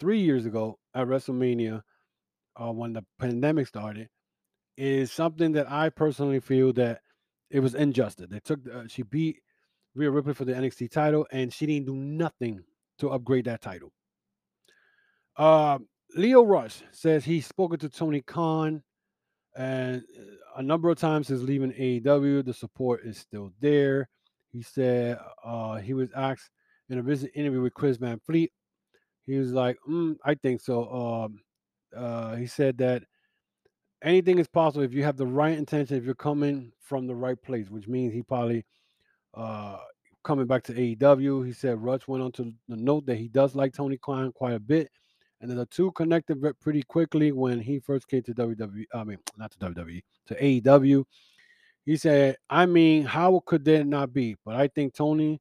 three 0.00 0.20
years 0.20 0.46
ago 0.46 0.78
at 0.94 1.06
WrestleMania 1.06 1.82
uh, 2.60 2.72
when 2.72 2.92
the 2.92 3.04
pandemic 3.18 3.66
started 3.66 4.08
is 4.76 5.10
something 5.10 5.52
that 5.52 5.70
I 5.70 5.88
personally 5.88 6.40
feel 6.40 6.72
that 6.74 7.00
it 7.50 7.60
was 7.60 7.74
injustice. 7.74 8.26
They 8.30 8.40
took 8.40 8.60
uh, 8.72 8.84
she 8.88 9.02
beat 9.02 9.40
Rhea 9.94 10.10
Ripley 10.10 10.34
for 10.34 10.44
the 10.44 10.52
NXT 10.52 10.90
title, 10.90 11.26
and 11.32 11.52
she 11.52 11.66
didn't 11.66 11.86
do 11.86 11.96
nothing 11.96 12.60
to 12.98 13.10
upgrade 13.10 13.46
that 13.46 13.62
title. 13.62 13.92
Uh, 15.36 15.78
Lio 16.14 16.44
Rush 16.44 16.82
says 16.92 17.24
he's 17.24 17.46
spoken 17.46 17.78
to 17.80 17.88
Tony 17.88 18.22
Khan, 18.22 18.82
and 19.56 20.02
uh, 20.18 20.58
a 20.58 20.62
number 20.62 20.90
of 20.90 20.98
times 20.98 21.28
since 21.28 21.42
leaving 21.42 21.72
AEW, 21.72 22.44
the 22.44 22.54
support 22.54 23.00
is 23.04 23.18
still 23.18 23.52
there. 23.60 24.08
He 24.52 24.62
said 24.62 25.18
uh, 25.44 25.76
he 25.76 25.94
was 25.94 26.10
asked 26.14 26.50
in 26.88 26.98
a 26.98 27.02
recent 27.02 27.32
interview 27.34 27.62
with 27.62 27.74
Chris 27.74 27.96
Van 27.96 28.20
Vliet. 28.26 28.50
He 29.26 29.38
was 29.38 29.52
like, 29.52 29.76
mm, 29.88 30.16
"I 30.24 30.34
think 30.34 30.60
so." 30.60 30.90
Um, 30.90 31.40
uh, 31.96 32.36
he 32.36 32.46
said 32.46 32.78
that 32.78 33.02
anything 34.02 34.38
is 34.38 34.48
possible 34.48 34.84
if 34.84 34.94
you 34.94 35.02
have 35.04 35.16
the 35.16 35.26
right 35.26 35.56
intention, 35.56 35.96
if 35.96 36.04
you're 36.04 36.14
coming 36.14 36.72
from 36.80 37.06
the 37.06 37.14
right 37.14 37.40
place, 37.42 37.70
which 37.70 37.88
means 37.88 38.12
he 38.12 38.22
probably 38.22 38.64
uh, 39.34 39.78
coming 40.22 40.46
back 40.46 40.62
to 40.64 40.74
AEW. 40.74 41.46
He 41.46 41.52
said 41.52 41.80
Rush 41.82 42.06
went 42.08 42.22
on 42.22 42.32
to 42.32 42.52
the 42.68 42.76
note 42.76 43.06
that 43.06 43.16
he 43.16 43.28
does 43.28 43.54
like 43.54 43.72
Tony 43.72 43.98
Khan 43.98 44.32
quite 44.32 44.54
a 44.54 44.60
bit, 44.60 44.90
and 45.40 45.50
the 45.50 45.66
two 45.66 45.92
connected 45.92 46.44
pretty 46.60 46.82
quickly 46.82 47.32
when 47.32 47.60
he 47.60 47.78
first 47.80 48.08
came 48.08 48.22
to 48.24 48.34
WWE. 48.34 48.84
I 48.94 49.04
mean, 49.04 49.18
not 49.36 49.52
to 49.52 49.58
WWE, 49.58 50.02
to 50.26 50.34
AEW. 50.34 51.04
He 51.84 51.96
said, 51.96 52.36
"I 52.50 52.66
mean, 52.66 53.04
how 53.04 53.42
could 53.46 53.64
there 53.64 53.84
not 53.84 54.12
be?" 54.12 54.36
But 54.44 54.56
I 54.56 54.68
think 54.68 54.94
Tony. 54.94 55.40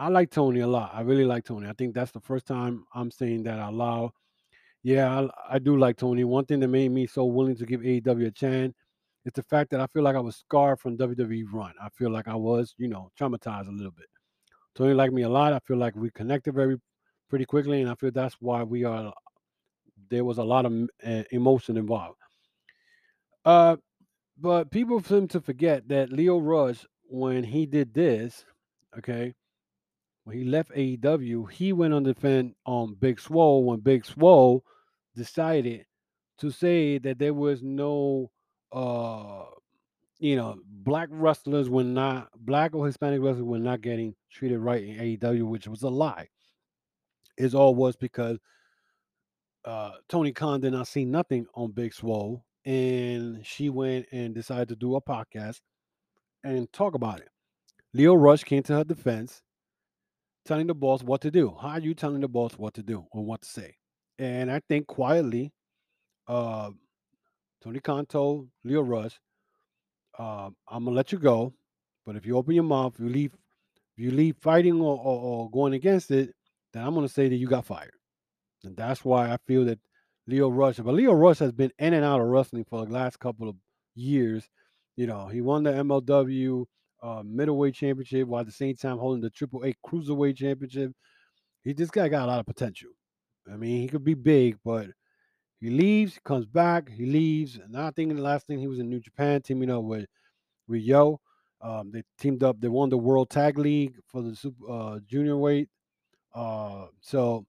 I 0.00 0.08
like 0.08 0.30
Tony 0.30 0.60
a 0.60 0.66
lot. 0.66 0.92
I 0.94 1.02
really 1.02 1.26
like 1.26 1.44
Tony. 1.44 1.68
I 1.68 1.74
think 1.74 1.94
that's 1.94 2.10
the 2.10 2.20
first 2.20 2.46
time 2.46 2.84
I'm 2.94 3.10
saying 3.10 3.42
that 3.42 3.58
out 3.58 3.74
loud. 3.74 4.12
Yeah, 4.82 5.20
I, 5.20 5.56
I 5.56 5.58
do 5.58 5.76
like 5.76 5.98
Tony. 5.98 6.24
One 6.24 6.46
thing 6.46 6.58
that 6.60 6.68
made 6.68 6.90
me 6.90 7.06
so 7.06 7.26
willing 7.26 7.54
to 7.56 7.66
give 7.66 7.82
AEW 7.82 8.28
a 8.28 8.30
chance 8.30 8.74
is 9.26 9.34
the 9.34 9.42
fact 9.42 9.68
that 9.70 9.80
I 9.80 9.86
feel 9.88 10.02
like 10.02 10.16
I 10.16 10.20
was 10.20 10.36
scarred 10.36 10.80
from 10.80 10.96
WWE 10.96 11.44
run. 11.52 11.74
I 11.82 11.90
feel 11.90 12.10
like 12.10 12.28
I 12.28 12.34
was, 12.34 12.74
you 12.78 12.88
know, 12.88 13.10
traumatized 13.20 13.68
a 13.68 13.72
little 13.72 13.90
bit. 13.90 14.06
Tony 14.74 14.94
liked 14.94 15.12
me 15.12 15.20
a 15.20 15.28
lot. 15.28 15.52
I 15.52 15.58
feel 15.58 15.76
like 15.76 15.94
we 15.94 16.10
connected 16.12 16.54
very 16.54 16.78
pretty 17.28 17.44
quickly, 17.44 17.82
and 17.82 17.90
I 17.90 17.94
feel 17.94 18.10
that's 18.10 18.36
why 18.40 18.62
we 18.62 18.84
are. 18.84 19.12
There 20.08 20.24
was 20.24 20.38
a 20.38 20.42
lot 20.42 20.64
of 20.64 20.72
uh, 21.06 21.24
emotion 21.30 21.76
involved. 21.76 22.16
Uh, 23.44 23.76
but 24.38 24.70
people 24.70 25.02
seem 25.02 25.28
to 25.28 25.42
forget 25.42 25.86
that 25.88 26.10
Lio 26.10 26.38
Rush, 26.38 26.86
when 27.02 27.44
he 27.44 27.66
did 27.66 27.92
this, 27.92 28.46
okay, 28.96 29.34
when 30.24 30.36
he 30.36 30.44
left 30.44 30.70
AEW, 30.72 31.50
he 31.50 31.72
went 31.72 31.94
on 31.94 32.02
defend 32.02 32.54
on 32.66 32.94
Big 32.94 33.20
Swole 33.20 33.64
when 33.64 33.80
Big 33.80 34.04
Swole 34.04 34.64
decided 35.16 35.86
to 36.38 36.50
say 36.50 36.98
that 36.98 37.18
there 37.18 37.34
was 37.34 37.62
no 37.62 38.30
uh 38.72 39.44
you 40.18 40.36
know 40.36 40.56
black 40.64 41.08
wrestlers 41.10 41.68
were 41.68 41.84
not 41.84 42.28
black 42.36 42.74
or 42.74 42.86
Hispanic 42.86 43.20
wrestlers 43.20 43.44
were 43.44 43.58
not 43.58 43.80
getting 43.80 44.14
treated 44.30 44.58
right 44.58 44.84
in 44.84 44.96
AEW, 44.96 45.44
which 45.44 45.66
was 45.66 45.82
a 45.82 45.88
lie. 45.88 46.28
It 47.36 47.54
all 47.54 47.74
was 47.74 47.96
because 47.96 48.38
uh 49.64 49.92
Tony 50.08 50.32
Khan 50.32 50.60
did 50.60 50.72
not 50.72 50.88
see 50.88 51.04
nothing 51.04 51.46
on 51.54 51.72
Big 51.72 51.94
Swole, 51.94 52.44
and 52.64 53.44
she 53.44 53.70
went 53.70 54.06
and 54.12 54.34
decided 54.34 54.68
to 54.68 54.76
do 54.76 54.96
a 54.96 55.02
podcast 55.02 55.60
and 56.44 56.70
talk 56.72 56.94
about 56.94 57.20
it. 57.20 57.28
Lio 57.92 58.14
Rush 58.14 58.44
came 58.44 58.62
to 58.64 58.74
her 58.74 58.84
defense, 58.84 59.42
telling 60.44 60.66
the 60.66 60.74
boss 60.74 61.02
what 61.02 61.20
to 61.22 61.30
do. 61.30 61.56
How 61.60 61.70
are 61.70 61.80
you 61.80 61.94
telling 61.94 62.20
the 62.20 62.28
boss 62.28 62.54
what 62.54 62.74
to 62.74 62.82
do 62.82 63.06
or 63.12 63.24
what 63.24 63.42
to 63.42 63.48
say? 63.48 63.76
And 64.18 64.50
I 64.50 64.60
think 64.68 64.86
quietly, 64.86 65.52
uh, 66.28 66.70
Tony 67.62 67.80
told 67.80 68.48
Lio 68.64 68.82
Rush, 68.82 69.20
uh, 70.18 70.50
"I'm 70.68 70.84
gonna 70.84 70.96
let 70.96 71.12
you 71.12 71.18
go, 71.18 71.54
but 72.06 72.16
if 72.16 72.26
you 72.26 72.36
open 72.36 72.54
your 72.54 72.64
mouth, 72.64 72.98
you 72.98 73.08
leave, 73.08 73.34
if 73.96 74.04
you 74.04 74.10
leave 74.10 74.36
fighting 74.36 74.80
or, 74.80 74.98
or, 74.98 75.20
or 75.20 75.50
going 75.50 75.74
against 75.74 76.10
it, 76.10 76.34
then 76.72 76.84
I'm 76.84 76.94
to 76.94 77.08
say 77.08 77.28
that 77.28 77.36
you 77.36 77.46
got 77.46 77.64
fired. 77.64 77.94
And 78.64 78.76
that's 78.76 79.04
why 79.04 79.30
I 79.30 79.38
feel 79.46 79.64
that 79.66 79.78
Lio 80.26 80.48
Rush, 80.48 80.76
but 80.76 80.94
Lio 80.94 81.12
Rush 81.12 81.38
has 81.38 81.52
been 81.52 81.72
in 81.78 81.94
and 81.94 82.04
out 82.04 82.20
of 82.20 82.26
wrestling 82.28 82.64
for 82.64 82.84
the 82.84 82.92
last 82.92 83.18
couple 83.18 83.48
of 83.48 83.56
years. 83.94 84.48
You 84.96 85.06
know, 85.06 85.26
he 85.28 85.40
won 85.40 85.62
the 85.62 85.72
MLW 85.72 86.66
uh, 87.02 87.22
middleweight 87.24 87.74
championship 87.74 88.28
while 88.28 88.40
at 88.40 88.46
the 88.46 88.52
same 88.52 88.76
time 88.76 88.98
holding 88.98 89.22
the 89.22 89.30
Triple 89.30 89.64
A 89.64 89.74
cruiserweight 89.86 90.36
championship. 90.36 90.92
He 91.62 91.72
this 91.72 91.90
guy 91.90 92.08
got 92.08 92.24
a 92.24 92.26
lot 92.26 92.40
of 92.40 92.46
potential. 92.46 92.90
I 93.50 93.56
mean, 93.56 93.80
he 93.82 93.88
could 93.88 94.04
be 94.04 94.14
big, 94.14 94.58
but 94.64 94.88
he 95.60 95.70
leaves, 95.70 96.18
comes 96.24 96.46
back, 96.46 96.88
he 96.88 97.06
leaves. 97.06 97.56
And 97.56 97.76
I 97.76 97.90
think 97.90 98.14
the 98.14 98.22
last 98.22 98.46
thing 98.46 98.58
he 98.58 98.68
was 98.68 98.78
in 98.78 98.88
New 98.88 99.00
Japan, 99.00 99.42
teaming 99.42 99.70
up 99.70 99.82
with 99.82 100.06
with 100.68 100.82
YOH. 100.82 101.20
Um, 101.62 101.90
they 101.92 102.02
teamed 102.18 102.42
up. 102.42 102.58
They 102.60 102.68
won 102.68 102.88
the 102.88 102.96
World 102.96 103.28
Tag 103.28 103.58
League 103.58 103.96
for 104.06 104.22
the 104.22 104.34
super, 104.34 104.70
uh, 104.70 104.98
junior 105.06 105.36
weight. 105.36 105.68
Uh, 106.34 106.86
so 107.00 107.44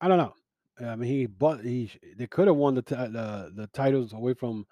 I 0.00 0.08
don't 0.08 0.18
know. 0.18 0.34
I 0.80 0.96
mean, 0.96 1.10
he 1.10 1.26
but 1.26 1.64
he 1.64 1.90
they 2.16 2.26
could 2.26 2.46
have 2.46 2.56
won 2.56 2.74
the 2.74 2.82
t- 2.82 2.94
the 2.94 3.52
the 3.54 3.66
titles 3.72 4.12
away 4.12 4.34
from 4.34 4.64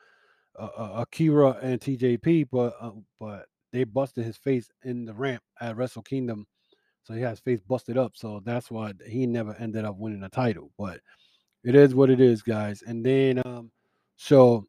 uh, 0.58 0.68
uh, 0.76 0.92
Akira 1.02 1.58
and 1.62 1.80
TJP, 1.80 2.48
but 2.50 2.74
uh, 2.80 2.92
but 3.18 3.46
they 3.76 3.84
busted 3.84 4.24
his 4.24 4.36
face 4.36 4.70
in 4.84 5.04
the 5.04 5.14
ramp 5.14 5.42
at 5.60 5.76
Wrestle 5.76 6.02
Kingdom, 6.02 6.46
so 7.02 7.12
he 7.14 7.20
has 7.20 7.32
his 7.32 7.40
face 7.40 7.60
busted 7.60 7.98
up. 7.98 8.12
So 8.16 8.40
that's 8.44 8.70
why 8.70 8.92
he 9.06 9.26
never 9.26 9.54
ended 9.58 9.84
up 9.84 9.96
winning 9.98 10.22
a 10.22 10.28
title. 10.28 10.70
But 10.78 11.00
it 11.62 11.74
is 11.74 11.94
what 11.94 12.10
it 12.10 12.20
is, 12.20 12.42
guys. 12.42 12.82
And 12.82 13.04
then 13.04 13.42
um, 13.44 13.70
so 14.16 14.66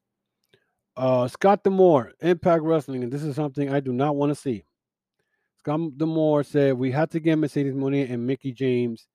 uh 0.97 1.27
Scott 1.27 1.63
D'Amore, 1.63 2.11
Impact 2.21 2.63
Wrestling, 2.63 3.03
and 3.03 3.11
this 3.11 3.23
is 3.23 3.35
something 3.35 3.71
I 3.71 3.79
do 3.79 3.93
not 3.93 4.15
want 4.15 4.31
to 4.31 4.35
see. 4.35 4.63
Scott 5.59 5.97
D'Amore 5.97 6.43
said 6.43 6.73
we 6.73 6.91
had 6.91 7.11
to 7.11 7.19
get 7.19 7.37
Mercedes 7.37 7.73
Moné 7.73 8.11
and 8.11 8.27
Mickie 8.27 8.51
James 8.51 9.07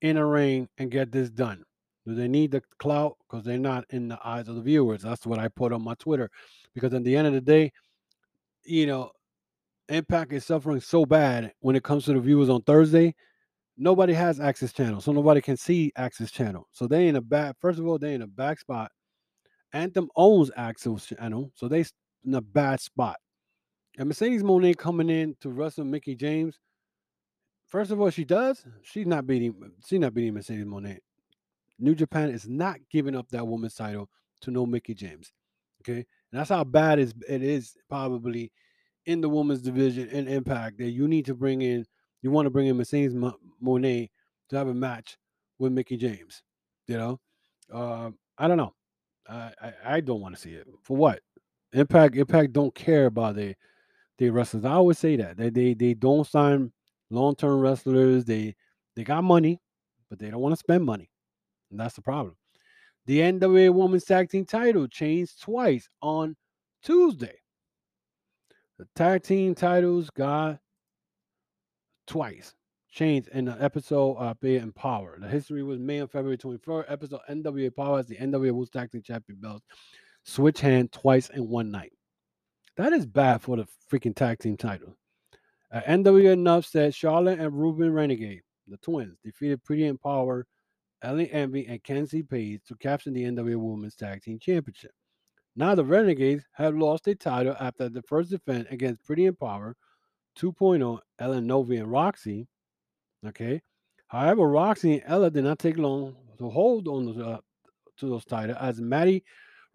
in 0.00 0.16
a 0.16 0.26
ring 0.26 0.68
and 0.78 0.90
get 0.90 1.12
this 1.12 1.30
done. 1.30 1.64
Do 2.06 2.14
they 2.14 2.28
need 2.28 2.50
the 2.50 2.62
clout? 2.78 3.16
Because 3.26 3.44
they're 3.44 3.58
not 3.58 3.84
in 3.90 4.08
the 4.08 4.18
eyes 4.24 4.48
of 4.48 4.56
the 4.56 4.60
viewers. 4.60 5.02
That's 5.02 5.26
what 5.26 5.38
I 5.38 5.48
put 5.48 5.72
on 5.72 5.82
my 5.82 5.94
Twitter. 5.94 6.30
Because 6.74 6.92
at 6.92 7.04
the 7.04 7.16
end 7.16 7.26
of 7.26 7.32
the 7.32 7.40
day, 7.40 7.72
you 8.64 8.86
know, 8.86 9.10
Impact 9.88 10.32
is 10.32 10.44
suffering 10.44 10.80
so 10.80 11.04
bad 11.04 11.52
when 11.60 11.76
it 11.76 11.84
comes 11.84 12.04
to 12.06 12.14
the 12.14 12.20
viewers 12.20 12.48
on 12.48 12.62
Thursday. 12.62 13.14
Nobody 13.76 14.14
has 14.14 14.40
Access 14.40 14.72
Channel, 14.72 15.00
so 15.00 15.12
nobody 15.12 15.40
can 15.40 15.56
see 15.56 15.92
Access 15.96 16.30
Channel. 16.30 16.68
So 16.72 16.86
they 16.86 17.08
in 17.08 17.16
a 17.16 17.20
bad. 17.20 17.56
First 17.60 17.78
of 17.78 17.86
all, 17.86 17.98
they 17.98 18.14
in 18.14 18.22
a 18.22 18.26
back 18.26 18.60
spot. 18.60 18.92
Anthem 19.72 20.08
owns 20.16 20.50
Access 20.56 21.06
Channel, 21.06 21.50
so 21.54 21.68
they 21.68 21.84
in 22.24 22.34
a 22.34 22.40
bad 22.40 22.80
spot. 22.80 23.16
And 23.98 24.08
Mercedes 24.08 24.42
Moné 24.42 24.76
coming 24.76 25.10
in 25.10 25.36
to 25.40 25.50
wrestle 25.50 25.84
Mickie 25.84 26.14
James. 26.14 26.58
First 27.66 27.90
of 27.90 28.00
all, 28.00 28.10
she 28.10 28.24
does. 28.24 28.64
She's 28.82 29.06
not 29.06 29.26
beating. 29.26 29.54
She's 29.84 30.00
not 30.00 30.14
beating 30.14 30.34
Mercedes 30.34 30.64
Moné. 30.64 30.98
New 31.78 31.94
Japan 31.94 32.30
is 32.30 32.48
not 32.48 32.78
giving 32.90 33.16
up 33.16 33.28
that 33.30 33.46
woman's 33.46 33.74
title 33.74 34.08
to 34.42 34.50
no 34.50 34.64
Mickie 34.64 34.94
James. 34.94 35.32
Okay, 35.82 35.96
and 35.96 36.06
that's 36.40 36.50
how 36.50 36.64
bad 36.64 37.00
it 37.00 37.12
is 37.28 37.76
probably 37.88 38.52
in 39.06 39.20
the 39.20 39.28
women's 39.28 39.62
division 39.62 40.08
in 40.08 40.28
Impact 40.28 40.78
that 40.78 40.90
you 40.90 41.08
need 41.08 41.26
to 41.26 41.34
bring 41.34 41.62
in. 41.62 41.84
You 42.22 42.30
want 42.30 42.46
to 42.46 42.50
bring 42.50 42.66
in 42.66 42.76
Mercedes 42.76 43.14
Moné 43.62 44.08
to 44.48 44.56
have 44.56 44.68
a 44.68 44.74
match 44.74 45.18
with 45.58 45.72
Mickie 45.72 45.96
James. 45.96 46.42
You 46.86 46.96
know, 46.96 47.20
uh, 47.72 48.10
I 48.38 48.48
don't 48.48 48.56
know. 48.56 48.74
I, 49.28 49.52
I, 49.60 49.72
I 49.84 50.00
don't 50.00 50.20
want 50.20 50.34
to 50.34 50.40
see 50.40 50.52
it 50.52 50.66
for 50.82 50.96
what 50.96 51.20
Impact. 51.72 52.16
Impact 52.16 52.52
don't 52.52 52.74
care 52.74 53.06
about 53.06 53.36
the 53.36 53.54
the 54.18 54.30
wrestlers. 54.30 54.64
I 54.64 54.72
always 54.72 54.98
say 54.98 55.16
that 55.16 55.36
they 55.36 55.50
they 55.50 55.74
they 55.74 55.94
don't 55.94 56.26
sign 56.26 56.72
long 57.10 57.34
term 57.34 57.60
wrestlers. 57.60 58.24
They 58.24 58.54
they 58.96 59.04
got 59.04 59.24
money, 59.24 59.60
but 60.08 60.18
they 60.18 60.30
don't 60.30 60.40
want 60.40 60.52
to 60.52 60.58
spend 60.58 60.84
money. 60.84 61.10
And 61.70 61.80
that's 61.80 61.94
the 61.94 62.02
problem. 62.02 62.36
The 63.06 63.18
NWA 63.20 63.74
Women's 63.74 64.04
Tag 64.04 64.30
Team 64.30 64.44
title 64.46 64.86
changed 64.86 65.42
twice 65.42 65.88
on 66.00 66.36
Tuesday. 66.82 67.36
The 68.78 68.88
tag 68.96 69.22
team 69.22 69.54
titles 69.54 70.10
got 70.10 70.58
twice 72.06 72.54
changed 72.90 73.28
in 73.28 73.44
the 73.44 73.56
episode 73.62 74.16
of 74.16 74.40
Being 74.40 74.62
Empowered. 74.62 75.22
The 75.22 75.28
history 75.28 75.62
was 75.62 75.78
made 75.78 76.00
on 76.00 76.08
February 76.08 76.38
24th. 76.38 76.84
Episode 76.88 77.20
NWA 77.28 77.74
Power 77.74 77.98
as 78.00 78.06
the 78.06 78.16
NWA 78.16 78.52
Women's 78.52 78.70
Tag 78.70 78.90
Team 78.90 79.02
Champion 79.02 79.38
belts 79.40 79.64
switch 80.24 80.60
hand 80.60 80.92
twice 80.92 81.30
in 81.30 81.48
one 81.48 81.70
night. 81.70 81.92
That 82.76 82.92
is 82.92 83.06
bad 83.06 83.42
for 83.42 83.56
the 83.56 83.66
freaking 83.90 84.14
tag 84.14 84.40
team 84.40 84.56
title. 84.56 84.96
Uh, 85.72 85.80
NWA 85.82 86.32
Enough 86.32 86.66
said 86.66 86.94
Charlotte 86.94 87.38
and 87.38 87.52
Robyn 87.52 87.92
Renegade, 87.92 88.42
the 88.66 88.76
twins, 88.78 89.18
defeated 89.24 89.62
Pretty 89.64 89.86
Empowered 89.86 90.46
Ella 91.04 91.24
Envy, 91.24 91.66
and 91.66 91.82
Kenzie 91.82 92.22
Paige 92.22 92.62
to 92.66 92.74
capture 92.76 93.10
the 93.10 93.24
NWA 93.24 93.56
Women's 93.56 93.94
Tag 93.94 94.22
Team 94.22 94.38
Championship. 94.38 94.92
Now 95.56 95.74
the 95.74 95.84
Renegades 95.84 96.44
have 96.52 96.74
lost 96.74 97.04
their 97.04 97.14
title 97.14 97.56
after 97.60 97.88
the 97.88 98.02
first 98.02 98.30
defense 98.30 98.66
against 98.70 99.04
Pretty 99.04 99.26
in 99.26 99.36
Power 99.36 99.76
2.0, 100.38 100.98
Ellen 101.20 101.46
Novi 101.46 101.76
and 101.76 101.90
Roxy. 101.90 102.48
Okay. 103.26 103.62
However, 104.08 104.48
Roxy 104.48 104.94
and 104.94 105.02
Ella 105.06 105.30
did 105.30 105.44
not 105.44 105.58
take 105.58 105.78
long 105.78 106.16
to 106.38 106.50
hold 106.50 106.88
on 106.88 107.14
to, 107.14 107.24
uh, 107.24 107.38
to 107.98 108.08
those 108.08 108.24
titles 108.24 108.58
as 108.60 108.80
Madi 108.80 109.22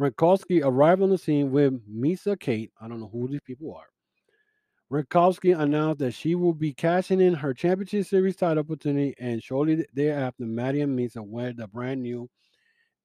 Wrenkowski 0.01 0.61
arrived 0.63 1.01
on 1.01 1.09
the 1.09 1.17
scene 1.17 1.51
with 1.51 1.81
Missa 1.87 2.35
Kate. 2.35 2.71
I 2.81 2.87
don't 2.87 2.99
know 2.99 3.09
who 3.11 3.27
these 3.27 3.41
people 3.45 3.73
are. 3.75 3.87
Wrenkowski 4.91 5.57
announced 5.57 5.99
that 5.99 6.13
she 6.13 6.35
will 6.35 6.53
be 6.53 6.73
cashing 6.73 7.21
in 7.21 7.33
her 7.33 7.53
championship 7.53 8.05
series 8.05 8.35
title 8.35 8.61
opportunity, 8.61 9.13
and 9.19 9.41
shortly 9.43 9.85
thereafter, 9.93 10.45
Maddie 10.45 10.81
and 10.81 10.97
Misa 10.97 11.25
wed 11.25 11.57
the 11.57 11.67
brand 11.67 12.01
new 12.01 12.29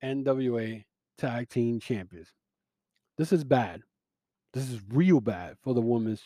NWA 0.03 0.85
Tag 1.19 1.49
Team 1.51 1.79
Champions. 1.81 2.33
This 3.17 3.33
is 3.33 3.45
bad. 3.45 3.83
This 4.53 4.71
is 4.71 4.81
real 4.91 5.21
bad 5.21 5.57
for 5.63 5.75
the 5.75 5.81
women's, 5.81 6.23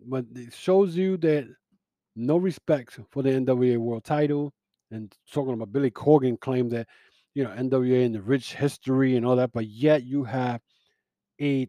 but 0.00 0.24
it 0.34 0.52
shows 0.52 0.96
you 0.96 1.16
that 1.18 1.48
no 2.16 2.36
respect 2.36 2.98
for 3.10 3.22
the 3.22 3.30
NWA 3.30 3.78
World 3.78 4.04
Title. 4.04 4.52
And 4.90 5.14
talking 5.32 5.54
about 5.54 5.72
Billy 5.72 5.90
Corgan 5.90 6.38
claimed 6.40 6.72
that 6.72 6.88
you 7.34 7.44
know 7.44 7.50
NWA 7.50 8.04
and 8.04 8.14
the 8.14 8.22
rich 8.22 8.54
history 8.54 9.16
and 9.16 9.24
all 9.24 9.36
that, 9.36 9.52
but 9.52 9.66
yet 9.66 10.02
you 10.04 10.24
have 10.24 10.60
a 11.40 11.68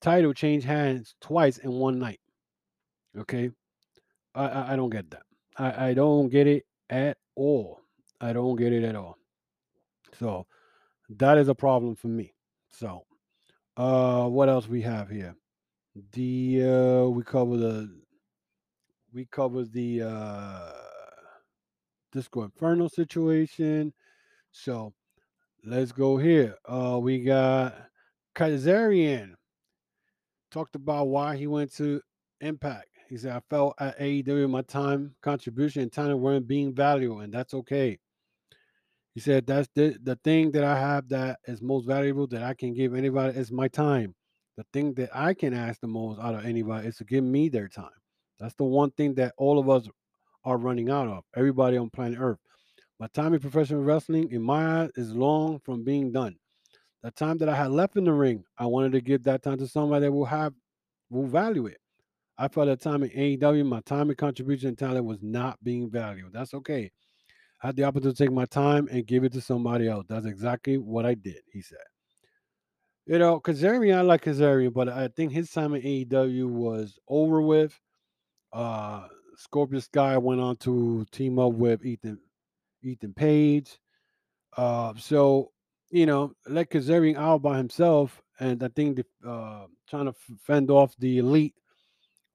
title 0.00 0.32
change 0.32 0.64
hands 0.64 1.14
twice 1.20 1.58
in 1.58 1.72
one 1.72 1.98
night. 1.98 2.20
Okay, 3.18 3.50
I 4.34 4.46
I, 4.46 4.72
I 4.72 4.76
don't 4.76 4.90
get 4.90 5.10
that. 5.10 5.22
I 5.58 5.88
I 5.88 5.94
don't 5.94 6.30
get 6.30 6.46
it 6.46 6.64
at 6.88 7.18
all. 7.36 7.80
I 8.20 8.32
don't 8.32 8.56
get 8.56 8.72
it 8.72 8.84
at 8.84 8.96
all. 8.96 9.18
So 10.18 10.46
that 11.10 11.36
is 11.38 11.48
a 11.48 11.54
problem 11.54 11.96
for 11.96 12.08
me. 12.08 12.32
So 12.70 13.04
uh 13.76 14.26
what 14.26 14.48
else 14.48 14.68
we 14.68 14.82
have 14.82 15.08
here? 15.08 15.34
The 16.12 16.62
uh 16.64 17.08
we 17.08 17.22
cover 17.22 17.56
the 17.56 18.00
we 19.12 19.26
cover 19.26 19.64
the 19.64 20.02
uh 20.02 20.72
Disco 22.12 22.42
Inferno 22.42 22.88
situation. 22.88 23.92
So 24.50 24.92
let's 25.64 25.92
go 25.92 26.16
here. 26.16 26.56
Uh 26.68 26.98
we 27.00 27.20
got 27.20 27.74
Kazarian 28.34 29.34
talked 30.50 30.74
about 30.74 31.08
why 31.08 31.36
he 31.36 31.46
went 31.46 31.74
to 31.76 32.00
Impact. 32.40 32.88
He 33.08 33.16
said, 33.16 33.32
I 33.32 33.40
felt 33.50 33.74
at 33.78 33.98
AEW 33.98 34.48
my 34.48 34.62
time, 34.62 35.14
contribution, 35.22 35.82
and 35.82 35.92
talent 35.92 36.18
weren't 36.18 36.46
being 36.46 36.74
valued, 36.74 37.22
and 37.22 37.32
that's 37.32 37.54
okay. 37.54 37.98
He 39.14 39.20
said, 39.20 39.46
That's 39.46 39.68
the, 39.74 39.96
the 40.02 40.16
thing 40.16 40.52
that 40.52 40.64
I 40.64 40.78
have 40.78 41.08
that 41.08 41.38
is 41.46 41.60
most 41.62 41.86
valuable 41.86 42.26
that 42.28 42.42
I 42.42 42.54
can 42.54 42.74
give 42.74 42.94
anybody 42.94 43.38
is 43.38 43.52
my 43.52 43.68
time. 43.68 44.14
The 44.56 44.64
thing 44.72 44.94
that 44.94 45.10
I 45.14 45.34
can 45.34 45.54
ask 45.54 45.80
the 45.80 45.86
most 45.86 46.20
out 46.20 46.34
of 46.34 46.44
anybody 46.44 46.88
is 46.88 46.96
to 46.96 47.04
give 47.04 47.24
me 47.24 47.48
their 47.48 47.68
time. 47.68 47.90
That's 48.38 48.54
the 48.54 48.64
one 48.64 48.90
thing 48.92 49.14
that 49.14 49.34
all 49.38 49.58
of 49.58 49.70
us 49.70 49.88
are 50.44 50.58
running 50.58 50.90
out 50.90 51.08
of, 51.08 51.24
everybody 51.36 51.76
on 51.76 51.90
planet 51.90 52.18
Earth. 52.20 52.38
My 52.98 53.06
time 53.08 53.34
in 53.34 53.40
professional 53.40 53.82
wrestling, 53.82 54.30
in 54.30 54.42
my 54.42 54.82
eyes, 54.82 54.90
is 54.96 55.14
long 55.14 55.58
from 55.60 55.84
being 55.84 56.12
done. 56.12 56.36
The 57.02 57.10
time 57.10 57.38
that 57.38 57.48
I 57.48 57.56
had 57.56 57.70
left 57.70 57.96
in 57.96 58.04
the 58.04 58.12
ring, 58.12 58.44
I 58.58 58.66
wanted 58.66 58.92
to 58.92 59.00
give 59.00 59.24
that 59.24 59.42
time 59.42 59.58
to 59.58 59.66
somebody 59.66 60.04
that 60.04 60.12
will 60.12 60.24
have 60.24 60.54
will 61.10 61.26
value 61.26 61.66
it. 61.66 61.78
I 62.38 62.48
felt 62.48 62.68
at 62.68 62.80
time 62.80 63.02
in 63.02 63.10
AEW, 63.10 63.66
my 63.66 63.80
time 63.80 64.08
and 64.08 64.18
contribution 64.18 64.68
and 64.68 64.78
talent 64.78 65.04
was 65.04 65.18
not 65.22 65.62
being 65.62 65.90
valued. 65.90 66.32
That's 66.32 66.54
okay. 66.54 66.90
I 67.62 67.68
had 67.68 67.76
the 67.76 67.84
opportunity 67.84 68.16
to 68.16 68.24
take 68.24 68.32
my 68.32 68.46
time 68.46 68.88
and 68.90 69.06
give 69.06 69.24
it 69.24 69.32
to 69.34 69.40
somebody 69.40 69.88
else. 69.88 70.06
That's 70.08 70.26
exactly 70.26 70.78
what 70.78 71.06
I 71.06 71.14
did, 71.14 71.42
he 71.52 71.62
said. 71.62 71.78
You 73.06 73.18
know, 73.18 73.40
Kazarian, 73.40 73.96
I 73.96 74.00
like 74.02 74.24
Kazarian, 74.24 74.72
but 74.72 74.88
I 74.88 75.08
think 75.08 75.32
his 75.32 75.50
time 75.50 75.74
in 75.74 75.82
AEW 75.82 76.48
was 76.48 76.98
over 77.08 77.40
with. 77.40 77.78
Uh 78.52 79.08
Scorpio 79.36 79.80
Sky 79.80 80.18
went 80.18 80.40
on 80.40 80.56
to 80.56 81.06
team 81.10 81.38
up 81.38 81.52
with 81.52 81.84
Ethan 81.84 82.18
Ethan 82.82 83.14
Page. 83.14 83.78
Uh 84.56 84.94
so 84.96 85.52
you 85.92 86.06
know, 86.06 86.32
let 86.48 86.70
Kazarian 86.70 87.16
out 87.16 87.42
by 87.42 87.58
himself, 87.58 88.22
and 88.40 88.62
I 88.62 88.68
think 88.68 88.96
the, 88.96 89.28
uh, 89.28 89.66
trying 89.88 90.06
to 90.06 90.14
fend 90.40 90.70
off 90.70 90.96
the 90.98 91.18
elite 91.18 91.54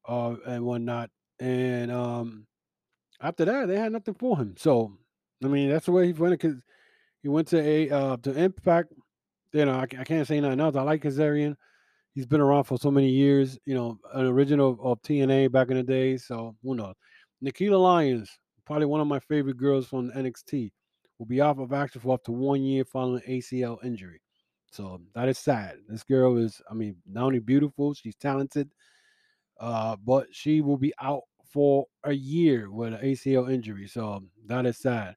uh, 0.07 0.35
and 0.45 0.63
whatnot. 0.63 1.09
and 1.39 1.91
um, 1.91 2.45
after 3.19 3.45
that, 3.45 3.67
they 3.67 3.77
had 3.77 3.91
nothing 3.91 4.13
for 4.13 4.37
him. 4.37 4.53
So, 4.57 4.93
I 5.43 5.47
mean, 5.47 5.69
that's 5.69 5.85
the 5.85 5.91
way 5.91 6.07
he 6.07 6.13
went 6.13 6.39
because 6.39 6.57
he 7.21 7.29
went 7.29 7.47
to 7.49 7.59
a 7.59 7.89
uh, 7.89 8.17
to 8.17 8.31
Impact. 8.31 8.93
You 9.53 9.65
know, 9.65 9.73
I, 9.73 9.83
I 9.83 10.03
can't 10.03 10.27
say 10.27 10.39
nothing 10.39 10.59
else. 10.59 10.75
I 10.75 10.81
like 10.81 11.03
Kazarian. 11.03 11.55
He's 12.13 12.25
been 12.25 12.41
around 12.41 12.63
for 12.65 12.77
so 12.77 12.91
many 12.91 13.09
years. 13.09 13.57
You 13.65 13.75
know, 13.75 13.97
an 14.13 14.25
original 14.25 14.77
of 14.81 15.01
TNA 15.01 15.51
back 15.51 15.69
in 15.69 15.77
the 15.77 15.83
day. 15.83 16.17
So 16.17 16.55
who 16.63 16.75
knows? 16.75 16.95
Nikkita 17.43 17.79
Lyons, 17.79 18.29
probably 18.65 18.87
one 18.87 19.01
of 19.01 19.07
my 19.07 19.19
favorite 19.19 19.57
girls 19.57 19.87
from 19.87 20.11
NXT, 20.11 20.71
will 21.19 21.25
be 21.25 21.41
off 21.41 21.59
of 21.59 21.73
action 21.73 22.01
for 22.01 22.13
up 22.13 22.23
to 22.23 22.31
one 22.31 22.63
year 22.63 22.83
following 22.83 23.21
ACL 23.27 23.83
injury. 23.83 24.21
So 24.71 25.01
that 25.15 25.29
is 25.29 25.37
sad. 25.37 25.77
This 25.87 26.03
girl 26.03 26.37
is, 26.37 26.61
I 26.69 26.73
mean, 26.73 26.95
not 27.07 27.25
only 27.25 27.39
beautiful, 27.39 27.93
she's 27.93 28.15
talented, 28.15 28.69
uh, 29.59 29.95
but 30.05 30.27
she 30.31 30.61
will 30.61 30.77
be 30.77 30.93
out 31.01 31.23
for 31.51 31.85
a 32.03 32.13
year 32.13 32.69
with 32.71 32.93
an 32.93 32.99
ACL 33.01 33.51
injury. 33.51 33.87
So 33.87 34.23
that 34.47 34.65
is 34.65 34.77
sad. 34.77 35.15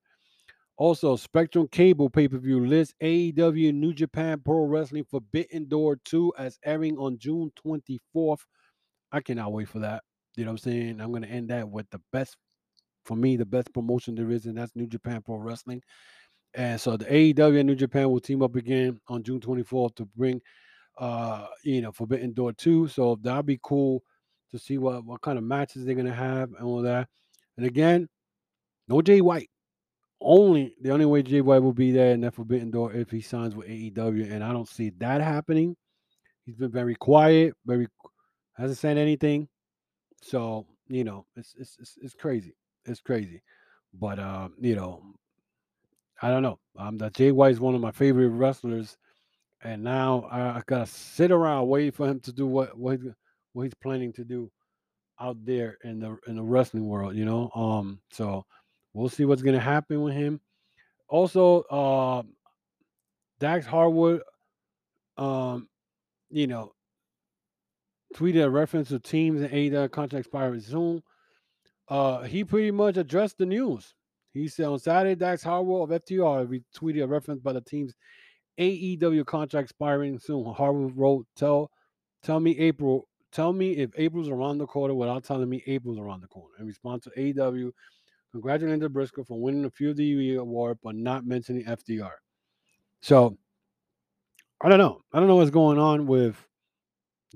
Also, 0.81 1.15
Spectrum 1.15 1.69
Cable 1.71 2.09
pay 2.09 2.27
per 2.27 2.39
view 2.39 2.65
lists 2.65 2.95
AEW 3.03 3.75
New 3.75 3.93
Japan 3.93 4.41
Pro 4.43 4.65
Wrestling 4.65 5.05
Forbidden 5.05 5.69
Door 5.69 5.99
2 6.07 6.33
as 6.39 6.59
airing 6.65 6.97
on 6.97 7.19
June 7.19 7.53
24th. 7.63 8.39
I 9.13 9.21
cannot 9.21 9.53
wait 9.53 9.69
for 9.69 9.81
that. 9.81 10.03
You 10.37 10.47
know 10.47 10.53
what 10.53 10.65
I'm 10.65 10.73
saying? 10.73 11.01
I'm 11.03 11.11
going 11.11 11.23
to 11.23 11.29
end 11.29 11.51
that 11.51 11.69
with 11.69 11.85
the 11.91 12.01
best, 12.15 12.35
for 13.05 13.15
me, 13.15 13.37
the 13.37 13.45
best 13.45 13.75
promotion 13.75 14.15
there 14.15 14.31
is, 14.31 14.47
and 14.47 14.57
that's 14.57 14.75
New 14.75 14.87
Japan 14.87 15.21
Pro 15.21 15.37
Wrestling. 15.37 15.83
And 16.55 16.81
so 16.81 16.97
the 16.97 17.05
AEW 17.05 17.59
and 17.59 17.67
New 17.67 17.75
Japan 17.75 18.11
will 18.11 18.19
team 18.19 18.41
up 18.41 18.57
again 18.57 18.99
on 19.07 19.23
June 19.23 19.41
24th 19.41 19.97
to 19.97 20.07
bring, 20.17 20.41
uh, 20.97 21.47
you 21.63 21.83
know, 21.83 21.93
Forbidden 21.93 22.33
Door 22.33 22.55
2. 22.55 22.89
So 22.89 23.19
that'll 23.21 23.43
be 23.43 23.61
cool 23.63 24.03
to 24.51 24.59
see 24.59 24.79
what, 24.79 25.05
what 25.05 25.21
kind 25.21 25.37
of 25.37 25.45
matches 25.45 25.85
they're 25.85 25.95
going 25.95 26.07
to 26.07 26.15
have 26.15 26.49
and 26.55 26.65
all 26.65 26.81
that. 26.81 27.07
And 27.59 27.67
again, 27.67 28.09
no 28.89 29.03
Jay 29.03 29.21
White 29.21 29.51
only 30.21 30.75
the 30.81 30.91
only 30.91 31.07
way 31.07 31.23
Jay 31.23 31.41
White 31.41 31.63
will 31.63 31.73
be 31.73 31.93
there 31.93 32.13
in 32.13 32.21
that 32.23 32.35
Forbidden 32.35 32.71
Door 32.71 32.95
if 32.95 33.11
he 33.11 33.21
signs 33.21 33.57
with 33.57 33.69
AEW, 33.69 34.31
and 34.31 34.45
I 34.45 34.53
don't 34.53 34.69
see 34.69 34.91
that 34.99 35.21
happening. 35.21 35.77
He's 36.45 36.57
been 36.57 36.71
very 36.71 36.95
quiet, 36.95 37.55
very 37.67 37.87
hasn't 38.57 38.79
said 38.79 38.99
anything. 38.99 39.49
So 40.23 40.67
you 40.89 41.05
know, 41.05 41.27
it's 41.37 41.55
it's 41.59 41.77
it's, 41.81 41.99
it's 42.03 42.15
crazy. 42.15 42.55
It's 42.85 43.01
crazy, 43.01 43.43
but 43.95 44.19
um, 44.19 44.55
you 44.61 44.75
know, 44.77 45.03
I 46.21 46.29
don't 46.29 46.43
know. 46.43 46.59
Um, 46.77 46.99
that 46.99 47.15
Jay 47.15 47.33
White 47.33 47.53
is 47.53 47.61
one 47.61 47.75
of 47.75 47.81
my 47.81 47.93
favorite 47.93 48.29
wrestlers, 48.29 48.97
and 49.63 49.83
now 49.83 50.29
I, 50.31 50.41
I 50.41 50.63
gotta 50.67 50.87
sit 50.87 51.31
around 51.31 51.69
waiting 51.69 51.93
for 51.93 52.07
him 52.07 52.21
to 52.21 52.33
do 52.33 52.47
what 52.47 52.77
what 52.77 53.01
he's, 53.01 53.13
what 53.53 53.63
he's 53.65 53.75
planning 53.75 54.13
to 54.15 54.25
do 54.25 54.51
out 55.21 55.37
there 55.45 55.79
in 55.85 56.01
the 56.01 56.19
in 56.27 56.37
the 56.37 56.43
wrestling 56.43 56.87
world. 56.89 57.15
You 57.17 57.25
know, 57.25 57.51
um, 57.55 58.01
so 58.11 58.45
we'll 58.93 59.09
see 59.09 59.25
what's 59.25 59.43
gonna 59.43 59.61
happen 59.61 60.03
with 60.03 60.15
him. 60.15 60.41
Also, 61.09 61.63
uh, 61.63 62.23
Dax 63.39 63.67
Harwood, 63.67 64.23
um, 65.17 65.69
you 66.31 66.47
know, 66.47 66.73
tweeted 68.15 68.45
a 68.45 68.51
reference 68.51 68.89
to 68.89 68.99
teams 68.99 69.41
and 69.41 69.51
AEW 69.51 69.91
contract 69.91 70.27
expiring 70.27 70.61
soon. 70.61 71.03
Uh, 71.89 72.23
he 72.23 72.45
pretty 72.45 72.71
much 72.71 72.97
addressed 72.97 73.39
the 73.39 73.47
news. 73.47 73.95
He 74.33 74.47
said 74.47 74.67
on 74.67 74.79
Saturday, 74.79 75.17
Dax 75.17 75.43
Harwood 75.43 75.91
of 75.91 76.03
FTR 76.03 76.47
retweeted 76.47 77.03
a 77.03 77.09
reference 77.09 77.41
by 77.41 77.53
the 77.53 77.61
team's 77.61 77.95
AEW 78.59 79.25
contract 79.27 79.65
expiring 79.65 80.19
soon. 80.19 80.45
Harwood 80.53 80.97
wrote, 80.97 81.27
"Tell, 81.35 81.71
tell 82.23 82.39
me 82.39 82.57
April. 82.59 83.09
Tell 83.33 83.53
me 83.53 83.73
if 83.77 83.91
April's 83.97 84.29
around 84.29 84.59
the 84.59 84.67
corner 84.67 84.95
without 84.95 85.25
telling 85.25 85.49
me 85.49 85.63
April's 85.67 85.99
around 85.99 86.21
the 86.21 86.29
corner." 86.29 86.55
In 86.59 86.67
response 86.67 87.05
to 87.05 87.11
AEW, 87.17 87.73
congratulating 88.33 88.89
Briscoe 88.89 89.25
for 89.25 89.41
winning 89.41 89.65
a 89.65 89.71
few 89.71 89.91
of 89.91 89.97
the 89.97 90.37
award, 90.37 90.79
but 90.83 90.95
not 90.95 91.27
mentioning 91.27 91.65
FTR. 91.65 92.13
So 93.01 93.37
I 94.63 94.69
don't 94.69 94.79
know. 94.79 95.01
I 95.13 95.19
don't 95.19 95.29
know 95.29 95.37
what's 95.37 95.51
going 95.51 95.79
on 95.79 96.07
with 96.07 96.37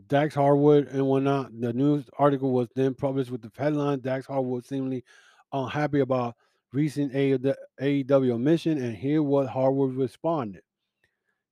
Dax 0.09 0.34
Harwood 0.34 0.88
and 0.88 1.07
whatnot. 1.07 1.59
The 1.59 1.72
news 1.72 2.05
article 2.18 2.53
was 2.53 2.68
then 2.74 2.95
published 2.95 3.30
with 3.30 3.42
the 3.42 3.51
headline 3.57 4.01
Dax 4.01 4.26
Harwood 4.26 4.64
seemingly 4.66 5.05
unhappy 5.53 6.01
about 6.01 6.34
recent 6.72 7.12
AEW 7.12 8.32
omission, 8.32 8.78
and 8.78 8.97
here 8.97 9.22
what 9.22 9.47
Harwood 9.47 9.95
responded. 9.95 10.62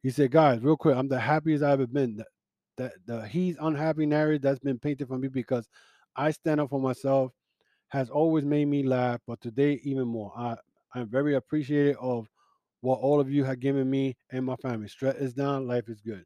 He 0.02 0.10
said, 0.10 0.32
Guys, 0.32 0.60
real 0.60 0.76
quick, 0.76 0.96
I'm 0.96 1.08
the 1.08 1.20
happiest 1.20 1.62
I've 1.62 1.74
ever 1.74 1.86
been. 1.86 2.16
That, 2.16 2.26
that 2.76 2.92
the 3.06 3.26
he's 3.26 3.56
unhappy 3.60 4.04
narrative 4.04 4.42
that's 4.42 4.58
been 4.58 4.78
painted 4.78 5.08
for 5.08 5.16
me 5.16 5.28
because 5.28 5.68
I 6.16 6.32
stand 6.32 6.60
up 6.60 6.70
for 6.70 6.80
myself 6.80 7.32
has 7.92 8.08
always 8.08 8.42
made 8.46 8.64
me 8.68 8.82
laugh, 8.82 9.20
but 9.26 9.38
today 9.42 9.78
even 9.84 10.08
more. 10.08 10.32
I, 10.34 10.56
I'm 10.94 11.08
very 11.08 11.34
appreciative 11.34 11.96
of 12.00 12.26
what 12.80 12.98
all 13.00 13.20
of 13.20 13.30
you 13.30 13.44
have 13.44 13.60
given 13.60 13.90
me 13.90 14.16
and 14.30 14.46
my 14.46 14.56
family. 14.56 14.88
Stress 14.88 15.16
is 15.16 15.34
down, 15.34 15.68
life 15.68 15.90
is 15.90 16.00
good. 16.00 16.24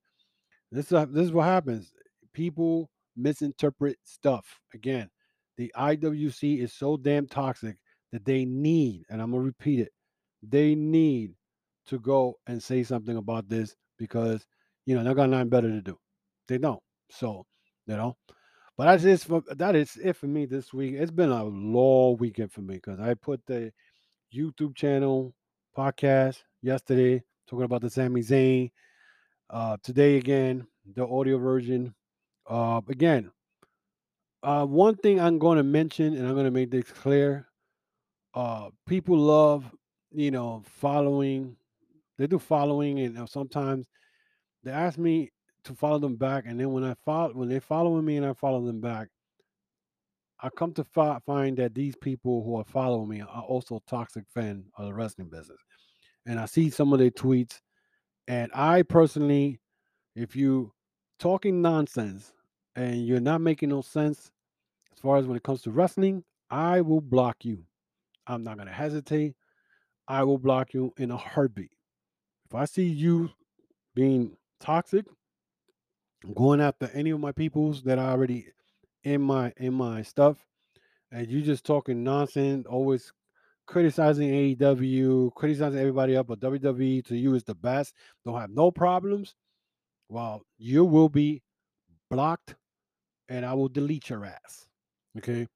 This 0.71 0.93
is 0.93 1.07
this 1.11 1.25
is 1.25 1.33
what 1.33 1.47
happens. 1.47 1.93
People 2.33 2.89
misinterpret 3.17 3.99
stuff. 4.05 4.47
Again, 4.75 5.11
the 5.57 5.73
IWC 5.77 6.61
is 6.61 6.73
so 6.73 6.97
damn 6.97 7.27
toxic 7.27 7.77
that 8.13 8.25
they 8.25 8.45
need, 8.45 9.03
and 9.11 9.21
I'm 9.21 9.33
gonna 9.33 9.43
repeat 9.43 9.81
it, 9.81 9.93
they 10.49 10.77
need 10.77 11.35
to 11.87 11.99
go 11.99 12.35
and 12.47 12.63
say 12.63 12.85
something 12.85 13.17
about 13.17 13.49
this 13.49 13.75
because 13.99 14.47
you 14.87 14.95
know 14.95 15.03
they 15.03 15.15
got 15.15 15.31
nothing 15.31 15.49
better 15.49 15.71
to 15.71 15.83
do. 15.83 15.99
They 16.47 16.59
don't. 16.59 16.83
So, 17.11 17.45
you 17.89 17.97
know. 17.97 18.17
But 18.77 18.85
that's 18.85 19.05
it 19.05 19.21
for 19.21 19.43
that 19.49 19.75
is 19.75 19.97
it 19.97 20.17
for 20.17 20.27
me 20.27 20.45
this 20.45 20.73
week. 20.73 20.95
It's 20.95 21.11
been 21.11 21.31
a 21.31 21.45
long 21.45 22.19
weekend 22.19 22.53
for 22.53 22.61
me 22.61 22.75
because 22.75 23.01
I 23.01 23.15
put 23.15 23.41
the 23.47 23.73
YouTube 24.35 24.75
channel 24.75 25.35
podcast 25.77 26.43
yesterday 26.61 27.23
talking 27.49 27.65
about 27.65 27.81
the 27.81 27.89
Sami 27.91 28.21
Zayn. 28.21 28.71
Uh, 29.49 29.79
today 29.83 30.17
again, 30.17 30.67
the 30.95 31.07
audio 31.07 31.39
version. 31.39 31.95
Uh, 32.49 32.83
again, 32.89 33.31
uh, 34.43 34.67
one 34.67 34.97
thing 34.97 35.21
I'm 35.21 35.39
going 35.39 35.57
to 35.57 35.65
mention, 35.65 36.15
and 36.15 36.27
I'm 36.27 36.35
going 36.35 36.45
to 36.45 36.51
make 36.51 36.71
this 36.71 36.85
clear. 36.85 37.49
Uh, 38.35 38.69
people 38.87 39.17
love, 39.17 39.65
you 40.13 40.31
know, 40.31 40.63
following. 40.67 41.57
They 42.19 42.27
do 42.27 42.39
following, 42.39 43.01
and 43.01 43.29
sometimes 43.29 43.87
they 44.65 44.71
ask 44.71 44.99
me 44.99 45.33
to 45.67 45.75
follow 45.75 45.99
them 45.99 46.17
back, 46.17 46.45
and 46.47 46.59
then 46.59 46.73
when 46.73 46.85
I 46.85 46.95
follow, 47.05 47.33
when 47.35 47.49
they're 47.49 47.61
following 47.61 48.05
me, 48.05 48.17
and 48.17 48.27
I 48.27 48.33
follow 48.33 48.65
them 48.65 48.81
back, 48.81 49.09
I 50.43 50.51
come 50.51 50.73
to 50.75 50.85
fi- 50.85 51.19
find 51.25 51.57
that 51.59 51.75
these 51.75 51.97
people 51.97 52.45
who 52.45 52.57
are 52.57 52.65
following 52.65 53.09
me 53.09 53.21
are 53.21 53.43
also 53.43 53.81
toxic 53.87 54.25
fan 54.35 54.65
of 54.77 54.87
the 54.87 54.95
wrestling 54.95 55.29
business, 55.29 55.59
and 56.27 56.39
I 56.39 56.47
see 56.47 56.71
some 56.71 56.93
of 56.93 56.99
their 56.99 57.11
tweets, 57.11 57.61
and 58.29 58.51
I 58.55 58.83
personally, 58.83 59.61
if 60.15 60.35
you 60.35 60.73
talking 61.19 61.63
nonsense 61.63 62.33
and 62.75 63.07
you're 63.07 63.21
not 63.21 63.41
making 63.41 63.71
no 63.71 63.83
sense 63.83 64.31
as 64.93 65.01
far 65.01 65.17
as 65.17 65.27
when 65.27 65.37
it 65.37 65.43
comes 65.43 65.63
to 65.63 65.71
wrestling, 65.71 66.25
I 66.51 66.81
will 66.81 67.01
block 67.01 67.45
you. 67.45 67.65
I'm 68.27 68.43
not 68.43 68.59
gonna 68.59 68.73
hesitate. 68.73 69.35
I 70.09 70.23
will 70.25 70.39
block 70.39 70.75
you 70.75 70.93
in 70.99 71.11
a 71.11 71.17
heartbeat. 71.17 71.73
If 72.47 72.55
I 72.55 72.65
see 72.65 72.87
you 72.87 73.31
being 73.95 74.37
toxic, 74.61 75.07
going 76.35 76.61
after 76.61 76.91
any 76.93 77.11
of 77.11 77.21
my 77.21 77.33
peoples 77.33 77.83
that 77.83 77.99
are 77.99 78.11
already 78.11 78.47
in 79.05 79.23
my 79.23 79.53
in 79.57 79.75
my 79.75 80.03
stuff, 80.03 80.39
and 81.13 81.29
you 81.29 81.43
just 81.43 81.65
talking 81.65 82.03
nonsense, 82.03 82.67
always 82.67 83.13
criticizing 83.67 84.31
AEW, 84.31 85.35
criticizing 85.35 85.79
everybody 85.79 86.17
up, 86.17 86.29
but 86.29 86.41
WWE 86.41 87.05
to 87.07 87.17
you 87.17 87.35
is 87.35 87.45
the 87.45 87.55
best, 87.55 87.95
don't 88.25 88.41
have 88.41 88.51
no 88.51 88.71
problems. 88.71 89.35
Well, 90.09 90.43
you 90.57 90.85
will 90.85 91.09
be 91.09 91.43
blocked, 92.11 92.55
and 93.29 93.45
I 93.45 93.55
will 93.55 93.69
delete 93.69 94.09
your 94.09 94.25
ass. 94.25 94.67
Okay, 95.19 95.47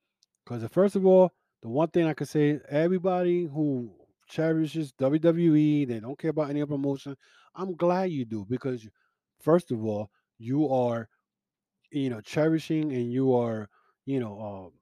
because 0.45 0.65
uh, 0.65 0.69
first 0.69 0.97
of 0.97 1.07
all, 1.07 1.31
the 1.63 1.69
one 1.69 1.89
thing 1.89 2.07
I 2.07 2.15
can 2.15 2.27
say, 2.27 2.59
everybody 2.69 3.45
who 3.45 3.93
cherishes 4.29 4.93
WWE, 4.93 5.87
they 5.87 6.01
don't 6.01 6.19
care 6.19 6.31
about 6.31 6.51
any 6.51 6.63
other 6.63 6.71
promotion. 6.71 7.17
I'm 7.55 7.77
glad 7.77 8.11
you 8.11 8.25
do 8.25 8.47
because, 8.49 8.89
first 9.41 9.71
of 9.71 9.85
all, 9.85 10.11
you 10.41 10.69
are, 10.73 11.09
you 11.93 12.11
know, 12.11 12.21
cherishing 12.21 12.93
and 12.93 13.13
you 13.13 13.35
are, 13.35 13.69
you 14.07 14.19
know, 14.19 14.41
uh, 14.41 14.77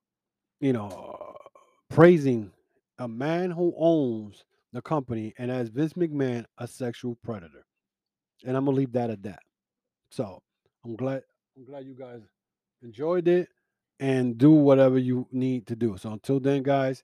you 0.61 0.73
know, 0.73 0.87
uh, 0.87 1.49
praising 1.91 2.53
a 2.99 3.09
man 3.09 3.51
who 3.51 3.75
owns 3.77 4.45
the 4.73 4.81
company 4.81 5.35
and 5.39 5.51
as 5.51 5.69
Vince 5.69 5.95
McMahon 5.95 6.45
a 6.59 6.67
sexual 6.69 7.17
predator. 7.25 7.67
And 8.47 8.57
I'm 8.57 8.65
gonna 8.65 8.77
leave 8.77 8.93
that 8.93 9.11
at 9.11 9.23
that. 9.25 9.41
So 10.11 10.43
I'm 10.85 10.95
glad 10.95 11.23
I'm 11.57 11.65
glad 11.65 11.85
you 11.85 11.95
guys 11.95 12.21
enjoyed 12.83 13.27
it 13.27 13.49
and 13.99 14.39
do 14.39 14.53
whatever 14.53 14.99
you 14.99 15.27
need 15.33 15.67
to 15.67 15.77
do. 15.77 15.97
So 15.99 16.13
until 16.13 16.39
then, 16.39 16.63
guys, 16.63 17.03